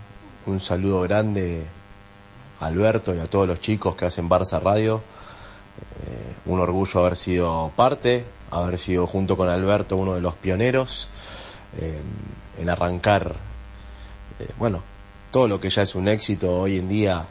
[0.46, 1.66] un saludo grande
[2.60, 5.02] a Alberto y a todos los chicos que hacen Barça Radio
[6.08, 11.10] eh, un orgullo haber sido parte, haber sido junto con Alberto uno de los pioneros
[11.78, 12.02] eh,
[12.58, 13.36] en arrancar,
[14.40, 14.84] eh, bueno,
[15.32, 17.28] todo lo que ya es un éxito hoy en día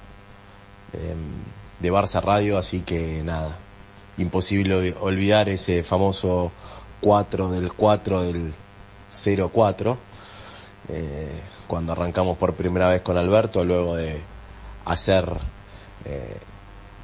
[1.81, 3.59] de Barça Radio, así que nada,
[4.17, 6.51] imposible olvidar ese famoso
[7.03, 8.55] 4 del 4 del
[9.53, 9.99] 04,
[11.67, 14.23] cuando arrancamos por primera vez con Alberto, luego de
[14.87, 15.31] hacer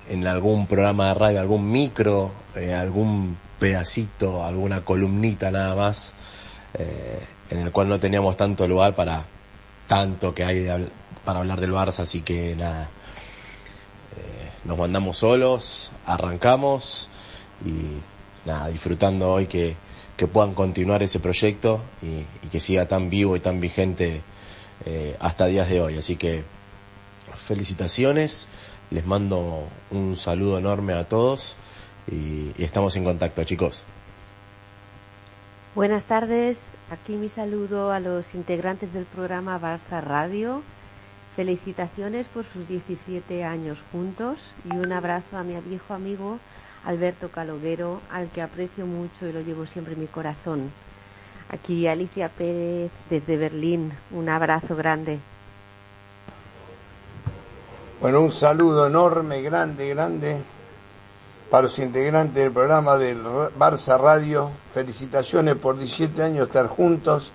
[0.08, 6.14] en algún programa de radio, algún micro, eh, algún pedacito, alguna columnita nada más,
[6.74, 7.20] eh,
[7.50, 9.26] en el cual no teníamos tanto lugar para
[9.88, 10.66] tanto que hay
[11.24, 12.90] para hablar del Barça, así que nada,
[14.16, 17.08] eh, nos mandamos solos, arrancamos
[17.64, 18.00] y
[18.44, 19.76] nada, disfrutando hoy que,
[20.16, 24.22] que puedan continuar ese proyecto y, que siga tan vivo y tan vigente
[25.18, 25.98] hasta días de hoy.
[25.98, 26.44] Así que
[27.34, 28.48] felicitaciones
[28.90, 31.56] les mando un saludo enorme a todos
[32.06, 33.84] y, estamos en contacto, chicos.
[35.74, 40.62] Buenas tardes, aquí mi saludo a los integrantes del programa Barça Radio.
[41.34, 44.38] Felicitaciones por sus 17 años juntos
[44.70, 46.38] y un abrazo a mi viejo amigo
[46.84, 50.70] Alberto Caloguero, al que aprecio mucho y lo llevo siempre en mi corazón.
[51.48, 55.18] Aquí Alicia Pérez desde Berlín, un abrazo grande.
[58.04, 60.36] Bueno, un saludo enorme, grande, grande
[61.50, 63.22] para los integrantes del programa del
[63.58, 64.50] Barça Radio.
[64.74, 67.32] Felicitaciones por 17 años estar juntos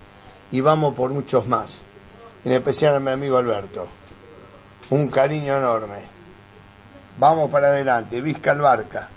[0.52, 1.82] y vamos por muchos más.
[2.46, 3.88] En especial a mi amigo Alberto.
[4.92, 6.02] Un cariño enorme.
[7.18, 9.10] Vamos para adelante, Vizca Barca.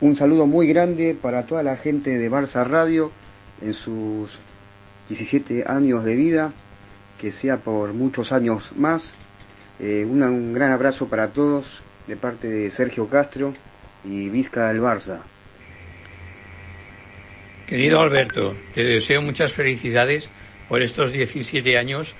[0.00, 3.12] Un saludo muy grande para toda la gente de Barça Radio
[3.60, 4.40] en sus
[5.08, 6.52] 17 años de vida,
[7.16, 9.14] que sea por muchos años más
[9.80, 13.54] eh, un gran abrazo para todos de parte de Sergio Castro
[14.04, 15.20] y Vizca del Barça.
[17.66, 20.28] Querido Alberto, te deseo muchas felicidades
[20.68, 22.14] por estos 17 años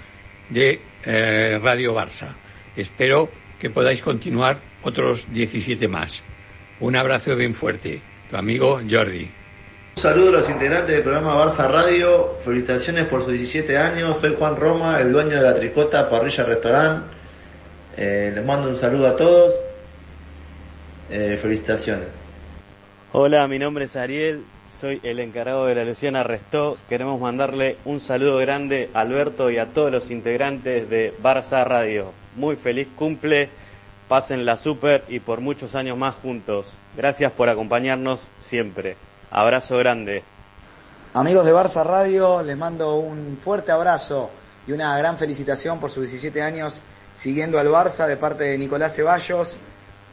[0.48, 2.34] de eh, Radio Barça.
[2.76, 3.28] Espero
[3.60, 6.22] que podáis continuar otros 17 más.
[6.80, 8.00] Un abrazo bien fuerte.
[8.30, 9.30] Tu amigo Jordi.
[9.96, 12.36] Un saludo a los integrantes del programa Barça Radio.
[12.44, 14.16] Felicitaciones por sus 17 años.
[14.20, 17.13] Soy Juan Roma, el dueño de la Tricota Parrilla Restaurant.
[17.96, 19.54] Eh, les mando un saludo a todos.
[21.10, 22.08] Eh, felicitaciones.
[23.12, 24.44] Hola, mi nombre es Ariel,
[24.80, 26.76] soy el encargado de la Luciana Restó.
[26.88, 32.12] Queremos mandarle un saludo grande a Alberto y a todos los integrantes de Barça Radio.
[32.34, 33.50] Muy feliz cumple,
[34.08, 36.74] pásenla super y por muchos años más juntos.
[36.96, 38.96] Gracias por acompañarnos siempre.
[39.30, 40.24] Abrazo grande.
[41.12, 44.30] Amigos de Barça Radio, les mando un fuerte abrazo
[44.66, 46.80] y una gran felicitación por sus 17 años
[47.14, 49.56] siguiendo al Barça de parte de Nicolás Ceballos.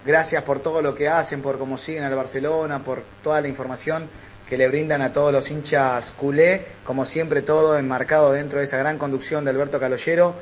[0.05, 4.09] Gracias por todo lo que hacen, por cómo siguen al Barcelona, por toda la información
[4.47, 8.77] que le brindan a todos los hinchas culé, como siempre todo enmarcado dentro de esa
[8.77, 10.35] gran conducción de Alberto Caloyero,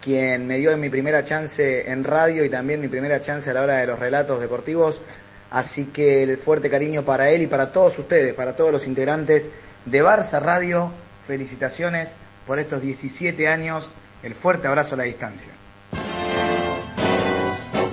[0.00, 3.62] quien me dio mi primera chance en radio y también mi primera chance a la
[3.62, 5.02] hora de los relatos deportivos.
[5.50, 9.50] Así que el fuerte cariño para él y para todos ustedes, para todos los integrantes
[9.86, 10.92] de Barça Radio.
[11.26, 12.16] Felicitaciones
[12.46, 13.90] por estos 17 años.
[14.22, 15.52] El fuerte abrazo a la distancia.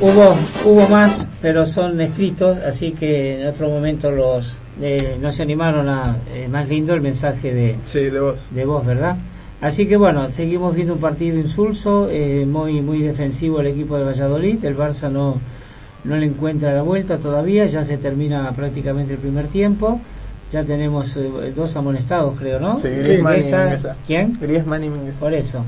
[0.01, 5.43] Hubo, hubo más, pero son escritos, así que en otro momento los eh, no se
[5.43, 7.75] animaron a eh, más lindo el mensaje de
[8.09, 9.17] de vos, de vos, ¿verdad?
[9.61, 14.05] Así que bueno, seguimos viendo un partido insulso, eh, muy muy defensivo el equipo de
[14.05, 15.39] Valladolid, el Barça no
[16.03, 20.01] no le encuentra la vuelta todavía, ya se termina prácticamente el primer tiempo.
[20.51, 21.17] Ya tenemos
[21.55, 22.77] dos amonestados, creo, ¿no?
[22.77, 24.37] Sí, Griezmann ¿Quién?
[24.41, 25.63] Griezmann y Por eso.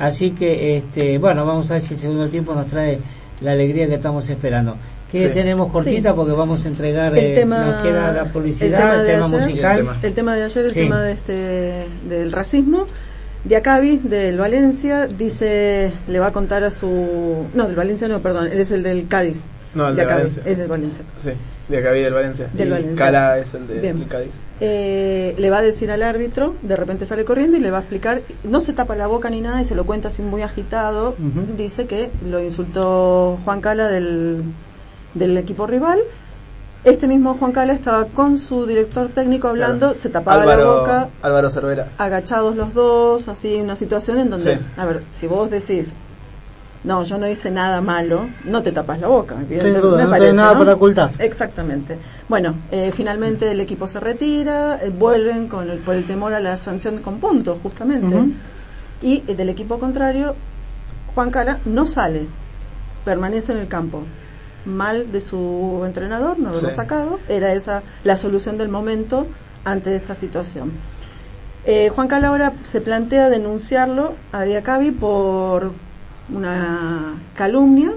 [0.00, 2.98] Así que, este, bueno, vamos a ver si el segundo tiempo nos trae
[3.40, 4.76] la alegría que estamos esperando.
[5.10, 9.28] que tenemos cortita porque vamos a entregar el tema, nos queda la publicidad, el tema,
[9.28, 9.98] musical.
[10.02, 10.36] El tema.
[10.36, 12.86] de ayer, el tema de este del racismo.
[13.44, 17.46] Diacabi del Valencia dice, le va a contar a su...
[17.52, 19.42] No, del Valencia no, perdón, él es el del Cádiz.
[19.74, 20.42] No, el de Valencia.
[20.44, 21.04] Es del Valencia.
[21.22, 21.30] Sí,
[21.68, 22.48] Diacabi del Valencia.
[22.52, 23.04] Del Valencia.
[23.04, 24.32] Cala es el del Cádiz.
[24.60, 27.80] Eh, le va a decir al árbitro, de repente sale corriendo y le va a
[27.80, 31.14] explicar, no se tapa la boca ni nada y se lo cuenta así muy agitado.
[31.56, 34.44] Dice que lo insultó Juan Cala del,
[35.14, 36.00] del equipo rival
[36.84, 41.08] este mismo Juan Cala estaba con su director técnico hablando, se tapaba la boca.
[41.22, 41.88] Álvaro Cervera.
[41.96, 45.94] Agachados los dos, así, una situación en donde, a ver, si vos decís,
[46.84, 49.36] no, yo no hice nada malo, no te tapas la boca.
[49.48, 51.10] Sin duda, no nada para ocultar.
[51.18, 51.98] Exactamente.
[52.28, 56.40] Bueno, eh, finalmente el equipo se retira, eh, vuelven con el, por el temor a
[56.40, 58.16] la sanción con puntos, justamente.
[59.00, 60.36] Y eh, del equipo contrario,
[61.14, 62.26] Juan Cala no sale,
[63.04, 64.02] permanece en el campo
[64.66, 69.26] mal de su entrenador, no haberlo sacado, era esa la solución del momento
[69.64, 70.72] ante esta situación.
[71.66, 75.72] Eh, Juan Calabra se plantea denunciarlo a Diacabi por
[76.32, 77.92] una calumnia,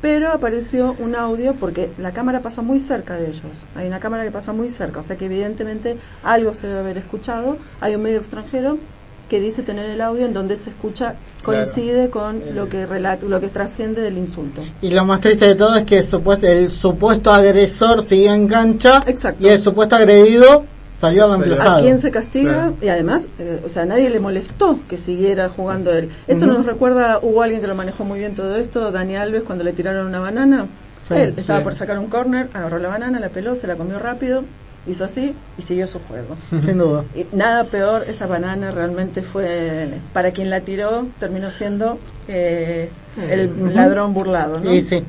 [0.00, 3.64] pero apareció un audio porque la cámara pasa muy cerca de ellos.
[3.74, 6.98] Hay una cámara que pasa muy cerca, o sea que evidentemente algo se debe haber
[6.98, 7.56] escuchado.
[7.80, 8.78] Hay un medio extranjero
[9.28, 13.40] que dice tener el audio en donde se escucha coincide con lo que relata, lo
[13.40, 14.62] que trasciende del insulto.
[14.82, 18.46] Y lo más triste de todo es que el supuesto, el supuesto agresor sigue en
[18.48, 19.00] cancha
[19.40, 20.66] y el supuesto agredido
[20.96, 21.78] salió reemplazado.
[21.78, 22.72] ¿A quién se castiga?
[22.80, 26.10] Y además, eh, o sea, nadie le molestó que siguiera jugando él.
[26.26, 29.64] Esto nos recuerda, hubo alguien que lo manejó muy bien todo esto, Dani Alves, cuando
[29.64, 30.66] le tiraron una banana.
[31.10, 34.44] él estaba por sacar un corner, agarró la banana, la peló, se la comió rápido
[34.86, 36.36] hizo así y siguió su juego.
[36.60, 37.04] Sin duda.
[37.14, 41.98] Y nada peor, esa banana realmente fue, para quien la tiró, terminó siendo
[42.28, 42.90] eh,
[43.30, 44.60] el ladrón burlado.
[44.60, 44.70] ¿no?
[44.70, 45.04] Sí, sí.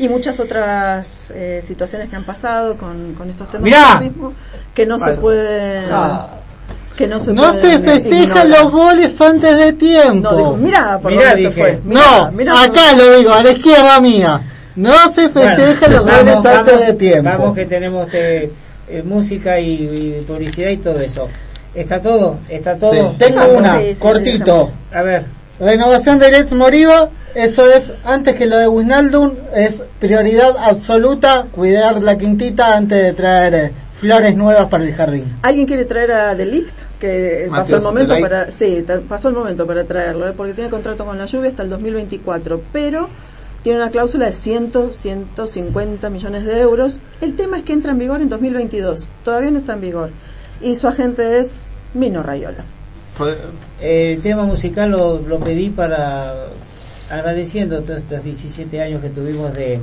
[0.00, 3.94] Y muchas otras eh, situaciones que han pasado con, con estos temas ¡Mirá!
[3.94, 4.32] racismo
[4.74, 5.84] que no se pueden...
[5.90, 6.28] Ah.
[6.96, 10.30] Que no se, no se festejan los goles antes de tiempo.
[10.32, 11.80] No, digo, mirá, por mirá, se fue.
[11.84, 14.42] no, acá lo digo, a la izquierda mía.
[14.76, 17.30] No se festejan los goles antes de tiempo.
[17.30, 18.06] Vamos que tenemos...
[18.06, 18.50] Este,
[18.90, 21.28] eh, música y, publicidad y todo eso.
[21.72, 22.40] ¿Está todo?
[22.48, 23.14] ¿Está todo?
[23.16, 24.68] Tengo una, cortito.
[24.92, 25.24] A ver.
[25.60, 32.02] Renovación de Let's Moriva, eso es, antes que lo de Wisnaldum, es prioridad absoluta cuidar
[32.02, 35.26] la quintita antes de traer eh, flores nuevas para el jardín.
[35.42, 36.74] ¿Alguien quiere traer a The Lift?
[36.98, 41.04] Que pasó el momento para, sí, pasó el momento para traerlo, eh, porque tiene contrato
[41.04, 43.10] con la lluvia hasta el 2024, pero
[43.62, 47.00] tiene una cláusula de 100, 150 millones de euros.
[47.20, 49.10] El tema es que entra en vigor en 2022.
[49.22, 50.10] Todavía no está en vigor.
[50.62, 51.60] Y su agente es
[51.92, 52.64] Mino Rayola.
[53.80, 56.48] El tema musical lo, pedí para
[57.10, 59.80] agradeciendo todos estos 17 años que tuvimos de,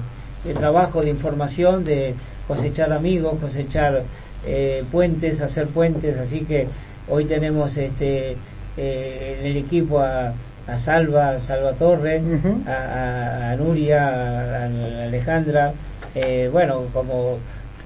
[0.56, 2.16] trabajo, de información, de
[2.48, 4.04] cosechar amigos, cosechar
[4.46, 6.18] eh, puentes, hacer puentes.
[6.18, 6.68] Así que
[7.10, 8.38] hoy tenemos este
[8.78, 10.34] eh, en el equipo a
[10.68, 12.22] a Salva, Salvatore,
[12.68, 15.74] a, a, Nuria, a, Alejandra,
[16.14, 17.38] eh, bueno, como,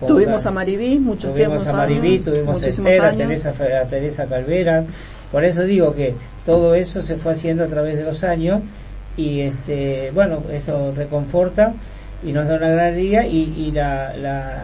[0.05, 4.83] tuvimos a Maribí, muchos tuvimos a Maribí, tuvimos a Esther, a Teresa, a Teresa Calvera,
[5.31, 6.13] por eso digo que
[6.45, 8.61] todo eso se fue haciendo a través de los años
[9.17, 11.73] y este bueno eso reconforta
[12.23, 14.63] y nos da una gran alegría y, y la, la,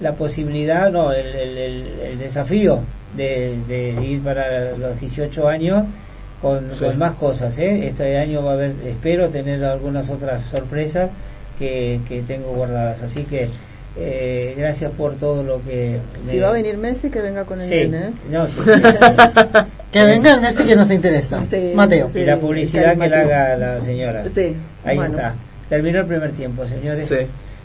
[0.00, 1.58] la posibilidad no el, el,
[2.02, 2.80] el desafío
[3.16, 5.84] de, de ir para los 18 años
[6.44, 7.58] con, más cosas.
[7.58, 7.86] ¿eh?
[7.86, 11.10] Este año va a haber, espero tener algunas otras sorpresas
[11.58, 13.02] que, que tengo guardadas.
[13.02, 13.48] Así que
[13.96, 15.98] eh, gracias por todo lo que...
[16.22, 17.74] Si va a venir Messi, que venga con el sí.
[17.74, 18.10] ¿eh?
[19.92, 21.42] que venga Messi que nos interesa.
[21.74, 22.08] Mateo.
[22.14, 24.24] y la publicidad que le haga la señora.
[24.84, 25.34] Ahí está.
[25.68, 27.12] Terminó el primer tiempo, señores.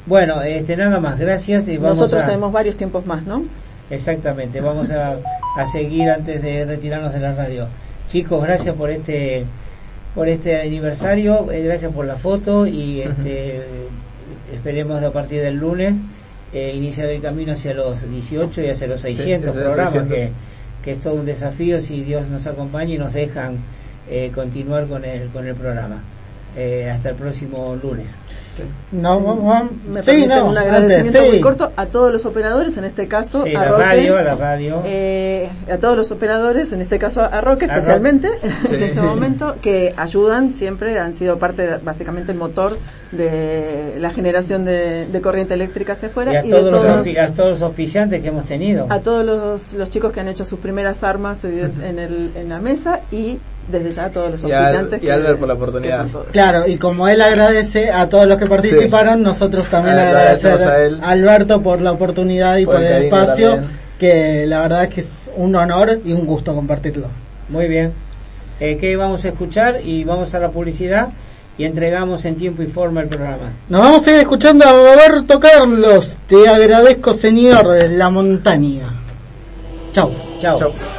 [0.06, 1.68] Bueno, este nada más, gracias.
[1.68, 3.44] Y vamos Nosotros tenemos varios tiempos más, ¿no?
[3.90, 5.18] Exactamente, vamos a,
[5.58, 7.68] a seguir antes de retirarnos de la radio.
[8.08, 9.46] Chicos, gracias por este
[10.16, 13.64] por este aniversario, eh, gracias por la foto y este,
[14.54, 15.96] esperemos a partir del lunes
[16.54, 20.32] eh, iniciar el camino hacia los 18 y hacia los 600 programas, Que,
[20.84, 23.58] que es todo un desafío si Dios nos acompaña y nos dejan
[24.10, 26.02] eh, continuar con el, con el programa.
[26.92, 28.10] hasta el próximo lunes.
[28.92, 33.44] No, vamos, me sí, un agradecimiento muy corto a todos los operadores, en este caso
[33.44, 37.42] a, la radio, a la radio, eh, a todos los operadores, en este caso a
[37.42, 38.30] Roque especialmente
[38.72, 42.78] en este momento, que ayudan siempre, han sido parte, básicamente el motor
[43.12, 46.34] de la generación de, corriente eléctrica hacia afuera.
[46.34, 48.88] Y a, todos, los, todos los auspiciantes que hemos tenido.
[48.90, 52.60] A todos los, los chicos que han hecho sus primeras armas en, el, en la
[52.60, 55.02] mesa y desde ya a todos los oficiantes.
[55.04, 56.08] Y, Albert por la oportunidad.
[56.32, 61.62] Claro, y como él agradece a todos los que participaron, nosotros también agradecemos a, Alberto
[61.62, 63.60] por la oportunidad y por, el, espacio,
[63.98, 67.08] que la verdad es que es un honor y un gusto compartirlo.
[67.50, 67.94] Muy bien.
[68.60, 69.80] Eh, ¿Qué vamos a escuchar?
[69.84, 71.10] Y vamos a la publicidad
[71.58, 73.52] y entregamos en tiempo y forma el programa.
[73.68, 76.18] Nos vamos a ir escuchando a Roberto Carlos.
[76.28, 78.94] Te agradezco, señor, la montaña.
[79.92, 80.12] Chao.
[80.40, 80.60] Chao.
[80.60, 80.99] Voy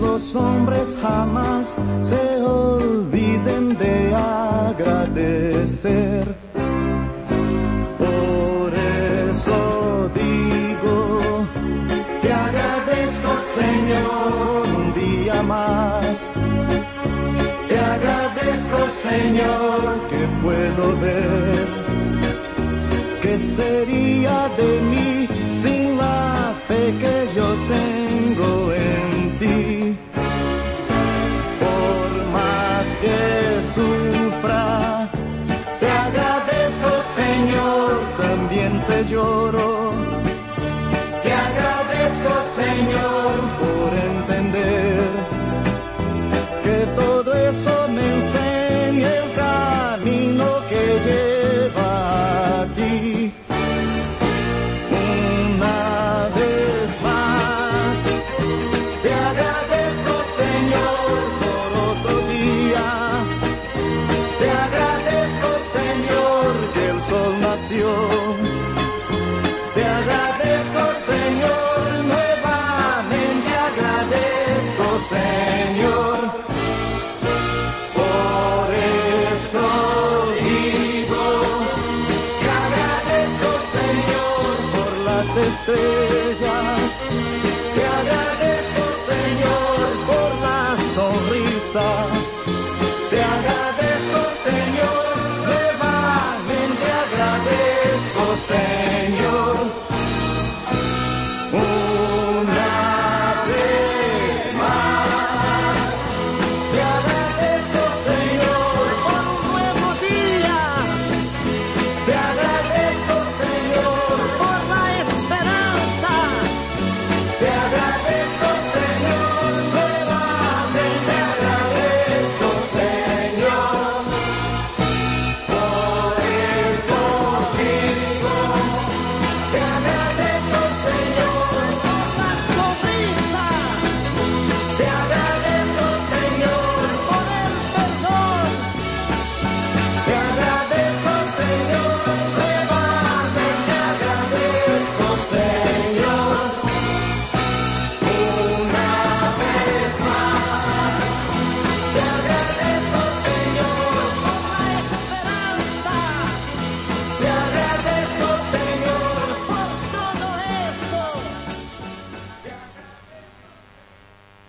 [0.00, 4.14] los hombres jamás se olviden de
[4.68, 6.24] agradecer.
[7.98, 8.72] Por
[9.30, 11.46] eso digo,
[12.22, 16.16] te agradezco Señor un día más.
[17.68, 18.78] Te agradezco
[19.08, 21.86] Señor que puedo ver
[23.26, 27.95] ¿Qué sería de mí sin la fe que yo tengo
[39.16, 39.75] lloro.